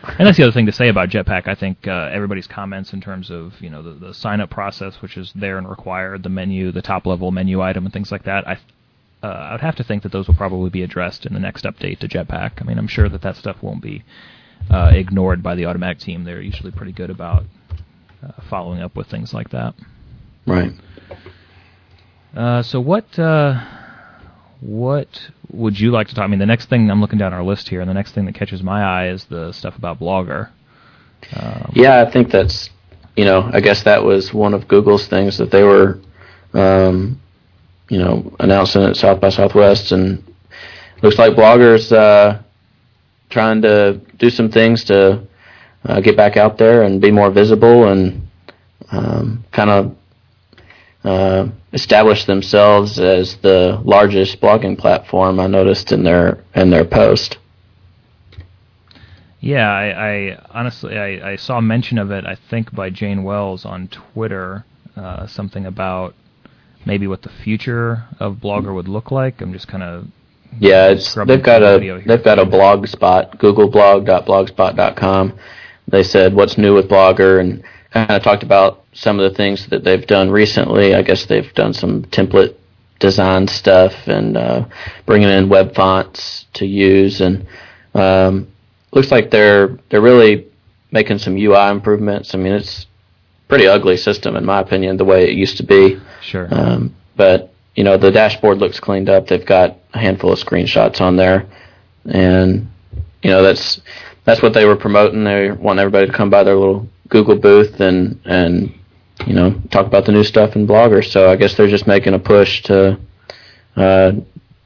And 0.03 0.27
that's 0.27 0.37
the 0.37 0.45
other 0.45 0.53
thing 0.53 0.67
to 0.67 0.73
say 0.73 0.89
about 0.89 1.09
Jetpack. 1.09 1.49
I 1.49 1.55
think 1.55 1.89
uh, 1.89 2.11
everybody's 2.13 2.47
comments 2.47 2.93
in 2.93 3.01
terms 3.01 3.31
of 3.31 3.61
you 3.61 3.71
know 3.71 3.83
the, 3.83 3.93
the 3.93 4.15
sign 4.15 4.41
up 4.41 4.51
process, 4.51 5.01
which 5.01 5.17
is 5.17 5.33
there 5.35 5.57
and 5.57 5.69
required, 5.69 6.23
the 6.23 6.29
menu, 6.29 6.71
the 6.71 6.83
top 6.83 7.07
level 7.07 7.31
menu 7.31 7.63
item, 7.63 7.85
and 7.85 7.93
things 7.93 8.13
like 8.13 8.25
that. 8.25 8.47
I 8.47 8.59
uh, 9.23 9.27
I 9.27 9.53
would 9.53 9.63
have 9.63 9.77
to 9.77 9.85
think 9.85 10.03
that 10.03 10.13
those 10.13 10.29
will 10.29 10.35
probably 10.35 10.71
be 10.71 10.83
addressed 10.83 11.25
in 11.25 11.33
the 11.33 11.41
next 11.41 11.65
update 11.65 11.99
to 12.01 12.09
Jetpack. 12.09 12.61
I 12.61 12.65
mean, 12.65 12.79
I'm 12.79 12.89
sure 12.89 13.09
that 13.09 13.23
that 13.23 13.37
stuff 13.37 13.63
won't 13.63 13.83
be 13.83 14.05
uh, 14.71 14.91
ignored 14.93 15.43
by 15.43 15.55
the 15.55 15.63
Automattic 15.63 16.01
team. 16.01 16.25
They're 16.25 16.43
usually 16.43 16.73
pretty 16.73 16.93
good 16.93 17.11
about 17.11 17.45
uh, 18.23 18.33
following 18.49 18.81
up 18.81 18.97
with 18.97 19.07
things 19.09 19.33
like 19.33 19.51
that. 19.51 19.75
Right. 20.47 20.73
Uh, 22.37 22.63
so 22.63 22.81
what 22.81 23.19
uh, 23.19 23.61
what 24.61 25.31
would 25.51 25.79
you 25.79 25.91
like 25.91 26.09
to 26.09 26.15
talk? 26.15 26.25
I 26.25 26.27
mean, 26.27 26.39
the 26.39 26.47
next 26.47 26.69
thing 26.69 26.91
I'm 26.91 27.01
looking 27.01 27.19
down 27.19 27.33
our 27.33 27.43
list 27.43 27.69
here, 27.69 27.81
and 27.81 27.89
the 27.89 27.95
next 27.95 28.13
thing 28.13 28.27
that 28.27 28.35
catches 28.35 28.63
my 28.63 28.83
eye 28.83 29.09
is 29.09 29.25
the 29.25 29.53
stuff 29.53 29.77
about 29.77 30.01
Blogger. 30.01 30.51
Um, 31.35 31.73
yeah, 31.75 32.01
I 32.01 32.11
think 32.11 32.31
that's 32.31 32.71
you 33.17 33.25
know 33.25 33.49
I 33.53 33.61
guess 33.61 33.83
that 33.85 34.03
was 34.05 34.33
one 34.33 34.55
of 34.55 34.69
Google's 34.69 35.07
things 35.07 35.39
that 35.39 35.51
they 35.51 35.63
were 35.63 36.01
um, 36.55 37.21
you 37.89 37.99
know 37.99 38.35
announcing 38.41 38.83
at 38.83 38.97
South 38.97 39.21
by 39.21 39.31
Southwest, 39.31 39.93
and 39.93 40.23
looks 41.03 41.19
like 41.19 41.35
Blogger's 41.35 41.93
uh, 41.93 42.43
trying 43.31 43.63
to 43.63 44.01
do 44.19 44.31
some 44.31 44.51
things 44.51 44.85
to 44.85 45.27
uh, 45.85 46.01
get 46.01 46.17
back 46.17 46.37
out 46.37 46.59
there 46.59 46.83
and 46.83 47.01
be 47.01 47.11
more 47.11 47.31
visible 47.31 47.89
and 47.89 48.27
um, 48.91 49.45
kind 49.53 49.71
of 49.71 49.97
uh, 51.05 51.49
establish 51.73 52.25
themselves 52.25 52.99
as 52.99 53.37
the 53.37 53.81
largest 53.85 54.41
blogging 54.41 54.77
platform. 54.77 55.41
I 55.41 55.47
noticed 55.47 55.93
in 55.93 56.03
their 56.03 56.45
in 56.55 56.71
their 56.71 56.85
post. 56.85 57.39
Yeah, 59.41 59.71
I, 59.71 60.11
I 60.11 60.47
honestly 60.51 60.99
I, 60.99 61.33
I, 61.33 61.37
saw 61.37 61.61
mention 61.61 61.99
of 61.99 62.11
it. 62.11 62.27
I 62.27 62.37
think 62.51 62.75
by 62.75 62.91
Jane 62.91 63.23
Wells 63.23 63.65
on 63.65 63.89
Twitter, 63.89 64.65
uh, 64.97 65.29
something 65.29 65.65
about 65.65 66.15
maybe 66.85 67.07
what 67.07 67.23
the 67.23 67.31
future 67.45 68.05
of 68.19 68.37
Blogger 68.37 68.75
would 68.75 68.89
look 68.89 69.13
like. 69.13 69.41
I'm 69.41 69.53
just 69.53 69.69
kind 69.69 69.85
of 69.85 70.07
yeah, 70.59 70.89
it's 70.89 71.15
they've 71.15 71.43
got 71.43 71.63
a 71.63 72.03
they've 72.05 72.25
got 72.25 72.39
a 72.39 72.45
blog 72.45 72.87
spot, 72.89 73.39
googleblog.blogspot.com, 73.39 75.39
they 75.89 76.03
said 76.03 76.35
what's 76.35 76.59
new 76.59 76.75
with 76.75 76.89
Blogger 76.89 77.41
and 77.41 77.63
kind 77.91 78.11
of 78.11 78.23
talked 78.23 78.43
about 78.43 78.85
some 78.93 79.19
of 79.19 79.31
the 79.31 79.37
things 79.37 79.67
that 79.69 79.85
they've 79.85 80.07
done 80.07 80.31
recently. 80.31 80.95
I 80.95 81.03
guess 81.03 81.27
they've 81.27 81.53
done 81.55 81.73
some 81.73 82.03
template 82.05 82.55
design 82.99 83.47
stuff 83.47 83.95
and 84.07 84.37
uh, 84.37 84.67
bringing 85.07 85.29
in 85.29 85.49
web 85.49 85.75
fonts 85.75 86.47
to 86.55 86.67
use, 86.67 87.21
and 87.21 87.47
um, 87.95 88.49
looks 88.93 89.11
like 89.11 89.31
they're 89.31 89.79
they're 89.89 90.01
really 90.01 90.47
making 90.91 91.19
some 91.19 91.37
UI 91.37 91.71
improvements. 91.71 92.35
I 92.35 92.39
mean, 92.39 92.53
it's 92.53 92.87
pretty 93.49 93.67
ugly 93.67 93.97
system 93.97 94.37
in 94.37 94.45
my 94.45 94.61
opinion, 94.61 94.97
the 94.97 95.05
way 95.05 95.25
it 95.25 95.35
used 95.35 95.57
to 95.57 95.63
be. 95.63 96.01
Sure. 96.23 96.49
Um, 96.51 96.95
but 97.17 97.53
you 97.75 97.85
know, 97.85 97.97
the 97.97 98.11
dashboard 98.11 98.59
looks 98.59 98.81
cleaned 98.81 99.09
up. 99.09 99.27
They've 99.29 99.45
got 99.45 99.79
a 99.95 99.99
handful 99.99 100.33
of 100.33 100.39
screenshots 100.39 101.01
on 101.01 101.17
there, 101.17 101.47
and 102.05 102.69
you 103.23 103.31
know 103.31 103.43
that's 103.43 103.81
that's 104.29 104.43
what 104.43 104.53
they 104.53 104.67
were 104.67 104.77
promoting. 104.77 105.25
They 105.25 105.51
want 105.51 105.79
everybody 105.79 106.07
to 106.07 106.13
come 106.13 106.29
by 106.29 106.45
their 106.45 106.55
little 106.55 106.87
Google 107.09 107.39
booth 107.39 107.81
and 107.81 108.21
and 108.27 108.75
you 109.27 109.33
know 109.33 109.59
talk 109.71 109.87
about 109.87 110.05
the 110.05 110.13
new 110.13 110.23
stuff 110.23 110.55
and 110.55 110.69
bloggers. 110.69 111.11
So 111.11 111.31
I 111.31 111.37
guess 111.37 111.55
they're 111.57 111.67
just 111.67 111.87
making 111.87 112.13
a 112.13 112.19
push 112.19 112.63
to 112.65 112.99
uh, 113.77 114.13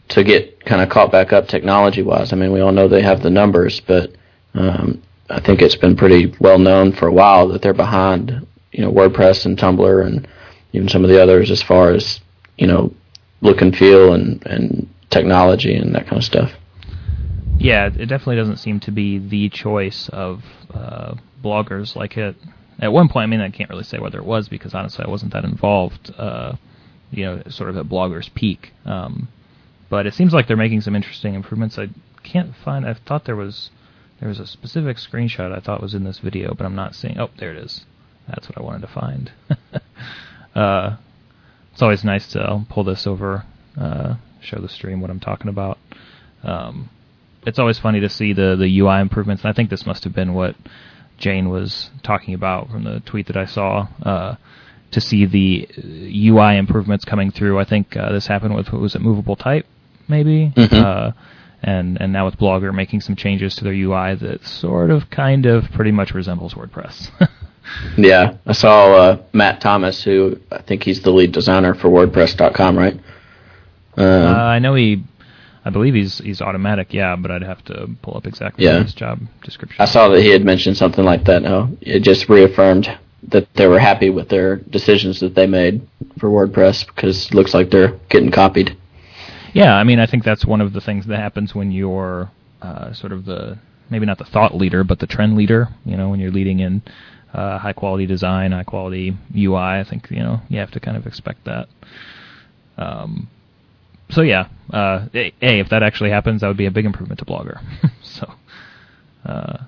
to 0.09 0.25
get 0.25 0.65
kind 0.65 0.83
of 0.83 0.89
caught 0.89 1.13
back 1.13 1.33
up 1.33 1.47
technology 1.47 2.03
wise. 2.03 2.33
I 2.33 2.37
mean, 2.37 2.51
we 2.51 2.61
all 2.61 2.73
know 2.73 2.89
they 2.89 3.03
have 3.03 3.23
the 3.23 3.31
numbers, 3.31 3.79
but 3.79 4.11
um, 4.55 5.01
I 5.31 5.39
think 5.39 5.63
it's 5.63 5.77
been 5.77 5.95
pretty 5.95 6.35
well 6.41 6.59
known 6.59 6.91
for 6.93 7.07
a 7.07 7.13
while 7.13 7.47
that 7.49 7.63
they're 7.63 7.73
behind, 7.73 8.45
you 8.73 8.83
know, 8.83 8.91
WordPress 8.91 9.47
and 9.47 9.57
Tumblr 9.57 10.05
and 10.05 10.27
even 10.73 10.89
some 10.89 11.05
of 11.05 11.11
the 11.11 11.23
others 11.23 11.53
as 11.53 11.63
far 11.63 11.91
as 11.91 12.19
you 12.59 12.67
know 12.67 12.93
look 13.43 13.63
and 13.63 13.77
feel 13.77 14.13
and 14.13 14.45
and 14.45 14.93
technology 15.11 15.77
and 15.77 15.95
that 15.95 16.09
kind 16.09 16.17
of 16.17 16.25
stuff. 16.25 16.53
Yeah, 17.63 17.87
it 17.87 18.07
definitely 18.07 18.37
doesn't 18.37 18.57
seem 18.57 18.81
to 18.81 18.91
be 18.91 19.19
the 19.19 19.49
choice 19.49 20.09
of 20.09 20.43
uh, 20.75 21.15
bloggers 21.43 21.95
like 21.95 22.17
it. 22.17 22.35
At 22.81 22.93
one 22.93 23.09
point, 23.09 23.23
I 23.23 23.27
mean, 23.27 23.41
I 23.41 23.51
can't 23.51 23.71
really 23.71 23.85
say 23.85 23.99
whether 23.99 24.19
it 24.19 24.25
was 24.25 24.49
because 24.49 24.75
honestly, 24.75 25.05
I 25.05 25.09
wasn't 25.09 25.33
that 25.33 25.45
involved. 25.45 26.13
Uh, 26.19 26.55
you 27.13 27.25
know, 27.25 27.43
sort 27.51 27.71
of 27.71 27.77
at 27.77 27.87
Blogger's 27.87 28.29
peak. 28.31 28.73
Um, 28.85 29.29
but 29.89 30.07
it 30.07 30.15
seems 30.15 30.33
like 30.33 30.49
they're 30.49 30.57
making 30.57 30.81
some 30.81 30.97
interesting 30.97 31.35
improvements. 31.35 31.79
I 31.79 31.91
can't 32.25 32.57
find. 32.57 32.85
I 32.85 32.95
thought 32.95 33.27
there 33.27 33.37
was 33.37 33.71
there 34.19 34.29
was 34.29 34.41
a 34.41 34.47
specific 34.47 34.97
screenshot 34.97 35.57
I 35.57 35.61
thought 35.61 35.81
was 35.81 35.95
in 35.95 36.03
this 36.03 36.19
video, 36.19 36.55
but 36.55 36.65
I'm 36.65 36.75
not 36.75 36.97
seeing. 36.97 37.17
Oh, 37.17 37.31
there 37.37 37.53
it 37.53 37.59
is. 37.59 37.85
That's 38.27 38.49
what 38.49 38.59
I 38.59 38.63
wanted 38.63 38.81
to 38.81 38.89
find. 38.89 39.31
uh, 40.57 40.97
it's 41.73 41.83
always 41.83 42.03
nice 42.03 42.27
to 42.33 42.65
pull 42.69 42.83
this 42.83 43.07
over, 43.07 43.45
uh, 43.81 44.15
show 44.41 44.59
the 44.59 44.69
stream 44.69 45.01
what 45.01 45.11
I'm 45.11 45.21
talking 45.21 45.49
about. 45.49 45.79
Um, 46.43 46.89
it's 47.47 47.59
always 47.59 47.79
funny 47.79 48.01
to 48.01 48.09
see 48.09 48.33
the 48.33 48.57
the 48.57 48.81
UI 48.81 49.01
improvements. 49.01 49.43
And 49.45 49.51
I 49.51 49.53
think 49.53 49.71
this 49.71 49.87
must 49.87 50.05
have 50.05 50.15
been 50.15 50.35
what 50.35 50.57
Jane 51.19 51.49
was 51.49 51.91
talking 52.03 52.35
about 52.35 52.71
from 52.71 52.85
the 52.85 53.01
tweet 53.01 53.27
that 53.27 53.37
I 53.37 53.47
saw. 53.47 53.89
Uh, 54.03 54.37
to 54.93 55.01
see 55.01 55.27
the 55.27 55.69
UI 55.79 56.57
improvements 56.57 57.05
coming 57.05 57.31
through. 57.31 57.59
I 57.59 57.65
think 57.65 57.97
uh, 57.97 58.13
this 58.13 58.27
happened 58.27 58.55
with 58.55 58.73
what 58.73 58.81
was 58.81 58.95
it, 58.95 59.01
Movable 59.01 59.37
Type, 59.37 59.67
maybe, 60.07 60.53
mm-hmm. 60.55 60.75
uh, 60.75 61.13
and 61.63 62.01
and 62.01 62.13
now 62.13 62.27
with 62.27 62.37
Blogger 62.37 62.73
making 62.73 63.01
some 63.01 63.17
changes 63.17 63.57
to 63.57 63.65
their 63.65 63.73
UI 63.73 64.15
that 64.17 64.47
sort 64.47 64.91
of, 64.91 65.11
kind 65.11 65.47
of, 65.47 65.65
pretty 65.73 65.91
much 65.91 66.13
resembles 66.13 66.55
WordPress. 66.55 67.11
yeah, 67.97 68.37
I 68.47 68.53
saw 68.53 68.95
uh, 68.95 69.23
Matt 69.33 69.61
Thomas, 69.61 70.03
who 70.05 70.39
I 70.51 70.61
think 70.61 70.85
he's 70.85 71.01
the 71.01 71.11
lead 71.11 71.33
designer 71.33 71.75
for 71.75 71.89
WordPress.com, 71.89 72.79
right? 72.79 73.01
Uh, 73.97 74.03
I 74.03 74.59
know 74.59 74.75
he 74.75 75.05
I 75.65 75.71
believe 75.71 75.95
he's 75.95 76.19
he's 76.19 76.41
Automattic, 76.41 76.93
yeah, 76.93 77.17
but 77.17 77.31
I'd 77.31 77.43
have 77.43 77.65
to 77.67 77.89
pull 78.03 78.17
up 78.17 78.27
exactly 78.27 78.65
yeah. 78.65 78.83
his 78.83 78.95
job 78.95 79.21
description. 79.43 79.81
I 79.81 79.85
saw 79.87 80.09
that 80.09 80.21
he 80.21 80.29
had 80.29 80.45
mentioned 80.45 80.77
something 80.77 81.05
like 81.05 81.25
that. 81.25 81.43
No, 81.43 81.77
it 81.81 82.01
just 82.01 82.29
reaffirmed 82.29 82.89
that 83.29 83.53
they 83.55 83.69
were 83.69 83.79
happy 83.79 84.11
with 84.11 84.29
their 84.29 84.57
decisions 84.57 85.21
that 85.21 85.35
they 85.35 85.47
made 85.47 85.87
for 86.19 86.29
WordPress 86.29 86.87
because 86.87 87.27
it 87.27 87.35
looks 87.35 87.55
like 87.55 87.71
they're 87.71 87.99
getting 88.09 88.33
copied. 88.33 88.77
Yeah, 89.53 89.75
I 89.75 89.85
mean, 89.85 90.01
I 90.01 90.07
think 90.07 90.25
that's 90.25 90.45
one 90.45 90.61
of 90.61 90.73
the 90.73 90.81
things 90.81 91.07
that 91.07 91.19
happens 91.19 91.55
when 91.55 91.71
you're 91.71 92.31
uh, 92.61 92.93
sort 92.93 93.13
of 93.13 93.25
the 93.25 93.59
maybe 93.91 94.07
not 94.07 94.19
the 94.19 94.25
thought 94.25 94.57
leader, 94.57 94.83
but 94.83 94.99
the 94.99 95.07
trend 95.07 95.37
leader. 95.37 95.69
You 95.85 95.97
know, 95.97 96.09
when 96.09 96.19
you're 96.19 96.33
leading 96.33 96.61
in 96.61 96.83
uh, 97.33 97.59
high 97.59 97.73
quality 97.73 98.07
design, 98.07 98.53
high 98.53 98.65
quality 98.65 99.17
UI. 99.37 99.57
I 99.57 99.85
think 99.89 100.11
you 100.11 100.21
know 100.21 100.41
you 100.49 100.59
have 100.59 100.71
to 100.73 100.81
kind 100.81 100.97
of 100.97 101.07
expect 101.07 101.45
that. 101.45 101.69
Um, 102.77 103.29
so 104.13 104.23
yeah, 104.23 104.49
uh, 104.73 105.07
a, 105.15 105.33
if 105.41 105.69
that 105.71 105.83
actually 105.83 106.11
happens, 106.11 106.41
that 106.41 106.49
would 106.49 106.57
be 106.57 106.67
a 106.67 106.71
big 106.71 106.85
improvement 106.85 107.19
to 107.19 107.25
Blogger. 107.25 107.61
so 108.03 108.33
uh, 109.25 109.59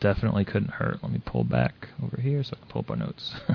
definitely 0.00 0.44
couldn't 0.44 0.70
hurt. 0.70 1.02
Let 1.02 1.12
me 1.12 1.20
pull 1.24 1.44
back 1.44 1.88
over 2.02 2.20
here 2.20 2.42
so 2.44 2.54
I 2.56 2.60
can 2.60 2.68
pull 2.68 2.80
up 2.80 2.90
our 2.90 2.96
notes. 2.96 3.34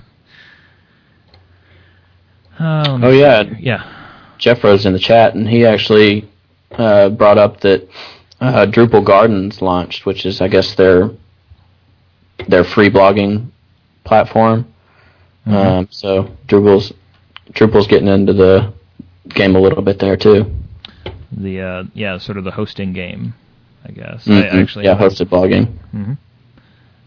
uh, 2.60 3.00
oh 3.02 3.12
yeah, 3.12 3.44
yeah. 3.60 4.00
Jeff 4.38 4.64
Rose 4.64 4.86
in 4.86 4.94
the 4.94 5.00
chat, 5.00 5.36
and 5.36 5.48
he 5.48 5.66
actually 5.66 6.30
uh, 6.72 7.10
brought 7.10 7.38
up 7.38 7.62
that 7.62 7.88
uh, 8.42 8.66
Drupal 8.66 9.06
Gardens 9.06 9.62
launched, 9.62 10.06
which 10.06 10.26
is 10.26 10.42
I 10.42 10.48
guess 10.48 10.76
their 10.76 11.12
their 12.48 12.64
free 12.64 12.90
blogging 12.90 13.52
platform. 14.04 14.66
Mm-hmm. 15.48 15.56
Um, 15.56 15.88
so 15.92 16.30
Drupal's 16.48 16.94
Drupal's 17.52 17.88
getting 17.88 18.08
into 18.08 18.34
the 18.34 18.74
game 19.28 19.56
a 19.56 19.60
little 19.60 19.82
bit 19.82 20.00
there 20.00 20.18
too. 20.18 20.52
The 21.32 21.62
uh, 21.62 21.84
yeah, 21.94 22.18
sort 22.18 22.38
of 22.38 22.44
the 22.44 22.52
hosting 22.52 22.94
game, 22.94 23.34
I 23.84 23.92
guess. 23.92 24.26
Mm-hmm. 24.26 24.58
I 24.58 24.62
actually 24.62 24.86
yeah, 24.86 24.98
hosted 24.98 25.28
blogging. 25.30 25.78
Mm-hmm. 25.94 26.14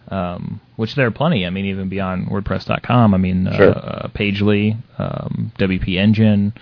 Um, 0.08 0.60
which 0.76 0.94
there 0.94 1.06
are 1.06 1.12
plenty. 1.12 1.46
I 1.46 1.50
mean, 1.50 1.64
even 1.66 1.88
beyond 1.88 2.28
WordPress.com. 2.28 3.12
I 3.12 3.18
mean, 3.18 3.48
sure. 3.56 3.70
uh, 3.70 3.72
uh, 3.72 4.08
Pagely, 4.08 4.76
um, 4.98 5.52
WP 5.58 5.96
Engine. 5.96 6.52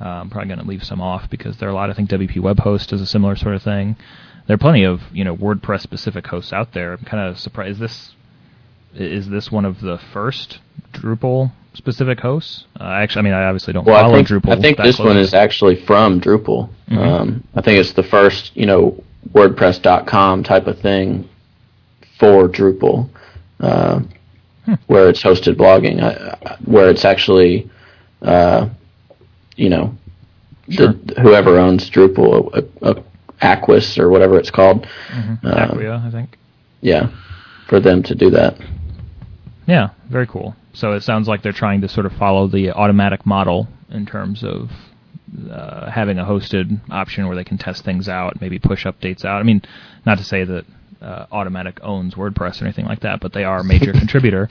Uh, 0.00 0.04
I'm 0.04 0.30
probably 0.30 0.48
going 0.48 0.60
to 0.60 0.66
leave 0.66 0.84
some 0.84 1.00
off 1.00 1.28
because 1.28 1.56
there 1.58 1.68
are 1.68 1.72
a 1.72 1.74
lot. 1.74 1.90
I 1.90 1.94
think 1.94 2.10
WP 2.10 2.40
Web 2.40 2.60
Host 2.60 2.92
is 2.92 3.00
a 3.00 3.06
similar 3.06 3.34
sort 3.34 3.54
of 3.54 3.62
thing. 3.62 3.96
There 4.46 4.54
are 4.54 4.58
plenty 4.58 4.84
of 4.84 5.00
you 5.12 5.24
know 5.24 5.36
WordPress 5.36 5.80
specific 5.80 6.26
hosts 6.26 6.52
out 6.52 6.72
there. 6.72 6.94
I'm 6.94 7.04
kind 7.04 7.28
of 7.28 7.38
surprised. 7.38 7.72
Is 7.72 7.78
this 7.78 8.14
is 8.94 9.28
this 9.28 9.50
one 9.50 9.64
of 9.64 9.80
the 9.80 9.98
first 10.12 10.58
Drupal 10.92 11.52
specific 11.74 12.20
hosts? 12.20 12.64
Uh, 12.78 12.84
actually, 12.84 13.20
I 13.20 13.22
mean, 13.22 13.32
I 13.34 13.44
obviously 13.44 13.72
don't 13.72 13.84
well, 13.84 14.02
follow 14.02 14.14
I 14.14 14.24
think, 14.24 14.28
Drupal. 14.28 14.58
I 14.58 14.60
think 14.60 14.78
this 14.78 14.98
one 14.98 15.16
is 15.16 15.34
actually 15.34 15.76
from 15.84 16.20
Drupal. 16.20 16.68
Mm-hmm. 16.88 16.98
Um, 16.98 17.44
I 17.54 17.62
think 17.62 17.78
it's 17.78 17.92
the 17.92 18.02
first, 18.02 18.56
you 18.56 18.66
know, 18.66 19.02
WordPress.com 19.30 20.42
type 20.44 20.66
of 20.66 20.78
thing 20.80 21.28
for 22.18 22.48
Drupal, 22.48 23.08
uh, 23.60 24.00
hmm. 24.64 24.74
where 24.86 25.08
it's 25.08 25.22
hosted 25.22 25.54
blogging, 25.54 26.02
uh, 26.02 26.56
where 26.64 26.90
it's 26.90 27.04
actually, 27.04 27.70
uh, 28.22 28.68
you 29.56 29.68
know, 29.68 29.94
sure. 30.68 30.92
the, 30.92 31.20
whoever 31.20 31.58
owns 31.58 31.88
Drupal, 31.90 32.68
Aquis 33.40 33.98
or 33.98 34.08
whatever 34.08 34.38
it's 34.38 34.50
called. 34.50 34.86
Mm-hmm. 35.08 35.46
Acquia, 35.46 36.02
I 36.06 36.10
think. 36.10 36.38
Yeah, 36.80 37.10
for 37.68 37.80
them 37.80 38.02
to 38.04 38.14
do 38.14 38.30
that. 38.30 38.56
Yeah, 39.66 39.90
very 40.08 40.26
cool. 40.26 40.54
So 40.72 40.92
it 40.92 41.02
sounds 41.02 41.28
like 41.28 41.42
they're 41.42 41.52
trying 41.52 41.82
to 41.82 41.88
sort 41.88 42.06
of 42.06 42.12
follow 42.14 42.46
the 42.48 42.68
Automattic 42.68 43.26
model 43.26 43.68
in 43.90 44.06
terms 44.06 44.42
of 44.42 44.70
uh, 45.50 45.90
having 45.90 46.18
a 46.18 46.24
hosted 46.24 46.80
option 46.90 47.26
where 47.26 47.36
they 47.36 47.44
can 47.44 47.58
test 47.58 47.84
things 47.84 48.08
out, 48.08 48.40
maybe 48.40 48.58
push 48.58 48.86
updates 48.86 49.24
out. 49.24 49.40
I 49.40 49.42
mean, 49.44 49.62
not 50.06 50.18
to 50.18 50.24
say 50.24 50.44
that 50.44 50.64
uh, 51.00 51.26
Automattic 51.32 51.78
owns 51.82 52.14
WordPress 52.14 52.60
or 52.60 52.64
anything 52.64 52.86
like 52.86 53.00
that, 53.00 53.20
but 53.20 53.32
they 53.32 53.44
are 53.44 53.60
a 53.60 53.64
major 53.64 53.92
contributor. 54.02 54.48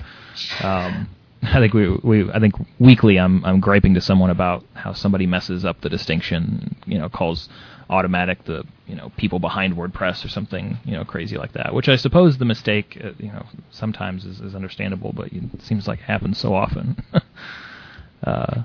Um, 0.62 1.10
I 1.44 1.60
think 1.60 1.74
we, 1.74 1.90
we 2.04 2.32
I 2.32 2.40
think 2.40 2.54
weekly 2.78 3.18
I'm 3.18 3.44
I'm 3.44 3.60
griping 3.60 3.96
to 3.96 4.02
someone 4.02 4.30
about 4.30 4.64
how 4.74 4.94
somebody 4.94 5.26
messes 5.26 5.66
up 5.66 5.82
the 5.82 5.90
distinction, 5.90 6.76
you 6.86 7.00
know, 7.00 7.10
calls 7.10 7.50
Automattic 7.92 8.46
the 8.46 8.64
you 8.88 8.96
know 8.96 9.12
people 9.18 9.40
behind 9.40 9.76
WordPress 9.76 10.24
or 10.24 10.30
something 10.30 10.78
you 10.86 10.94
know 10.94 11.04
crazy 11.04 11.38
like 11.38 11.52
that. 11.54 11.74
Which 11.74 11.90
I 11.90 11.98
suppose 11.98 12.38
the 12.38 12.46
mistake 12.46 12.98
uh, 13.04 13.12
you 13.18 13.32
know 13.32 13.46
sometimes 13.70 14.26
is, 14.26 14.40
is 14.40 14.56
understandable, 14.56 15.12
but 15.14 15.28
it 15.28 15.62
seems 15.62 15.88
like 15.88 16.00
it 16.00 16.06
happens 16.06 16.38
so 16.38 16.56
often. 16.56 17.04
uh, 18.24 18.64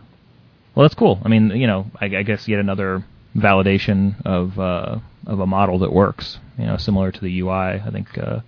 well, 0.74 0.84
that's 0.84 0.94
cool. 0.94 1.20
I 1.24 1.28
mean, 1.28 1.50
you 1.50 1.66
know, 1.66 1.86
I, 2.00 2.04
I 2.06 2.22
guess 2.22 2.46
yet 2.46 2.60
another 2.60 3.04
validation 3.36 4.24
of 4.24 4.58
uh, 4.60 4.98
of 5.26 5.40
a 5.40 5.46
model 5.46 5.80
that 5.80 5.92
works. 5.92 6.38
You 6.56 6.66
know, 6.66 6.76
similar 6.76 7.10
to 7.10 7.20
the 7.20 7.40
UI. 7.40 7.80
I 7.80 7.90
think 7.90 8.16
uh, 8.18 8.40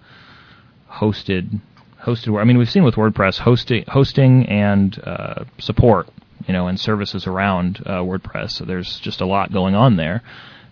hosted 0.90 1.60
hosted. 2.02 2.40
I 2.40 2.44
mean, 2.44 2.56
we've 2.56 2.70
seen 2.70 2.84
with 2.84 2.94
WordPress 2.94 3.38
hosting 3.38 3.84
hosting 3.88 4.46
and 4.46 4.96
uh, 5.04 5.44
support. 5.58 6.08
You 6.46 6.54
know, 6.54 6.68
and 6.68 6.78
services 6.80 7.26
around 7.26 7.82
uh, 7.84 8.00
WordPress. 8.00 8.52
So 8.52 8.64
there's 8.64 9.00
just 9.00 9.20
a 9.20 9.26
lot 9.26 9.52
going 9.52 9.74
on 9.74 9.96
there 9.96 10.22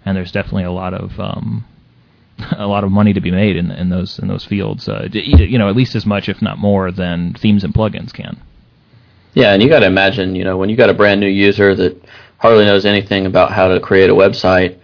and 0.07 0.17
there's 0.17 0.33
definitely 0.33 0.65
a 0.65 0.73
lot 0.73 0.95
of 0.95 1.19
um, 1.21 1.67
a 2.57 2.67
lot 2.67 2.85
of 2.85 2.91
money 2.91 3.13
to 3.13 3.21
be 3.21 3.31
made 3.31 3.57
in 3.57 3.71
in 3.71 3.91
those 3.91 4.19
in 4.19 4.29
those 4.29 4.45
fields. 4.45 4.89
Uh, 4.89 5.09
you 5.13 5.59
know, 5.59 5.69
at 5.69 5.77
least 5.77 5.95
as 5.95 6.07
much, 6.07 6.29
if 6.29 6.41
not 6.41 6.59
more, 6.59 6.91
than 6.91 7.35
themes 7.35 7.65
and 7.65 7.75
plugins 7.75 8.15
can. 8.15 8.41
Yeah, 9.35 9.53
and 9.53 9.63
you 9.63 9.69
got 9.69 9.81
to 9.81 9.87
imagine, 9.87 10.35
you 10.35 10.45
know, 10.45 10.57
when 10.57 10.71
you 10.71 10.77
got 10.77 10.89
a 10.89 10.95
brand 10.95 11.21
new 11.21 11.29
user 11.29 11.75
that 11.75 12.03
hardly 12.39 12.65
knows 12.65 12.87
anything 12.87 13.27
about 13.27 13.53
how 13.53 13.69
to 13.69 13.81
create 13.81 14.09
a 14.09 14.15
website, 14.15 14.79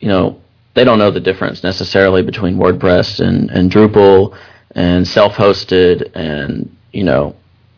you 0.00 0.08
know, 0.08 0.42
they 0.74 0.84
don't 0.84 0.98
know 0.98 1.10
the 1.10 1.20
difference 1.20 1.62
necessarily 1.62 2.22
between 2.22 2.56
WordPress 2.56 3.20
and 3.20 3.50
and 3.50 3.70
Drupal 3.70 4.36
and 4.72 5.06
self-hosted 5.08 6.14
and 6.14 6.76
you 6.92 7.04
know 7.04 7.34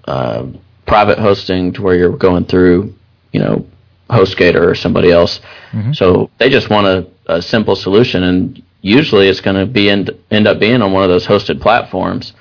uh, 0.07 0.47
private 0.87 1.19
hosting 1.19 1.73
to 1.73 1.83
where 1.83 1.95
you're 1.95 2.17
going 2.17 2.45
through, 2.45 2.93
you 3.33 3.41
know, 3.41 3.65
HostGator 4.11 4.63
or 4.63 4.75
somebody 4.75 5.11
else. 5.11 5.41
Mm-hmm. 5.73 5.93
So 5.93 6.31
they 6.39 6.49
just 6.49 6.71
want 6.71 6.87
a, 6.87 7.07
a 7.27 7.41
simple 7.43 7.77
solution, 7.77 8.23
and 8.25 8.63
usually 8.83 9.29
it's 9.29 9.41
going 9.41 9.57
to 9.57 9.67
be 9.67 9.91
end, 9.91 10.11
end 10.31 10.47
up 10.47 10.59
being 10.59 10.83
on 10.83 10.93
one 10.93 11.03
of 11.03 11.11
those 11.11 11.27
hosted 11.27 11.61
platforms. 11.61 12.33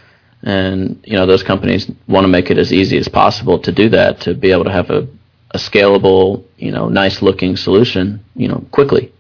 and 0.44 1.00
you 1.04 1.16
know 1.18 1.26
those 1.26 1.44
companies 1.44 1.92
want 2.08 2.24
to 2.24 2.30
make 2.30 2.50
it 2.50 2.58
as 2.58 2.72
easy 2.72 2.98
as 2.98 3.08
possible 3.08 3.60
to 3.60 3.72
do 3.72 3.90
that 3.90 4.22
to 4.22 4.34
be 4.34 4.52
able 4.52 4.64
to 4.64 4.72
have 4.72 4.90
a, 4.90 5.08
a 5.52 5.58
scalable, 5.58 6.44
you 6.58 6.72
know, 6.72 6.88
nice 6.88 7.22
looking 7.22 7.58
solution, 7.58 8.24
you 8.36 8.48
know, 8.48 8.64
quickly. 8.72 9.12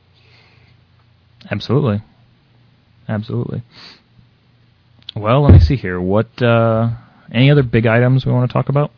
Absolutely, 1.51 2.01
absolutely. 3.07 3.63
Well, 5.15 5.41
let 5.41 5.53
me 5.53 5.59
see 5.59 5.75
here. 5.75 5.99
What 5.99 6.29
uh, 6.41 6.89
any 7.31 7.51
other 7.51 7.63
big 7.63 7.85
items 7.85 8.25
we 8.25 8.31
want 8.31 8.49
to 8.49 8.53
talk 8.53 8.69
about? 8.69 8.91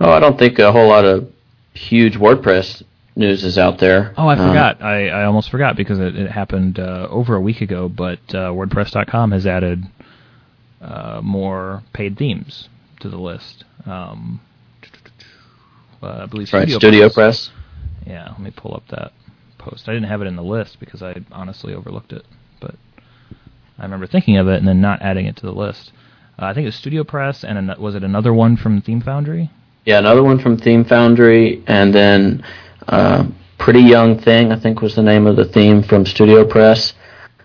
Oh, 0.00 0.10
I 0.10 0.18
don't 0.18 0.38
think 0.38 0.58
a 0.58 0.72
whole 0.72 0.88
lot 0.88 1.04
of 1.04 1.30
huge 1.74 2.14
WordPress 2.14 2.82
news 3.16 3.44
is 3.44 3.58
out 3.58 3.78
there. 3.78 4.14
Oh, 4.16 4.26
I 4.26 4.36
um, 4.36 4.48
forgot. 4.48 4.82
I, 4.82 5.08
I 5.08 5.24
almost 5.24 5.50
forgot 5.50 5.76
because 5.76 5.98
it, 5.98 6.16
it 6.16 6.30
happened 6.30 6.78
uh, 6.78 7.08
over 7.10 7.34
a 7.36 7.40
week 7.40 7.60
ago. 7.60 7.88
But 7.88 8.20
uh, 8.30 8.50
WordPress.com 8.52 9.32
has 9.32 9.46
added 9.46 9.84
uh, 10.80 11.20
more 11.22 11.82
paid 11.92 12.16
themes 12.16 12.68
to 13.00 13.08
the 13.08 13.18
list. 13.18 13.64
Um, 13.86 14.40
uh, 16.02 16.22
I 16.22 16.26
believe 16.26 16.48
Studio, 16.48 16.74
right, 16.74 16.80
Studio 16.80 17.08
Press. 17.08 17.48
Press. 17.48 17.50
Yeah, 18.06 18.28
let 18.30 18.40
me 18.40 18.50
pull 18.50 18.74
up 18.74 18.88
that 18.88 19.12
post. 19.58 19.88
I 19.88 19.92
didn't 19.92 20.08
have 20.08 20.22
it 20.22 20.26
in 20.26 20.36
the 20.36 20.42
list 20.42 20.80
because 20.80 21.02
I 21.02 21.16
honestly 21.30 21.74
overlooked 21.74 22.12
it, 22.12 22.24
but 22.60 22.74
I 23.78 23.82
remember 23.82 24.06
thinking 24.06 24.38
of 24.38 24.48
it 24.48 24.56
and 24.56 24.66
then 24.66 24.80
not 24.80 25.02
adding 25.02 25.26
it 25.26 25.36
to 25.36 25.46
the 25.46 25.52
list. 25.52 25.92
Uh, 26.38 26.46
I 26.46 26.54
think 26.54 26.64
it 26.64 26.68
was 26.68 26.76
Studio 26.76 27.04
Press, 27.04 27.44
and 27.44 27.58
an- 27.58 27.80
was 27.80 27.94
it 27.94 28.02
another 28.02 28.32
one 28.32 28.56
from 28.56 28.80
Theme 28.80 29.02
Foundry? 29.02 29.50
Yeah, 29.84 29.98
another 29.98 30.22
one 30.22 30.38
from 30.38 30.58
Theme 30.58 30.84
Foundry, 30.84 31.62
and 31.66 31.94
then 31.94 32.44
uh, 32.88 33.26
Pretty 33.58 33.80
Young 33.80 34.18
Thing, 34.18 34.52
I 34.52 34.58
think 34.58 34.82
was 34.82 34.94
the 34.94 35.02
name 35.02 35.26
of 35.26 35.36
the 35.36 35.44
theme 35.44 35.82
from 35.82 36.04
Studio 36.06 36.44
Press, 36.44 36.92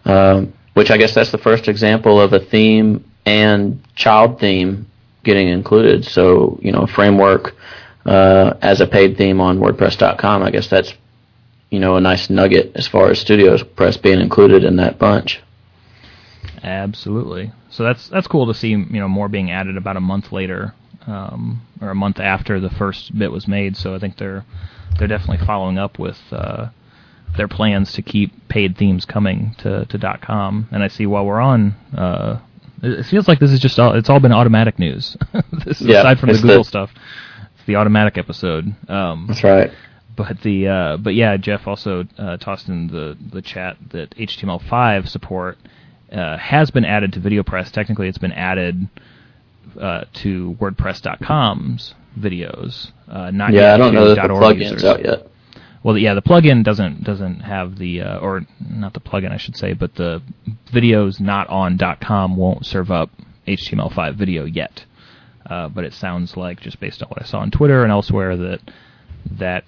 um, 0.05 0.53
which 0.73 0.91
I 0.91 0.97
guess 0.97 1.13
that's 1.13 1.31
the 1.31 1.37
first 1.37 1.67
example 1.67 2.19
of 2.19 2.33
a 2.33 2.39
theme 2.39 3.03
and 3.25 3.81
child 3.95 4.39
theme 4.39 4.87
getting 5.23 5.47
included. 5.47 6.05
So, 6.05 6.59
you 6.61 6.71
know, 6.71 6.85
framework 6.85 7.55
uh, 8.05 8.53
as 8.61 8.81
a 8.81 8.87
paid 8.87 9.17
theme 9.17 9.41
on 9.41 9.59
WordPress.com, 9.59 10.43
I 10.43 10.51
guess 10.51 10.67
that's, 10.67 10.93
you 11.69 11.79
know, 11.79 11.95
a 11.95 12.01
nice 12.01 12.29
nugget 12.29 12.71
as 12.75 12.87
far 12.87 13.09
as 13.09 13.19
Studio 13.19 13.57
Press 13.63 13.97
being 13.97 14.19
included 14.19 14.63
in 14.63 14.75
that 14.77 14.99
bunch. 14.99 15.41
Absolutely. 16.63 17.51
So 17.69 17.83
that's 17.83 18.07
that's 18.07 18.27
cool 18.27 18.47
to 18.47 18.53
see. 18.53 18.69
You 18.69 18.85
know, 18.85 19.07
more 19.07 19.27
being 19.27 19.51
added 19.51 19.77
about 19.77 19.97
a 19.97 20.01
month 20.01 20.31
later, 20.31 20.73
um, 21.07 21.61
or 21.81 21.89
a 21.89 21.95
month 21.95 22.19
after 22.19 22.59
the 22.59 22.69
first 22.69 23.17
bit 23.17 23.31
was 23.31 23.47
made. 23.47 23.77
So 23.77 23.95
I 23.95 23.99
think 23.99 24.17
they're 24.17 24.45
they're 24.97 25.07
definitely 25.07 25.45
following 25.45 25.77
up 25.77 25.99
with 25.99 26.19
uh, 26.31 26.69
their 27.37 27.47
plans 27.47 27.93
to 27.93 28.01
keep 28.01 28.47
paid 28.47 28.77
themes 28.77 29.05
coming 29.05 29.55
to 29.59 29.85
to 29.85 30.17
.com. 30.21 30.67
And 30.71 30.83
I 30.83 30.87
see 30.87 31.05
while 31.05 31.25
we're 31.25 31.41
on, 31.41 31.75
uh, 31.97 32.39
it 32.81 33.05
feels 33.05 33.27
like 33.27 33.39
this 33.39 33.51
is 33.51 33.59
just 33.59 33.79
all, 33.79 33.93
it's 33.93 34.09
all 34.09 34.19
been 34.19 34.31
Automattic 34.31 34.79
news. 34.79 35.17
this 35.65 35.81
is 35.81 35.87
yeah, 35.87 35.99
aside 35.99 36.19
from 36.19 36.29
the 36.29 36.41
Google 36.41 36.59
the, 36.59 36.63
stuff. 36.63 36.91
It's 37.55 37.65
the 37.65 37.73
Automattic 37.73 38.17
episode. 38.17 38.75
Um, 38.89 39.25
that's 39.27 39.43
right. 39.43 39.71
But 40.15 40.41
the 40.41 40.67
uh, 40.67 40.97
but 40.97 41.13
yeah, 41.13 41.35
Jeff 41.37 41.67
also 41.67 42.05
uh, 42.17 42.37
tossed 42.37 42.69
in 42.69 42.87
the 42.87 43.17
the 43.31 43.41
chat 43.41 43.77
that 43.91 44.11
HTML5 44.11 45.09
support 45.09 45.57
uh, 46.11 46.37
has 46.37 46.71
been 46.71 46.85
added 46.85 47.11
to 47.13 47.19
VideoPress. 47.19 47.71
Technically, 47.71 48.07
it's 48.07 48.17
been 48.17 48.31
added 48.31 48.87
uh, 49.79 50.05
to 50.13 50.55
WordPress.com's 50.59 51.95
videos. 52.19 52.91
Uh, 53.07 53.31
not 53.31 53.53
yeah, 53.53 53.73
I 53.73 53.77
don't 53.77 53.93
know 53.93 54.13
that 54.13 54.27
the 54.27 54.33
plugin's 54.33 54.83
out 54.83 55.03
yet. 55.03 55.27
Well, 55.83 55.97
yeah, 55.97 56.15
the 56.15 56.21
plugin 56.21 56.63
doesn't 56.63 57.03
doesn't 57.03 57.41
have 57.41 57.77
the 57.77 58.01
uh, 58.01 58.19
or 58.19 58.41
not 58.59 58.93
the 58.93 58.99
plugin, 58.99 59.31
I 59.31 59.37
should 59.37 59.55
say, 59.55 59.73
but 59.73 59.95
the 59.95 60.21
videos 60.71 61.19
not 61.19 61.47
on 61.49 61.77
.com 62.01 62.35
won't 62.35 62.65
serve 62.65 62.89
up 62.89 63.11
HTML5 63.47 64.15
video 64.15 64.45
yet. 64.45 64.85
Uh, 65.47 65.69
but 65.69 65.83
it 65.83 65.93
sounds 65.93 66.35
like, 66.35 66.59
just 66.59 66.79
based 66.79 67.03
on 67.03 67.09
what 67.09 67.21
I 67.21 67.25
saw 67.25 67.39
on 67.39 67.51
Twitter 67.51 67.83
and 67.83 67.91
elsewhere, 67.91 68.35
that 68.35 68.61
that 69.29 69.63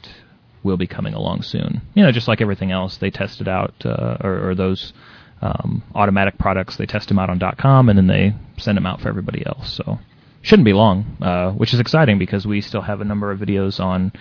will 0.63 0.77
be 0.77 0.87
coming 0.87 1.13
along 1.13 1.43
soon. 1.43 1.81
You 1.93 2.03
know, 2.03 2.11
just 2.11 2.27
like 2.27 2.41
everything 2.41 2.71
else, 2.71 2.97
they 2.97 3.11
tested 3.11 3.47
out, 3.47 3.75
uh, 3.85 4.17
or, 4.21 4.49
or 4.49 4.55
those 4.55 4.93
um, 5.41 5.83
Automattic 5.95 6.37
products, 6.37 6.77
they 6.77 6.85
test 6.85 7.09
them 7.09 7.19
out 7.19 7.29
on 7.29 7.39
.com 7.57 7.89
and 7.89 7.97
then 7.97 8.07
they 8.07 8.33
send 8.57 8.77
them 8.77 8.85
out 8.85 9.01
for 9.01 9.09
everybody 9.09 9.45
else. 9.45 9.71
So 9.71 9.99
shouldn't 10.41 10.65
be 10.65 10.73
long, 10.73 11.17
uh, 11.21 11.51
which 11.51 11.73
is 11.73 11.79
exciting 11.79 12.17
because 12.17 12.47
we 12.47 12.61
still 12.61 12.81
have 12.81 13.01
a 13.01 13.05
number 13.05 13.31
of 13.31 13.39
videos 13.39 13.79
on 13.79 14.11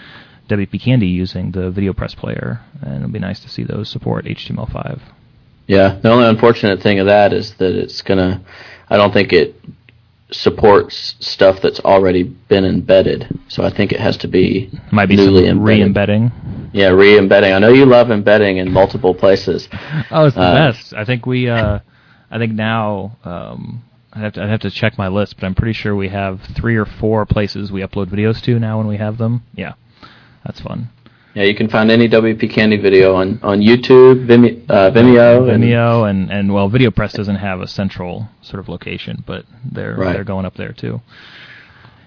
WP 0.49 0.83
Candy 0.83 1.09
using 1.09 1.51
the 1.51 1.71
VideoPress 1.71 2.17
player, 2.17 2.61
and 2.83 2.97
it'll 2.97 3.09
be 3.09 3.19
nice 3.19 3.41
to 3.41 3.49
see 3.49 3.65
those 3.65 3.89
support 3.89 4.25
HTML5. 4.27 5.01
Yeah, 5.67 5.99
the 6.01 6.11
only 6.11 6.29
unfortunate 6.29 6.81
thing 6.81 7.01
of 7.01 7.07
that 7.07 7.33
is 7.33 7.55
that 7.55 7.75
it's 7.75 8.03
gonna. 8.03 8.41
I 8.89 8.97
don't 8.97 9.13
think 9.13 9.33
it 9.33 9.57
supports 10.31 11.15
stuff 11.21 11.61
that's 11.61 11.81
already 11.81 12.23
been 12.23 12.65
embedded. 12.65 13.27
So 13.49 13.65
I 13.65 13.71
think 13.71 13.93
it 13.93 14.01
has 14.01 14.17
to 14.19 14.29
be 14.29 14.71
might 14.93 15.07
be 15.07 15.17
newly 15.17 15.53
re-embedding. 15.53 16.31
Yeah, 16.77 16.89
re-embedding. 16.89 17.55
I 17.55 17.59
know 17.59 17.71
you 17.71 17.87
love 17.87 18.11
embedding 18.11 18.59
in 18.59 18.71
multiple 18.71 19.15
places. 19.15 19.67
oh, 20.11 20.27
it's 20.27 20.37
the 20.37 20.43
uh, 20.43 20.73
best. 20.73 20.93
I 20.93 21.07
think 21.07 21.25
we. 21.25 21.49
Uh, 21.49 21.79
I 22.31 22.39
think 22.39 22.53
now 22.53 23.17
um, 23.25 23.83
I 24.13 24.19
have 24.19 24.35
to 24.35 24.43
I 24.43 24.47
have 24.47 24.61
to 24.61 24.71
check 24.71 24.99
my 24.99 25.09
list, 25.09 25.37
but 25.37 25.47
I'm 25.47 25.55
pretty 25.55 25.73
sure 25.73 25.97
we 25.97 26.11
have 26.11 26.39
three 26.55 26.77
or 26.77 26.85
four 26.85 27.25
places 27.25 27.73
we 27.73 27.81
upload 27.81 28.09
videos 28.09 28.43
to 28.43 28.59
now 28.59 28.77
when 28.77 28.87
we 28.89 28.99
have 28.99 29.17
them. 29.17 29.43
Yeah, 29.55 29.73
that's 30.45 30.61
fun. 30.61 30.91
Yeah, 31.35 31.45
you 31.45 31.55
can 31.55 31.71
find 31.71 31.91
any 31.91 32.09
WP 32.11 32.53
Candy 32.53 32.77
video 32.77 33.15
on, 33.15 33.41
on 33.43 33.61
YouTube, 33.61 34.27
Vimeo, 34.27 34.71
uh, 34.71 34.91
Vimeo, 34.91 35.43
Vimeo, 35.43 36.09
and, 36.09 36.31
and, 36.31 36.31
and 36.31 36.55
well, 36.55 36.71
VideoPress 36.71 37.13
doesn't 37.13 37.37
have 37.37 37.61
a 37.61 37.69
central 37.69 38.29
sort 38.43 38.61
of 38.61 38.69
location, 38.69 39.23
but 39.27 39.47
they're 39.65 39.95
right. 39.97 40.13
they're 40.13 40.25
going 40.25 40.45
up 40.45 40.57
there 40.57 40.73
too. 40.73 41.01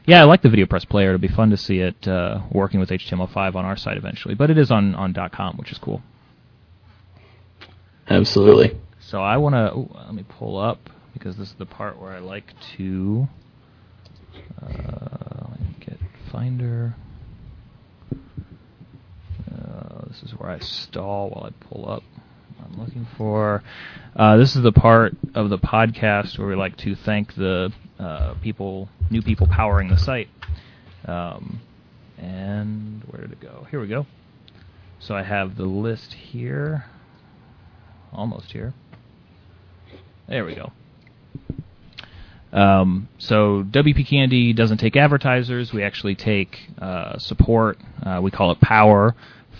Yeah, 0.09 0.21
I 0.21 0.23
like 0.23 0.41
the 0.41 0.49
VideoPress 0.49 0.89
player. 0.89 1.09
It'll 1.09 1.19
be 1.19 1.27
fun 1.27 1.51
to 1.51 1.57
see 1.57 1.81
it 1.81 2.07
uh, 2.07 2.41
working 2.51 2.79
with 2.79 2.89
HTML5 2.89 3.53
on 3.53 3.63
our 3.63 3.77
site 3.77 3.95
eventually, 3.95 4.33
but 4.33 4.49
it 4.49 4.57
is 4.57 4.71
on 4.71 4.95
on 4.95 5.13
.com, 5.31 5.55
which 5.57 5.71
is 5.71 5.77
cool. 5.77 6.01
Absolutely. 8.09 8.75
So 8.99 9.21
I 9.21 9.37
want 9.37 9.53
to 9.53 9.99
let 10.05 10.15
me 10.15 10.25
pull 10.27 10.57
up 10.57 10.89
because 11.13 11.37
this 11.37 11.49
is 11.49 11.55
the 11.59 11.67
part 11.67 12.01
where 12.01 12.11
I 12.11 12.17
like 12.17 12.55
to 12.77 13.27
uh, 14.59 15.53
get 15.79 15.99
Finder. 16.31 16.95
Uh, 18.11 20.05
this 20.07 20.23
is 20.23 20.31
where 20.31 20.49
I 20.49 20.57
stall 20.57 21.29
while 21.29 21.43
I 21.43 21.65
pull 21.67 21.87
up. 21.87 22.01
I'm 22.63 22.79
looking 22.79 23.07
for. 23.17 23.63
Uh, 24.15 24.37
this 24.37 24.55
is 24.55 24.61
the 24.61 24.71
part 24.71 25.13
of 25.35 25.49
the 25.49 25.57
podcast 25.57 26.37
where 26.37 26.47
we 26.47 26.55
like 26.55 26.77
to 26.77 26.95
thank 26.95 27.35
the 27.35 27.71
uh, 27.99 28.33
people, 28.41 28.89
new 29.09 29.21
people 29.21 29.47
powering 29.47 29.89
the 29.89 29.97
site. 29.97 30.29
Um, 31.05 31.61
and 32.17 33.03
where 33.05 33.21
did 33.21 33.31
it 33.31 33.39
go? 33.39 33.67
Here 33.71 33.79
we 33.79 33.87
go. 33.87 34.05
So 34.99 35.15
I 35.15 35.23
have 35.23 35.55
the 35.55 35.65
list 35.65 36.13
here, 36.13 36.85
almost 38.11 38.51
here. 38.51 38.73
There 40.27 40.45
we 40.45 40.55
go. 40.55 40.71
Um, 42.51 43.07
so 43.17 43.63
WP 43.63 44.07
Candy 44.07 44.53
doesn't 44.53 44.79
take 44.79 44.95
advertisers. 44.95 45.71
We 45.71 45.83
actually 45.83 46.15
take 46.15 46.59
uh, 46.81 47.17
support. 47.19 47.77
Uh, 48.03 48.19
we 48.21 48.31
call 48.31 48.51
it 48.51 48.59
power 48.59 49.15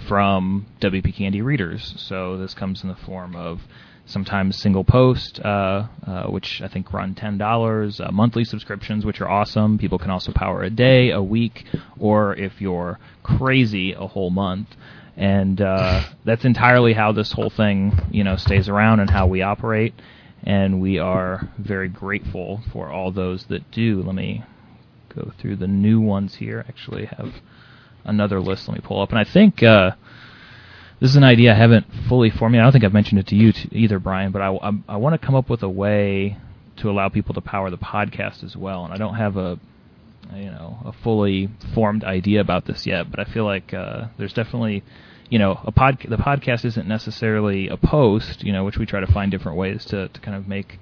from 0.09 0.65
WP 0.81 1.15
Candy 1.15 1.41
readers. 1.43 1.93
So 1.97 2.37
this 2.37 2.55
comes 2.55 2.83
in 2.83 2.89
the 2.89 2.95
form 2.95 3.35
of 3.35 3.61
sometimes 4.07 4.57
single 4.57 4.83
post, 4.83 5.39
uh, 5.39 5.85
uh, 6.05 6.23
which 6.23 6.61
I 6.63 6.67
think 6.67 6.91
run 6.91 7.13
ten 7.13 7.37
dollars, 7.37 8.01
uh, 8.01 8.11
monthly 8.11 8.43
subscriptions, 8.43 9.05
which 9.05 9.21
are 9.21 9.29
awesome. 9.29 9.77
People 9.77 9.99
can 9.99 10.09
also 10.09 10.31
power 10.31 10.63
a 10.63 10.69
day, 10.71 11.11
a 11.11 11.21
week, 11.21 11.65
or 11.99 12.35
if 12.35 12.59
you're 12.59 12.97
crazy, 13.21 13.93
a 13.93 14.07
whole 14.07 14.31
month. 14.31 14.69
And 15.15 15.61
uh, 15.61 16.03
that's 16.25 16.43
entirely 16.43 16.93
how 16.93 17.11
this 17.11 17.31
whole 17.31 17.51
thing, 17.51 17.97
you 18.11 18.23
know, 18.23 18.35
stays 18.35 18.67
around 18.67 18.99
and 18.99 19.09
how 19.11 19.27
we 19.27 19.43
operate 19.43 19.93
and 20.43 20.81
we 20.81 20.97
are 20.97 21.49
very 21.57 21.89
grateful 21.89 22.61
for 22.71 22.89
all 22.89 23.11
those 23.11 23.45
that 23.45 23.69
do. 23.71 24.01
Let 24.01 24.15
me 24.15 24.43
go 25.13 25.31
through 25.37 25.57
the 25.57 25.67
new 25.67 25.99
ones 25.99 26.35
here. 26.35 26.65
Actually, 26.67 27.05
have 27.05 27.33
another 28.03 28.39
list. 28.39 28.67
Let 28.67 28.75
me 28.75 28.81
pull 28.83 29.01
up, 29.01 29.09
and 29.09 29.19
I 29.19 29.23
think 29.23 29.63
uh, 29.63 29.91
this 30.99 31.09
is 31.11 31.15
an 31.15 31.23
idea 31.23 31.53
I 31.53 31.55
haven't 31.55 31.85
fully 32.07 32.29
formulated. 32.29 32.63
I 32.63 32.65
don't 32.65 32.71
think 32.73 32.83
I've 32.83 32.93
mentioned 32.93 33.19
it 33.19 33.27
to 33.27 33.35
you 33.35 33.51
t- 33.51 33.69
either, 33.71 33.99
Brian. 33.99 34.31
But 34.31 34.41
I, 34.41 34.53
I, 34.55 34.71
I 34.89 34.97
want 34.97 35.19
to 35.19 35.25
come 35.25 35.35
up 35.35 35.49
with 35.49 35.63
a 35.63 35.69
way 35.69 36.37
to 36.77 36.89
allow 36.89 37.09
people 37.09 37.33
to 37.35 37.41
power 37.41 37.69
the 37.69 37.77
podcast 37.77 38.43
as 38.43 38.55
well, 38.55 38.85
and 38.85 38.93
I 38.93 38.97
don't 38.97 39.15
have 39.15 39.37
a 39.37 39.59
you 40.33 40.45
know 40.45 40.77
a 40.85 40.93
fully 40.93 41.49
formed 41.73 42.03
idea 42.03 42.41
about 42.41 42.65
this 42.65 42.85
yet. 42.85 43.09
But 43.09 43.19
I 43.19 43.25
feel 43.25 43.45
like 43.45 43.73
uh, 43.73 44.07
there's 44.17 44.33
definitely 44.33 44.83
you 45.29 45.37
know, 45.37 45.59
a 45.63 45.71
pod 45.71 45.99
the 46.07 46.17
podcast 46.17 46.65
isn't 46.65 46.87
necessarily 46.87 47.67
a 47.67 47.77
post, 47.77 48.43
you 48.43 48.51
know, 48.51 48.63
which 48.63 48.77
we 48.77 48.85
try 48.85 48.99
to 48.99 49.11
find 49.11 49.31
different 49.31 49.57
ways 49.57 49.85
to, 49.85 50.07
to 50.07 50.19
kind 50.21 50.35
of 50.35 50.47
make 50.47 50.79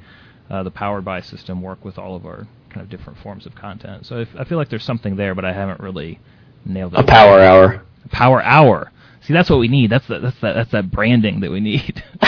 uh, 0.49 0.63
the 0.63 0.71
powered 0.71 1.03
by 1.03 1.21
system 1.21 1.61
work 1.61 1.83
with 1.83 1.97
all 1.97 2.15
of 2.15 2.25
our 2.25 2.47
kind 2.69 2.81
of 2.81 2.89
different 2.89 3.19
forms 3.19 3.45
of 3.45 3.55
content. 3.55 4.05
So 4.05 4.25
I 4.37 4.45
feel 4.45 4.57
like 4.57 4.69
there's 4.69 4.85
something 4.85 5.17
there, 5.17 5.35
but 5.35 5.43
I 5.43 5.51
haven't 5.51 5.81
really 5.81 6.19
nailed 6.65 6.93
it. 6.93 6.99
A 6.99 7.03
power 7.03 7.39
hour. 7.39 7.83
A 8.05 8.09
power 8.09 8.41
hour. 8.43 8.91
See, 9.21 9.33
that's 9.33 9.49
what 9.49 9.59
we 9.59 9.67
need. 9.67 9.89
That's 9.89 10.07
the, 10.07 10.19
that's 10.19 10.39
that 10.39 10.53
that's 10.53 10.71
that 10.71 10.91
branding 10.91 11.41
that 11.41 11.51
we 11.51 11.59
need. 11.59 12.03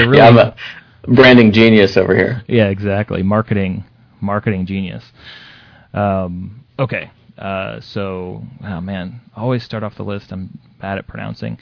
really 0.00 0.16
yeah, 0.16 0.54
branding 1.06 1.52
genius 1.52 1.96
over 1.96 2.14
here. 2.14 2.42
Yeah, 2.48 2.68
exactly. 2.68 3.22
Marketing, 3.22 3.84
marketing 4.20 4.66
genius. 4.66 5.04
Um, 5.92 6.64
okay, 6.78 7.10
uh, 7.36 7.80
so 7.80 8.42
oh 8.64 8.80
man, 8.80 9.20
always 9.36 9.62
start 9.62 9.82
off 9.82 9.96
the 9.96 10.04
list. 10.04 10.32
I'm 10.32 10.58
bad 10.80 10.98
at 10.98 11.06
pronouncing. 11.06 11.58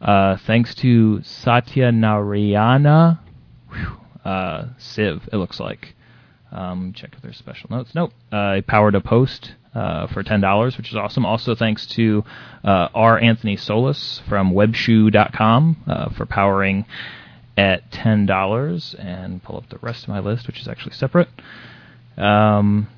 Uh, 0.00 0.36
thanks 0.46 0.76
to 0.76 1.20
Satya 1.24 1.90
Narayana 1.90 3.20
uh, 4.24 4.66
Siv, 4.78 5.26
it 5.32 5.36
looks 5.36 5.60
like. 5.60 5.94
Um, 6.50 6.92
check 6.94 7.10
if 7.14 7.22
there's 7.22 7.36
special 7.36 7.68
notes. 7.70 7.94
Nope. 7.94 8.12
Uh, 8.32 8.36
I 8.36 8.60
powered 8.66 8.94
a 8.94 9.00
post 9.00 9.54
uh, 9.74 10.06
for 10.08 10.22
ten 10.22 10.40
dollars, 10.40 10.76
which 10.76 10.90
is 10.90 10.96
awesome. 10.96 11.24
Also, 11.24 11.54
thanks 11.54 11.86
to 11.86 12.24
uh, 12.64 12.88
R. 12.94 13.18
Anthony 13.18 13.56
Solis 13.56 14.20
from 14.28 14.52
Webshoe.com 14.52 15.76
uh, 15.86 16.10
for 16.10 16.26
powering 16.26 16.84
at 17.56 17.90
ten 17.90 18.26
dollars, 18.26 18.94
and 18.98 19.42
pull 19.42 19.56
up 19.56 19.68
the 19.68 19.78
rest 19.78 20.04
of 20.04 20.08
my 20.08 20.20
list, 20.20 20.46
which 20.46 20.60
is 20.60 20.68
actually 20.68 20.94
separate. 20.94 21.28
Um, 22.16 22.88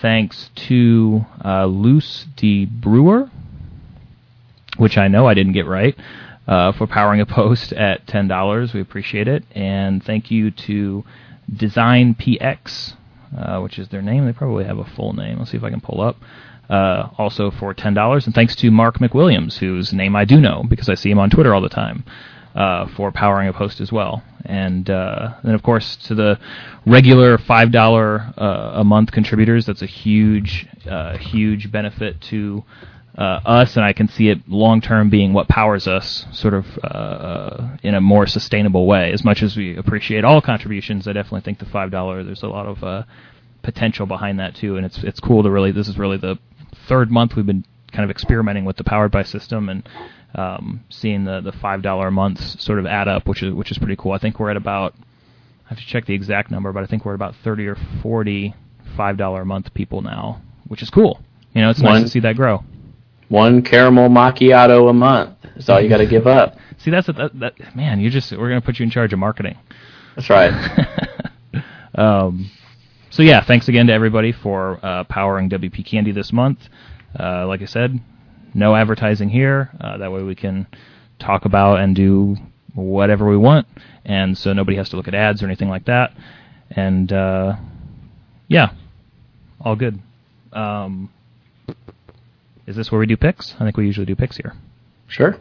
thanks 0.00 0.50
to 0.54 1.26
uh, 1.44 1.66
Luce 1.66 2.26
D. 2.36 2.64
Brewer, 2.64 3.30
which 4.76 4.96
I 4.96 5.08
know 5.08 5.26
I 5.26 5.34
didn't 5.34 5.52
get 5.52 5.66
right, 5.66 5.96
uh, 6.46 6.72
for 6.72 6.86
powering 6.86 7.20
a 7.20 7.26
post 7.26 7.72
at 7.74 8.06
ten 8.06 8.28
dollars. 8.28 8.72
We 8.72 8.80
appreciate 8.80 9.28
it, 9.28 9.44
and 9.52 10.02
thank 10.02 10.30
you 10.30 10.50
to 10.50 11.04
Design 11.54 12.14
PX, 12.14 12.94
uh, 13.36 13.60
which 13.60 13.78
is 13.78 13.88
their 13.88 14.02
name. 14.02 14.26
They 14.26 14.32
probably 14.32 14.64
have 14.64 14.78
a 14.78 14.84
full 14.84 15.12
name. 15.12 15.38
Let's 15.38 15.50
see 15.50 15.56
if 15.56 15.64
I 15.64 15.70
can 15.70 15.80
pull 15.80 16.00
up. 16.00 16.16
Uh, 16.68 17.08
also 17.16 17.50
for 17.50 17.72
ten 17.72 17.94
dollars, 17.94 18.26
and 18.26 18.34
thanks 18.34 18.54
to 18.56 18.70
Mark 18.70 18.98
McWilliams, 18.98 19.56
whose 19.56 19.92
name 19.92 20.14
I 20.14 20.26
do 20.26 20.38
know 20.38 20.64
because 20.68 20.90
I 20.90 20.94
see 20.94 21.10
him 21.10 21.18
on 21.18 21.30
Twitter 21.30 21.54
all 21.54 21.62
the 21.62 21.70
time, 21.70 22.04
uh, 22.54 22.86
for 22.88 23.10
powering 23.10 23.48
a 23.48 23.54
post 23.54 23.80
as 23.80 23.90
well. 23.90 24.22
And 24.44 24.90
uh, 24.90 25.34
then, 25.42 25.54
of 25.54 25.62
course, 25.62 25.96
to 26.08 26.14
the 26.14 26.38
regular 26.84 27.38
five 27.38 27.72
dollar 27.72 28.34
uh, 28.36 28.72
a 28.74 28.84
month 28.84 29.12
contributors, 29.12 29.64
that's 29.64 29.80
a 29.80 29.86
huge, 29.86 30.66
huge 31.18 31.72
benefit 31.72 32.20
to 32.22 32.64
uh, 33.18 33.40
us, 33.44 33.76
and 33.76 33.84
I 33.84 33.92
can 33.92 34.06
see 34.06 34.28
it 34.28 34.48
long 34.48 34.80
term 34.80 35.10
being 35.10 35.32
what 35.32 35.48
powers 35.48 35.88
us, 35.88 36.24
sort 36.30 36.54
of 36.54 36.66
uh, 36.84 37.76
in 37.82 37.96
a 37.96 38.00
more 38.00 38.28
sustainable 38.28 38.86
way. 38.86 39.12
As 39.12 39.24
much 39.24 39.42
as 39.42 39.56
we 39.56 39.76
appreciate 39.76 40.24
all 40.24 40.40
contributions, 40.40 41.08
I 41.08 41.12
definitely 41.12 41.40
think 41.40 41.58
the 41.58 41.66
five 41.66 41.90
dollar 41.90 42.22
there's 42.22 42.44
a 42.44 42.48
lot 42.48 42.66
of 42.66 42.84
uh, 42.84 43.02
potential 43.62 44.06
behind 44.06 44.38
that 44.38 44.54
too, 44.54 44.76
and 44.76 44.86
it's 44.86 45.02
it's 45.02 45.18
cool 45.18 45.42
to 45.42 45.50
really. 45.50 45.72
This 45.72 45.88
is 45.88 45.98
really 45.98 46.16
the 46.16 46.38
third 46.86 47.10
month 47.10 47.34
we've 47.34 47.44
been 47.44 47.64
kind 47.90 48.04
of 48.04 48.10
experimenting 48.10 48.64
with 48.64 48.76
the 48.76 48.84
powered 48.84 49.10
by 49.10 49.24
system 49.24 49.68
and 49.68 49.88
um, 50.36 50.84
seeing 50.88 51.24
the 51.24 51.40
the 51.40 51.52
five 51.52 51.82
dollar 51.82 52.12
months 52.12 52.62
sort 52.62 52.78
of 52.78 52.86
add 52.86 53.08
up, 53.08 53.26
which 53.26 53.42
is 53.42 53.52
which 53.52 53.72
is 53.72 53.78
pretty 53.78 53.96
cool. 53.96 54.12
I 54.12 54.18
think 54.18 54.38
we're 54.38 54.50
at 54.50 54.56
about 54.56 54.94
I 55.66 55.70
have 55.70 55.78
to 55.78 55.86
check 55.86 56.06
the 56.06 56.14
exact 56.14 56.52
number, 56.52 56.72
but 56.72 56.84
I 56.84 56.86
think 56.86 57.04
we're 57.04 57.14
at 57.14 57.16
about 57.16 57.34
thirty 57.42 57.66
or 57.66 57.76
forty 58.00 58.54
five 58.96 59.16
dollar 59.16 59.42
a 59.42 59.46
month 59.46 59.74
people 59.74 60.02
now, 60.02 60.40
which 60.68 60.82
is 60.82 60.90
cool. 60.90 61.20
You 61.52 61.62
know, 61.62 61.70
it's 61.70 61.82
One- 61.82 61.94
nice 61.94 62.04
to 62.04 62.08
see 62.10 62.20
that 62.20 62.36
grow. 62.36 62.62
One 63.28 63.62
caramel 63.62 64.08
macchiato 64.08 64.88
a 64.88 64.92
month 64.92 65.36
is 65.56 65.68
all 65.68 65.80
you 65.80 65.88
got 65.88 65.98
to 65.98 66.06
give 66.06 66.26
up. 66.26 66.56
See, 66.78 66.90
that's 66.90 67.08
a, 67.08 67.12
that, 67.12 67.38
that 67.40 67.76
man. 67.76 68.00
You 68.00 68.08
just 68.08 68.32
we're 68.32 68.48
gonna 68.48 68.60
put 68.60 68.78
you 68.78 68.84
in 68.84 68.90
charge 68.90 69.12
of 69.12 69.18
marketing. 69.18 69.58
That's 70.14 70.30
right. 70.30 70.52
um, 71.94 72.50
so 73.10 73.22
yeah, 73.22 73.44
thanks 73.44 73.68
again 73.68 73.88
to 73.88 73.92
everybody 73.92 74.32
for 74.32 74.78
uh, 74.84 75.04
powering 75.04 75.50
WP 75.50 75.84
Candy 75.84 76.12
this 76.12 76.32
month. 76.32 76.58
Uh, 77.18 77.46
like 77.46 77.62
I 77.62 77.66
said, 77.66 78.00
no 78.54 78.76
advertising 78.76 79.28
here. 79.28 79.70
Uh, 79.80 79.98
that 79.98 80.12
way 80.12 80.22
we 80.22 80.34
can 80.34 80.66
talk 81.18 81.44
about 81.44 81.80
and 81.80 81.96
do 81.96 82.36
whatever 82.74 83.28
we 83.28 83.36
want, 83.36 83.66
and 84.04 84.38
so 84.38 84.52
nobody 84.52 84.76
has 84.76 84.88
to 84.90 84.96
look 84.96 85.08
at 85.08 85.14
ads 85.14 85.42
or 85.42 85.46
anything 85.46 85.68
like 85.68 85.84
that. 85.86 86.14
And 86.70 87.12
uh, 87.12 87.56
yeah, 88.46 88.70
all 89.60 89.74
good. 89.74 89.98
Um, 90.52 91.10
is 92.68 92.76
this 92.76 92.92
where 92.92 92.98
we 92.98 93.06
do 93.06 93.16
picks? 93.16 93.54
I 93.54 93.64
think 93.64 93.76
we 93.76 93.86
usually 93.86 94.06
do 94.06 94.14
picks 94.14 94.36
here. 94.36 94.52
Sure. 95.06 95.36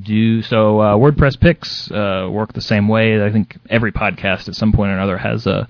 do 0.00 0.40
so 0.42 0.80
uh, 0.80 0.94
WordPress 0.96 1.38
picks 1.40 1.90
uh, 1.90 2.28
work 2.30 2.52
the 2.52 2.60
same 2.60 2.86
way. 2.88 3.22
I 3.24 3.32
think 3.32 3.58
every 3.68 3.90
podcast 3.92 4.48
at 4.48 4.54
some 4.54 4.72
point 4.72 4.90
or 4.90 4.94
another 4.94 5.18
has 5.18 5.46
a 5.46 5.68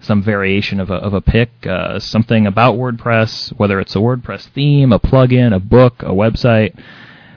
some 0.00 0.22
variation 0.22 0.80
of 0.80 0.90
a 0.90 0.94
of 0.94 1.12
a 1.12 1.20
pick, 1.20 1.50
uh, 1.66 1.98
something 1.98 2.46
about 2.46 2.76
WordPress, 2.76 3.50
whether 3.58 3.78
it's 3.80 3.94
a 3.96 3.98
WordPress 3.98 4.48
theme, 4.54 4.92
a 4.92 4.98
plugin, 4.98 5.54
a 5.54 5.60
book, 5.60 6.02
a 6.02 6.06
website, 6.10 6.80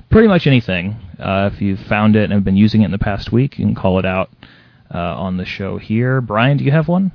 pretty 0.10 0.28
much 0.28 0.48
anything. 0.48 0.96
Uh, 1.20 1.50
if 1.52 1.62
you've 1.62 1.80
found 1.82 2.16
it 2.16 2.24
and 2.24 2.34
have 2.34 2.44
been 2.46 2.56
using 2.56 2.84
it 2.84 2.86
in 2.86 2.92
the 2.92 2.98
past 3.00 3.32
week, 3.32 3.60
you 3.60 3.66
can 3.66 3.76
call 3.76 4.00
it 4.00 4.06
out 4.06 4.30
uh, 4.94 4.98
on 4.98 5.38
the 5.38 5.46
show 5.46 5.78
here. 5.78 6.22
Brian, 6.22 6.58
do 6.58 6.64
you 6.64 6.72
have 6.72 6.88
one? 6.88 7.12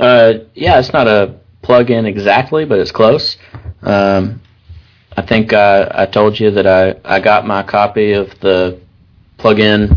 Uh, 0.00 0.32
yeah, 0.54 0.78
it's 0.80 0.92
not 0.92 1.06
a 1.06 1.38
plug-in 1.62 2.06
exactly, 2.06 2.64
but 2.64 2.78
it's 2.78 2.92
close. 2.92 3.36
Um, 3.82 4.40
I 5.16 5.22
think 5.22 5.52
uh, 5.52 5.88
I 5.92 6.06
told 6.06 6.38
you 6.38 6.50
that 6.52 6.66
I, 6.66 6.94
I 7.04 7.20
got 7.20 7.46
my 7.46 7.62
copy 7.62 8.12
of 8.12 8.28
the 8.40 8.80
plug-in 9.38 9.96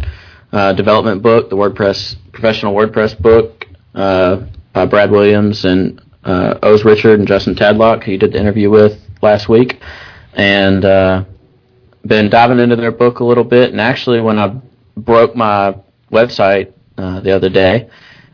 uh, 0.51 0.73
development 0.73 1.21
book, 1.21 1.49
the 1.49 1.55
WordPress 1.55 2.15
professional 2.31 2.73
WordPress 2.73 3.19
book 3.19 3.65
uh, 3.93 4.45
by 4.73 4.85
Brad 4.85 5.11
Williams 5.11 5.65
and 5.65 6.01
uh, 6.23 6.55
Ozh 6.63 6.83
Richard 6.83 7.19
and 7.19 7.27
Justin 7.27 7.55
Tadlock, 7.55 8.03
who 8.03 8.11
you 8.11 8.17
did 8.17 8.33
the 8.33 8.39
interview 8.39 8.69
with 8.69 8.99
last 9.21 9.47
week, 9.47 9.79
and 10.33 10.83
uh, 10.83 11.23
been 12.05 12.29
diving 12.29 12.59
into 12.59 12.75
their 12.75 12.91
book 12.91 13.19
a 13.19 13.23
little 13.23 13.43
bit. 13.43 13.71
And 13.71 13.79
actually, 13.79 14.21
when 14.21 14.37
I 14.37 14.59
broke 14.97 15.35
my 15.35 15.75
website 16.11 16.73
uh, 16.97 17.21
the 17.21 17.31
other 17.31 17.49
day, 17.49 17.89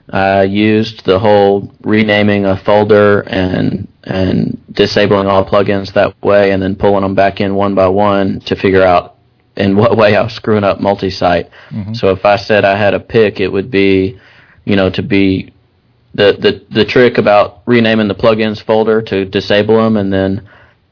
I 0.10 0.44
used 0.44 1.06
the 1.06 1.20
whole 1.20 1.72
renaming 1.82 2.46
a 2.46 2.58
folder 2.58 3.22
and 3.22 3.88
and 4.04 4.60
disabling 4.72 5.28
all 5.28 5.46
plugins 5.46 5.94
that 5.94 6.22
way, 6.24 6.52
and 6.52 6.62
then 6.62 6.76
pulling 6.76 7.04
them 7.04 7.16
back 7.16 7.40
in 7.40 7.56
one 7.56 7.76
by 7.76 7.88
one 7.88 8.40
to 8.42 8.56
figure 8.56 8.84
out 8.84 9.18
in 9.56 9.76
what 9.76 9.96
way 10.02 10.16
I 10.16 10.24
was 10.24 10.34
screwing 10.34 10.64
up 10.64 10.80
multi-site. 10.80 11.50
So 11.94 12.10
if 12.10 12.26
I 12.26 12.36
said 12.38 12.66
I 12.66 12.76
had 12.76 12.94
a 12.94 13.00
pick, 13.00 13.40
it 13.40 13.48
would 13.48 13.70
be, 13.70 14.20
you 14.66 14.76
know, 14.76 14.90
to 14.90 15.02
be 15.04 15.54
the 16.14 16.34
the 16.40 16.66
the 16.74 16.86
trick 16.86 17.18
about 17.18 17.62
renaming 17.66 18.08
the 18.08 18.16
plugins 18.16 18.62
folder 18.62 19.02
to 19.04 19.26
disable 19.26 19.78
them, 19.78 19.98
and 19.98 20.12
then 20.12 20.50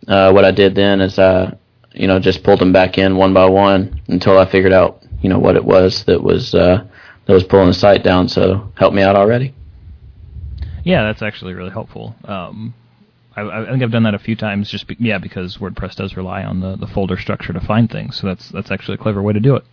uh, 0.07 0.31
what 0.31 0.45
I 0.45 0.51
did 0.51 0.75
then 0.75 1.01
is 1.01 1.19
I, 1.19 1.55
you 1.93 2.07
know, 2.07 2.19
just 2.19 2.43
pulled 2.43 2.59
them 2.59 2.71
back 2.71 2.97
in 2.97 3.17
one 3.17 3.33
by 3.33 3.45
one 3.45 4.01
until 4.07 4.37
I 4.37 4.49
figured 4.49 4.73
out, 4.73 5.03
you 5.21 5.29
know, 5.29 5.39
what 5.39 5.55
it 5.55 5.65
was 5.65 6.03
that 6.05 6.21
was 6.21 6.53
uh, 6.55 6.85
that 7.29 7.35
was 7.35 7.43
pulling 7.43 7.67
the 7.67 7.75
site 7.75 8.03
down. 8.03 8.27
So 8.27 8.71
help 8.75 8.91
me 8.91 9.03
out 9.03 9.15
already. 9.15 9.53
Yeah, 10.83 11.03
that's 11.03 11.21
actually 11.21 11.53
really 11.53 11.69
helpful. 11.69 12.15
Um, 12.23 12.73
I, 13.35 13.41
I 13.41 13.69
think 13.69 13.83
I've 13.83 13.91
done 13.91 14.01
that 14.01 14.15
a 14.15 14.19
few 14.19 14.35
times. 14.35 14.67
Just 14.67 14.87
be, 14.87 14.97
yeah, 14.97 15.19
because 15.19 15.57
WordPress 15.57 15.95
does 15.95 16.17
rely 16.17 16.43
on 16.43 16.59
the, 16.59 16.75
the 16.75 16.87
folder 16.87 17.17
structure 17.17 17.53
to 17.53 17.59
find 17.59 17.87
things. 17.87 18.17
So 18.17 18.25
that's 18.25 18.49
that's 18.49 18.71
actually 18.71 18.95
a 18.95 18.97
clever 18.97 19.21
way 19.21 19.33
to 19.33 19.39
do 19.39 19.57
it. 19.57 19.63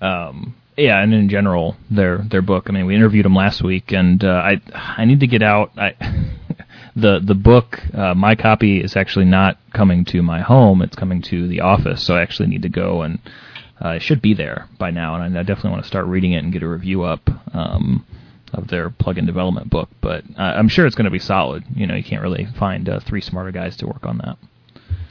Um, 0.00 0.56
yeah, 0.76 1.00
and 1.00 1.14
in 1.14 1.28
general, 1.28 1.76
their 1.88 2.18
their 2.18 2.42
book. 2.42 2.64
I 2.66 2.72
mean, 2.72 2.86
we 2.86 2.96
interviewed 2.96 3.24
them 3.24 3.36
last 3.36 3.62
week, 3.62 3.92
and 3.92 4.24
uh, 4.24 4.42
I 4.44 4.60
I 4.74 5.04
need 5.04 5.20
to 5.20 5.28
get 5.28 5.44
out. 5.44 5.70
I 5.76 5.94
the 6.96 7.20
the 7.24 7.36
book. 7.36 7.80
Uh, 7.94 8.14
my 8.14 8.34
copy 8.34 8.80
is 8.80 8.96
actually 8.96 9.26
not 9.26 9.58
coming 9.72 10.04
to 10.06 10.22
my 10.22 10.40
home. 10.40 10.82
It's 10.82 10.96
coming 10.96 11.22
to 11.22 11.46
the 11.46 11.60
office. 11.60 12.02
So 12.02 12.16
I 12.16 12.22
actually 12.22 12.48
need 12.48 12.62
to 12.62 12.68
go 12.68 13.02
and. 13.02 13.20
Uh, 13.82 13.90
it 13.90 14.02
should 14.02 14.22
be 14.22 14.34
there 14.34 14.68
by 14.78 14.90
now, 14.90 15.14
and 15.14 15.36
I, 15.36 15.40
I 15.40 15.42
definitely 15.42 15.70
want 15.70 15.82
to 15.82 15.88
start 15.88 16.06
reading 16.06 16.32
it 16.32 16.44
and 16.44 16.52
get 16.52 16.62
a 16.62 16.68
review 16.68 17.02
up. 17.02 17.28
Um, 17.54 18.04
of 18.54 18.68
their 18.68 18.88
plugin 18.88 19.26
development 19.26 19.68
book, 19.68 19.88
but 20.00 20.24
uh, 20.38 20.42
I'm 20.42 20.68
sure 20.68 20.86
it's 20.86 20.94
going 20.94 21.06
to 21.06 21.10
be 21.10 21.18
solid. 21.18 21.64
You 21.74 21.86
know, 21.86 21.94
you 21.94 22.04
can't 22.04 22.22
really 22.22 22.46
find 22.58 22.88
uh, 22.88 23.00
three 23.00 23.20
smarter 23.20 23.50
guys 23.50 23.76
to 23.78 23.86
work 23.86 24.06
on 24.06 24.18
that. 24.18 24.38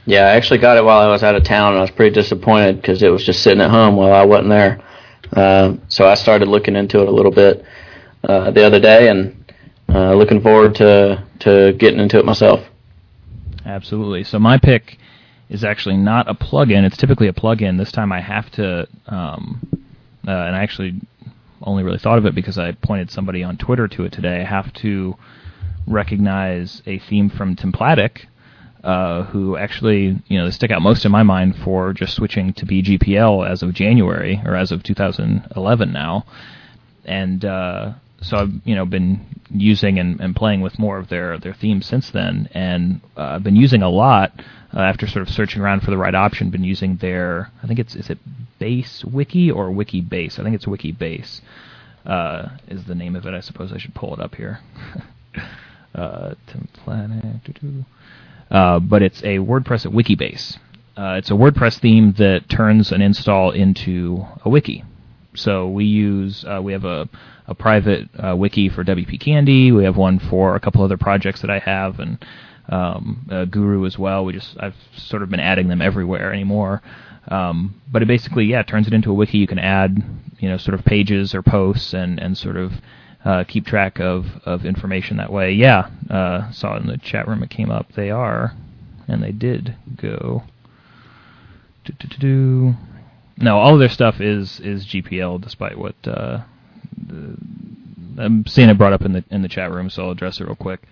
Yeah, 0.06 0.26
I 0.26 0.30
actually 0.30 0.58
got 0.58 0.76
it 0.76 0.84
while 0.84 1.00
I 1.00 1.08
was 1.08 1.22
out 1.22 1.34
of 1.34 1.44
town, 1.44 1.72
and 1.72 1.78
I 1.78 1.82
was 1.82 1.90
pretty 1.90 2.14
disappointed 2.14 2.76
because 2.76 3.02
it 3.02 3.08
was 3.08 3.24
just 3.24 3.42
sitting 3.42 3.60
at 3.60 3.70
home 3.70 3.96
while 3.96 4.12
I 4.12 4.24
wasn't 4.24 4.50
there. 4.50 4.80
Uh, 5.32 5.76
so 5.88 6.06
I 6.06 6.14
started 6.14 6.48
looking 6.48 6.76
into 6.76 7.00
it 7.00 7.08
a 7.08 7.10
little 7.10 7.32
bit 7.32 7.64
uh, 8.22 8.50
the 8.50 8.64
other 8.64 8.80
day, 8.80 9.08
and 9.08 9.52
uh, 9.88 10.14
looking 10.14 10.40
forward 10.40 10.74
to 10.76 11.24
to 11.40 11.72
getting 11.78 12.00
into 12.00 12.18
it 12.18 12.24
myself. 12.24 12.60
Absolutely. 13.66 14.24
So 14.24 14.38
my 14.38 14.58
pick 14.58 14.98
is 15.48 15.64
actually 15.64 15.96
not 15.96 16.28
a 16.28 16.34
plugin. 16.34 16.84
It's 16.84 16.96
typically 16.96 17.28
a 17.28 17.32
plugin. 17.32 17.78
This 17.78 17.92
time 17.92 18.12
I 18.12 18.20
have 18.20 18.50
to, 18.52 18.88
um, 19.06 19.66
uh, 20.26 20.30
and 20.30 20.56
I 20.56 20.62
actually 20.62 21.00
only 21.62 21.82
really 21.82 21.98
thought 21.98 22.18
of 22.18 22.26
it 22.26 22.34
because 22.34 22.58
I 22.58 22.72
pointed 22.72 23.10
somebody 23.10 23.42
on 23.42 23.56
Twitter 23.56 23.88
to 23.88 24.04
it 24.04 24.12
today. 24.12 24.40
I 24.40 24.44
have 24.44 24.72
to 24.74 25.16
recognize 25.86 26.82
a 26.86 26.98
theme 26.98 27.30
from 27.30 27.56
Templatic, 27.56 28.26
uh, 28.82 29.24
who 29.24 29.56
actually, 29.56 30.18
you 30.28 30.38
know, 30.38 30.44
they 30.44 30.50
stick 30.50 30.70
out 30.70 30.82
most 30.82 31.04
in 31.04 31.12
my 31.12 31.22
mind 31.22 31.56
for 31.56 31.92
just 31.92 32.14
switching 32.14 32.52
to 32.54 32.66
BGPL 32.66 33.48
as 33.48 33.62
of 33.62 33.72
January 33.72 34.42
or 34.44 34.56
as 34.56 34.72
of 34.72 34.82
2011 34.82 35.92
now, 35.92 36.24
and 37.04 37.44
uh, 37.44 37.92
so 38.24 38.36
I've 38.38 38.52
you 38.64 38.74
know 38.74 38.86
been 38.86 39.26
using 39.50 39.98
and, 39.98 40.20
and 40.20 40.34
playing 40.34 40.60
with 40.60 40.78
more 40.78 40.98
of 40.98 41.08
their 41.08 41.38
their 41.38 41.54
themes 41.54 41.86
since 41.86 42.10
then, 42.10 42.48
and 42.52 43.00
uh, 43.16 43.22
I've 43.22 43.42
been 43.42 43.56
using 43.56 43.82
a 43.82 43.90
lot 43.90 44.32
uh, 44.74 44.80
after 44.80 45.06
sort 45.06 45.26
of 45.26 45.32
searching 45.32 45.62
around 45.62 45.82
for 45.82 45.90
the 45.90 45.98
right 45.98 46.14
option. 46.14 46.50
Been 46.50 46.64
using 46.64 46.96
their 46.96 47.50
I 47.62 47.66
think 47.66 47.78
it's 47.78 47.94
is 47.94 48.10
it 48.10 48.18
Base 48.58 49.04
Wiki 49.04 49.50
or 49.50 49.70
Wiki 49.70 50.00
Base. 50.00 50.38
I 50.38 50.42
think 50.42 50.54
it's 50.54 50.66
Wiki 50.66 50.92
Base 50.92 51.40
uh, 52.06 52.48
is 52.68 52.84
the 52.84 52.94
name 52.94 53.16
of 53.16 53.26
it. 53.26 53.34
I 53.34 53.40
suppose 53.40 53.72
I 53.72 53.78
should 53.78 53.94
pull 53.94 54.14
it 54.14 54.20
up 54.20 54.34
here. 54.34 54.60
uh, 55.94 56.34
Planet, 56.84 57.40
uh, 58.50 58.78
but 58.78 59.02
it's 59.02 59.22
a 59.22 59.38
WordPress 59.38 59.86
at 59.86 59.92
Wikibase. 59.92 60.58
Uh, 60.96 61.16
it's 61.18 61.30
a 61.30 61.34
WordPress 61.34 61.80
theme 61.80 62.12
that 62.18 62.48
turns 62.48 62.92
an 62.92 63.02
install 63.02 63.50
into 63.50 64.24
a 64.44 64.48
wiki. 64.48 64.84
So 65.34 65.68
we 65.68 65.84
use 65.84 66.44
uh, 66.44 66.60
we 66.62 66.72
have 66.72 66.84
a 66.84 67.08
a 67.46 67.54
private 67.54 68.08
uh, 68.18 68.34
wiki 68.36 68.68
for 68.68 68.84
WP 68.84 69.20
Candy. 69.20 69.72
We 69.72 69.84
have 69.84 69.96
one 69.96 70.18
for 70.18 70.56
a 70.56 70.60
couple 70.60 70.82
other 70.82 70.96
projects 70.96 71.40
that 71.42 71.50
I 71.50 71.58
have, 71.58 72.00
and 72.00 72.24
um, 72.68 73.26
uh, 73.30 73.44
Guru 73.44 73.84
as 73.84 73.98
well. 73.98 74.24
We 74.24 74.32
just 74.32 74.56
I've 74.58 74.76
sort 74.96 75.22
of 75.22 75.30
been 75.30 75.40
adding 75.40 75.68
them 75.68 75.82
everywhere 75.82 76.32
anymore. 76.32 76.82
Um, 77.28 77.80
but 77.90 78.02
it 78.02 78.06
basically 78.06 78.44
yeah 78.44 78.62
turns 78.62 78.86
it 78.86 78.92
into 78.92 79.10
a 79.10 79.14
wiki. 79.14 79.38
You 79.38 79.46
can 79.46 79.58
add 79.58 80.02
you 80.38 80.48
know 80.48 80.56
sort 80.56 80.78
of 80.78 80.84
pages 80.84 81.34
or 81.34 81.42
posts 81.42 81.94
and 81.94 82.18
and 82.18 82.36
sort 82.36 82.56
of 82.56 82.72
uh, 83.24 83.44
keep 83.44 83.66
track 83.66 84.00
of 84.00 84.26
of 84.44 84.64
information 84.64 85.16
that 85.16 85.32
way. 85.32 85.52
Yeah, 85.52 85.88
uh, 86.10 86.50
saw 86.50 86.76
in 86.76 86.86
the 86.86 86.98
chat 86.98 87.26
room 87.26 87.42
it 87.42 87.50
came 87.50 87.70
up. 87.70 87.92
They 87.92 88.10
are, 88.10 88.54
and 89.08 89.22
they 89.22 89.32
did 89.32 89.76
go. 89.96 90.44
Do-do-do-do. 91.84 92.74
No, 93.36 93.58
all 93.58 93.74
of 93.74 93.78
their 93.78 93.90
stuff 93.90 94.20
is 94.20 94.60
is 94.60 94.86
GPL, 94.86 95.40
despite 95.40 95.78
what 95.78 95.96
uh, 96.06 96.42
I'm 98.18 98.46
seeing 98.46 98.68
it 98.68 98.78
brought 98.78 98.92
up 98.92 99.02
in 99.02 99.12
the 99.12 99.24
in 99.30 99.42
the 99.42 99.48
chat 99.48 99.70
room. 99.70 99.90
So 99.90 100.04
I'll 100.04 100.10
address 100.10 100.40
it 100.40 100.44
real 100.44 100.56
quick. 100.56 100.82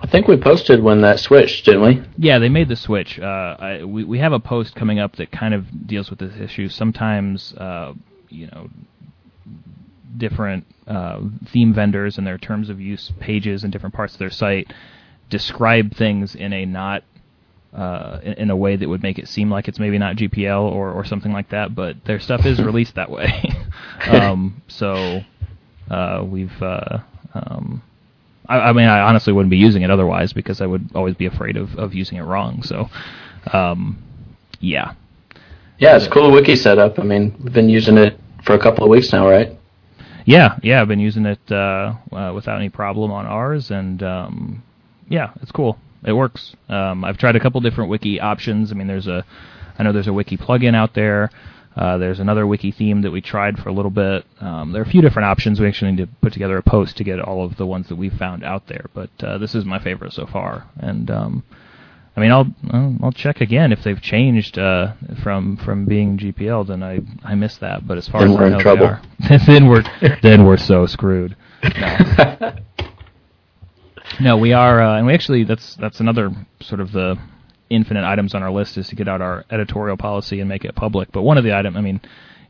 I 0.00 0.06
think 0.06 0.28
we 0.28 0.36
posted 0.36 0.82
when 0.82 1.00
that 1.02 1.20
switched, 1.20 1.64
didn't 1.64 1.82
we? 1.82 2.02
Yeah, 2.18 2.38
they 2.38 2.48
made 2.48 2.68
the 2.68 2.76
switch. 2.76 3.18
Uh, 3.18 3.56
I, 3.58 3.84
we 3.84 4.04
we 4.04 4.18
have 4.18 4.32
a 4.32 4.40
post 4.40 4.74
coming 4.74 4.98
up 4.98 5.16
that 5.16 5.30
kind 5.30 5.54
of 5.54 5.86
deals 5.86 6.10
with 6.10 6.18
this 6.18 6.36
issue. 6.38 6.68
Sometimes, 6.68 7.54
uh, 7.54 7.94
you 8.28 8.48
know, 8.48 8.68
different 10.16 10.66
uh, 10.86 11.20
theme 11.48 11.72
vendors 11.72 12.18
and 12.18 12.26
their 12.26 12.38
terms 12.38 12.68
of 12.68 12.80
use 12.80 13.12
pages 13.20 13.64
and 13.64 13.72
different 13.72 13.94
parts 13.94 14.12
of 14.14 14.18
their 14.18 14.30
site 14.30 14.72
describe 15.30 15.94
things 15.94 16.34
in 16.34 16.52
a 16.52 16.64
not 16.64 17.02
uh, 17.74 18.20
in, 18.22 18.32
in, 18.34 18.50
a 18.50 18.56
way 18.56 18.76
that 18.76 18.88
would 18.88 19.02
make 19.02 19.18
it 19.18 19.28
seem 19.28 19.50
like 19.50 19.68
it's 19.68 19.78
maybe 19.78 19.98
not 19.98 20.16
GPL 20.16 20.62
or, 20.62 20.92
or 20.92 21.04
something 21.04 21.32
like 21.32 21.50
that, 21.50 21.74
but 21.74 21.96
their 22.04 22.18
stuff 22.18 22.46
is 22.46 22.60
released 22.62 22.94
that 22.94 23.10
way. 23.10 23.28
um, 24.06 24.62
so 24.68 25.20
uh, 25.90 26.24
we've, 26.24 26.62
uh, 26.62 26.98
um, 27.34 27.82
I, 28.48 28.58
I, 28.58 28.72
mean, 28.72 28.86
I 28.86 29.00
honestly 29.00 29.32
wouldn't 29.32 29.50
be 29.50 29.56
using 29.56 29.82
it 29.82 29.90
otherwise 29.90 30.32
because 30.32 30.60
I 30.60 30.66
would 30.66 30.88
always 30.94 31.14
be 31.14 31.26
afraid 31.26 31.56
of, 31.56 31.76
of 31.76 31.94
using 31.94 32.18
it 32.18 32.22
wrong. 32.22 32.62
So, 32.62 32.88
um, 33.52 34.02
yeah. 34.60 34.94
Yeah, 35.78 35.96
it's 35.96 36.06
a 36.06 36.10
cool 36.10 36.32
wiki 36.32 36.56
setup. 36.56 36.98
I 36.98 37.02
mean, 37.02 37.34
we've 37.42 37.52
been 37.52 37.68
using 37.68 37.98
it 37.98 38.18
for 38.44 38.54
a 38.54 38.58
couple 38.58 38.84
of 38.84 38.90
weeks 38.90 39.12
now, 39.12 39.28
right? 39.28 39.52
Yeah, 40.24 40.58
yeah, 40.62 40.80
I've 40.80 40.88
been 40.88 41.00
using 41.00 41.26
it 41.26 41.38
uh, 41.50 41.94
uh, 42.12 42.32
without 42.34 42.56
any 42.56 42.68
problem 42.68 43.12
on 43.12 43.26
ours, 43.26 43.70
and 43.70 44.02
um, 44.02 44.62
yeah, 45.08 45.30
it's 45.40 45.52
cool. 45.52 45.78
It 46.04 46.12
works. 46.12 46.54
Um, 46.68 47.04
I've 47.04 47.18
tried 47.18 47.36
a 47.36 47.40
couple 47.40 47.60
different 47.60 47.90
wiki 47.90 48.20
options. 48.20 48.72
I 48.72 48.74
mean, 48.74 48.86
there's 48.86 49.06
a, 49.06 49.24
I 49.78 49.82
know 49.82 49.92
there's 49.92 50.08
a 50.08 50.12
wiki 50.12 50.36
plugin 50.36 50.74
out 50.74 50.94
there. 50.94 51.30
Uh, 51.76 51.98
there's 51.98 52.20
another 52.20 52.46
wiki 52.46 52.72
theme 52.72 53.02
that 53.02 53.10
we 53.10 53.20
tried 53.20 53.58
for 53.58 53.68
a 53.68 53.72
little 53.72 53.90
bit. 53.90 54.24
Um, 54.40 54.72
there 54.72 54.80
are 54.80 54.84
a 54.84 54.88
few 54.88 55.02
different 55.02 55.26
options. 55.26 55.60
We 55.60 55.68
actually 55.68 55.92
need 55.92 56.06
to 56.06 56.12
put 56.22 56.32
together 56.32 56.56
a 56.56 56.62
post 56.62 56.96
to 56.96 57.04
get 57.04 57.20
all 57.20 57.44
of 57.44 57.56
the 57.56 57.66
ones 57.66 57.88
that 57.88 57.96
we 57.96 58.08
found 58.08 58.42
out 58.44 58.66
there. 58.66 58.86
But 58.94 59.10
uh, 59.22 59.38
this 59.38 59.54
is 59.54 59.64
my 59.66 59.78
favorite 59.78 60.14
so 60.14 60.26
far, 60.26 60.64
and 60.78 61.10
um, 61.10 61.44
I 62.16 62.20
mean, 62.20 62.32
I'll 62.32 62.46
I'll 63.02 63.12
check 63.12 63.42
again 63.42 63.72
if 63.72 63.82
they've 63.84 64.00
changed 64.00 64.58
uh, 64.58 64.94
from 65.22 65.58
from 65.58 65.84
being 65.84 66.16
GPL. 66.16 66.66
Then 66.66 66.82
I 66.82 67.00
I 67.22 67.34
missed 67.34 67.60
that. 67.60 67.86
But 67.86 67.98
as 67.98 68.08
far 68.08 68.22
then 68.22 68.30
as 68.30 68.36
we're 68.36 68.46
I 68.46 68.48
know, 68.48 68.56
in 68.56 68.62
trouble. 68.62 68.86
are. 68.86 69.02
then 69.46 69.68
we're 69.68 69.84
then 70.22 70.46
we're 70.46 70.56
so 70.56 70.86
screwed. 70.86 71.36
No. 71.78 72.54
no, 74.20 74.36
we 74.38 74.54
are, 74.54 74.80
uh, 74.80 74.96
and 74.96 75.06
we 75.06 75.12
actually 75.12 75.44
that's 75.44 75.76
that's 75.76 76.00
another 76.00 76.30
sort 76.62 76.80
of 76.80 76.92
the 76.92 77.18
infinite 77.70 78.04
items 78.04 78.34
on 78.34 78.42
our 78.42 78.50
list 78.50 78.76
is 78.78 78.88
to 78.88 78.96
get 78.96 79.08
out 79.08 79.20
our 79.20 79.44
editorial 79.50 79.96
policy 79.96 80.40
and 80.40 80.48
make 80.48 80.64
it 80.64 80.74
public. 80.74 81.10
But 81.12 81.22
one 81.22 81.38
of 81.38 81.44
the 81.44 81.56
item, 81.56 81.76
I 81.76 81.80
mean, 81.80 82.00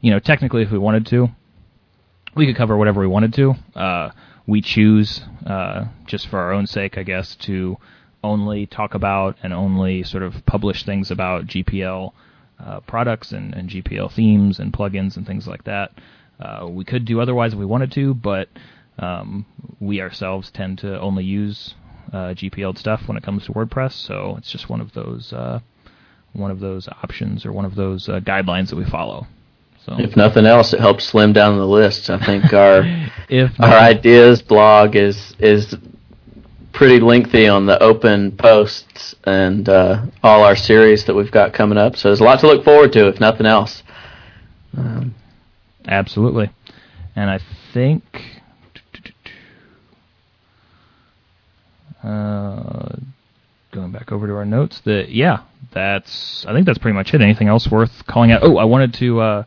you 0.00 0.10
know, 0.10 0.18
technically, 0.18 0.62
if 0.62 0.70
we 0.70 0.78
wanted 0.78 1.06
to, 1.06 1.28
we 2.34 2.46
could 2.46 2.56
cover 2.56 2.76
whatever 2.76 3.00
we 3.00 3.06
wanted 3.06 3.32
to. 3.34 3.54
Uh, 3.74 4.10
we 4.46 4.60
choose, 4.60 5.22
uh, 5.46 5.86
just 6.06 6.28
for 6.28 6.38
our 6.38 6.52
own 6.52 6.66
sake, 6.66 6.98
I 6.98 7.02
guess, 7.02 7.34
to 7.36 7.78
only 8.22 8.66
talk 8.66 8.94
about 8.94 9.36
and 9.42 9.52
only 9.52 10.02
sort 10.02 10.22
of 10.22 10.44
publish 10.46 10.84
things 10.84 11.10
about 11.10 11.46
GPL 11.46 12.12
uh, 12.58 12.80
products 12.80 13.32
and, 13.32 13.54
and, 13.54 13.68
GPL 13.68 14.10
themes 14.12 14.58
and 14.58 14.72
plugins 14.72 15.16
and 15.16 15.26
things 15.26 15.46
like 15.46 15.64
that. 15.64 15.92
Uh, 16.40 16.66
we 16.68 16.84
could 16.84 17.04
do 17.04 17.20
otherwise 17.20 17.52
if 17.52 17.58
we 17.58 17.66
wanted 17.66 17.92
to, 17.92 18.14
but 18.14 18.48
um, 18.98 19.44
we 19.78 20.00
ourselves 20.00 20.50
tend 20.50 20.78
to 20.78 20.98
only 21.00 21.24
use 21.24 21.74
uh, 22.12 22.34
GPL 22.34 22.78
stuff 22.78 23.02
when 23.07 23.16
it 23.16 23.22
comes 23.22 23.44
to 23.46 23.52
WordPress, 23.52 23.92
so 23.92 24.36
it's 24.38 24.50
just 24.50 24.68
one 24.68 24.80
of 24.80 24.92
those 24.92 25.32
uh, 25.32 25.61
one 26.32 26.50
of 26.50 26.61
those 26.61 26.88
options 26.88 27.46
or 27.46 27.52
one 27.52 27.64
of 27.64 27.74
those 27.74 28.09
uh, 28.09 28.20
guidelines 28.20 28.68
that 28.70 28.76
we 28.76 28.84
follow. 28.84 29.26
So. 29.84 29.94
If 29.98 30.16
nothing 30.16 30.46
else, 30.46 30.72
it 30.72 30.80
helps 30.80 31.04
slim 31.04 31.32
down 31.32 31.57
the 31.57 31.66
list. 31.66 32.11
I 32.11 32.24
think 32.24 32.52
our 32.52 32.82
if 33.28 33.59
our 33.61 33.78
ideas 33.78 34.42
blog 34.42 34.96
is 34.96 35.34
is 35.38 35.76
pretty 36.72 37.00
lengthy 37.00 37.48
on 37.48 37.64
the 37.64 37.82
open 37.82 38.36
posts 38.36 39.14
and 39.24 39.66
uh, 39.68 40.04
all 40.22 40.44
our 40.44 40.54
series 40.54 41.04
that 41.07 41.14
we've 41.14 41.30
got 41.30 41.54
coming 41.54 41.78
up. 41.78 41.96
So 41.96 42.09
there's 42.09 42.20
a 42.20 42.24
lot 42.24 42.40
to 42.40 42.46
look 42.46 42.64
forward 42.64 42.92
to, 42.92 43.09
if 43.09 43.18
nothing 43.18 43.46
else. 43.46 43.82
Um, 44.76 45.14
Absolutely. 45.88 46.50
And 47.14 47.30
I 47.30 47.40
think. 47.72 48.02
Uh, 52.07 52.96
going 53.72 53.90
back 53.90 54.12
over 54.12 54.26
to 54.26 54.34
our 54.34 54.44
notes, 54.44 54.80
that 54.80 55.11
yeah, 55.11 55.42
that's 55.72 56.46
I 56.46 56.52
think 56.52 56.66
that's 56.66 56.78
pretty 56.78 56.94
much 56.94 57.12
it. 57.14 57.20
Anything 57.20 57.48
else 57.48 57.68
worth 57.70 58.07
calling 58.07 58.32
out? 58.32 58.42
Oh, 58.42 58.57
I 58.59 58.64
wanted 58.64 58.94
to. 58.94 59.20
Uh, 59.20 59.44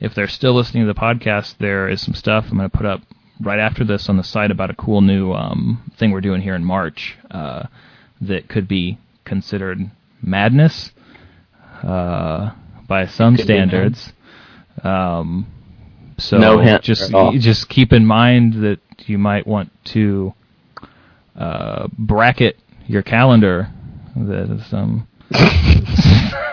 if 0.00 0.14
they're 0.14 0.28
still 0.28 0.54
listening 0.54 0.86
to 0.86 0.92
the 0.92 0.98
podcast, 0.98 1.56
there 1.58 1.88
is 1.88 2.02
some 2.02 2.14
stuff 2.14 2.46
I'm 2.50 2.58
going 2.58 2.68
to 2.68 2.76
put 2.76 2.86
up 2.86 3.00
right 3.40 3.58
after 3.58 3.84
this 3.84 4.08
on 4.08 4.16
the 4.16 4.24
site 4.24 4.50
about 4.50 4.70
a 4.70 4.74
cool 4.74 5.00
new 5.00 5.32
um, 5.32 5.90
thing 5.96 6.10
we're 6.10 6.20
doing 6.20 6.42
here 6.42 6.54
in 6.54 6.64
March 6.64 7.16
uh, 7.30 7.64
that 8.20 8.48
could 8.48 8.68
be 8.68 8.98
considered 9.24 9.90
madness 10.22 10.92
uh, 11.82 12.50
by 12.86 13.06
some 13.06 13.36
could 13.36 13.46
standards. 13.46 14.12
Um, 14.82 15.46
so 16.18 16.38
no 16.38 16.78
just 16.78 17.12
just 17.38 17.68
keep 17.68 17.92
in 17.92 18.06
mind 18.06 18.54
that 18.62 18.78
you 19.06 19.18
might 19.18 19.46
want 19.46 19.72
to 19.86 20.34
uh, 21.36 21.88
bracket 21.98 22.58
your 22.86 23.02
calendar. 23.02 23.70
That 24.16 24.64
some 24.70 25.08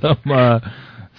some 0.00 0.18
uh, 0.26 0.60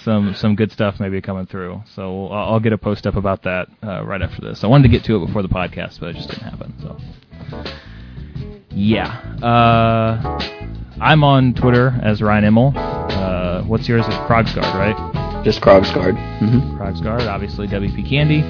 some 0.04 0.34
some 0.36 0.56
good 0.56 0.72
stuff 0.72 1.00
maybe 1.00 1.22
coming 1.22 1.46
through. 1.46 1.82
So 1.96 2.28
I'll, 2.28 2.54
I'll 2.54 2.60
get 2.60 2.74
a 2.74 2.78
post 2.78 3.08
up 3.08 3.16
about 3.16 3.44
that 3.44 3.68
uh, 3.84 4.04
right 4.06 4.22
after 4.22 4.42
this. 4.42 4.64
I 4.64 4.68
wanted 4.68 4.84
to 4.84 4.90
get 4.90 5.04
to 5.06 5.16
it 5.16 5.26
before 5.26 5.42
the 5.42 5.50
podcast, 5.50 6.00
but 6.00 6.10
it 6.10 6.16
just 6.16 6.30
didn't 6.30 6.44
happen. 6.44 6.74
So 6.82 6.98
yeah, 8.72 9.08
uh, 9.42 10.40
I'm 11.00 11.24
on 11.24 11.54
Twitter 11.54 11.98
as 12.04 12.22
Ryan 12.22 12.44
Immel. 12.44 12.74
Uh, 12.76 13.64
what's 13.64 13.88
yours? 13.88 14.06
It's 14.06 14.16
Krogsgard, 14.18 14.74
right? 14.76 15.44
Just 15.46 15.62
Krogsgard. 15.62 16.18
Mm-hmm. 16.40 16.78
Krogsgard, 16.78 17.28
obviously 17.28 17.68
WP 17.68 18.10
Candy. 18.10 18.42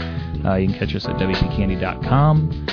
Uh, 0.44 0.56
you 0.56 0.70
can 0.70 0.78
catch 0.78 0.96
us 0.96 1.06
at 1.06 1.16
WPCandy.com. 1.18 2.68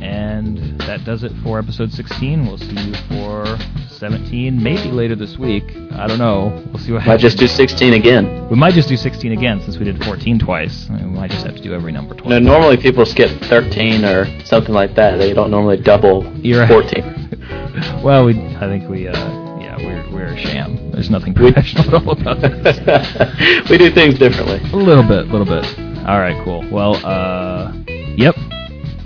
And 0.00 0.80
that 0.80 1.04
does 1.04 1.24
it 1.24 1.32
for 1.42 1.58
episode 1.58 1.92
16. 1.92 2.46
We'll 2.46 2.56
see 2.56 2.88
you 2.88 2.94
for 3.08 3.44
17, 3.90 4.62
maybe 4.62 4.90
later 4.90 5.14
this 5.14 5.36
week. 5.36 5.64
I 5.92 6.06
don't 6.06 6.18
know. 6.18 6.64
We'll 6.72 6.82
see 6.82 6.92
what 6.92 7.02
happens. 7.02 7.22
might 7.22 7.28
just 7.28 7.38
do 7.38 7.46
16 7.46 7.92
again. 7.92 8.48
We 8.48 8.56
might 8.56 8.72
just 8.72 8.88
do 8.88 8.96
16 8.96 9.32
again 9.32 9.60
since 9.60 9.76
we 9.76 9.84
did 9.84 10.02
14 10.02 10.38
twice. 10.38 10.88
I 10.88 10.94
mean, 10.94 11.12
we 11.12 11.18
might 11.18 11.30
just 11.30 11.44
have 11.44 11.54
to 11.54 11.62
do 11.62 11.74
every 11.74 11.92
number 11.92 12.14
twice. 12.14 12.30
No, 12.30 12.38
normally 12.38 12.78
people 12.78 13.04
skip 13.04 13.30
13 13.42 14.04
or 14.06 14.24
something 14.46 14.74
like 14.74 14.94
that. 14.94 15.18
They 15.18 15.34
don't 15.34 15.50
normally 15.50 15.76
double 15.76 16.24
You're 16.38 16.66
14. 16.66 18.00
well, 18.02 18.24
we 18.24 18.40
I 18.56 18.60
think 18.60 18.88
we 18.88 19.06
uh, 19.06 19.12
yeah 19.60 19.76
we're 19.76 20.10
we're 20.12 20.32
a 20.32 20.36
sham. 20.38 20.90
There's 20.92 21.10
nothing 21.10 21.34
professional 21.34 21.94
at 21.94 22.06
all 22.06 22.12
about 22.12 22.40
this. 22.40 23.68
we 23.70 23.76
do 23.76 23.90
things 23.90 24.18
differently. 24.18 24.60
A 24.72 24.76
little 24.76 25.04
bit, 25.04 25.28
a 25.28 25.32
little 25.32 25.44
bit. 25.44 25.64
All 26.06 26.18
right, 26.18 26.42
cool. 26.44 26.66
Well, 26.70 26.96
uh, 27.04 27.72
yep. 28.16 28.34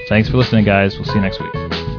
Thanks 0.09 0.29
for 0.29 0.37
listening, 0.37 0.65
guys. 0.65 0.97
We'll 0.97 1.07
see 1.07 1.15
you 1.15 1.21
next 1.21 1.41
week. 1.41 1.94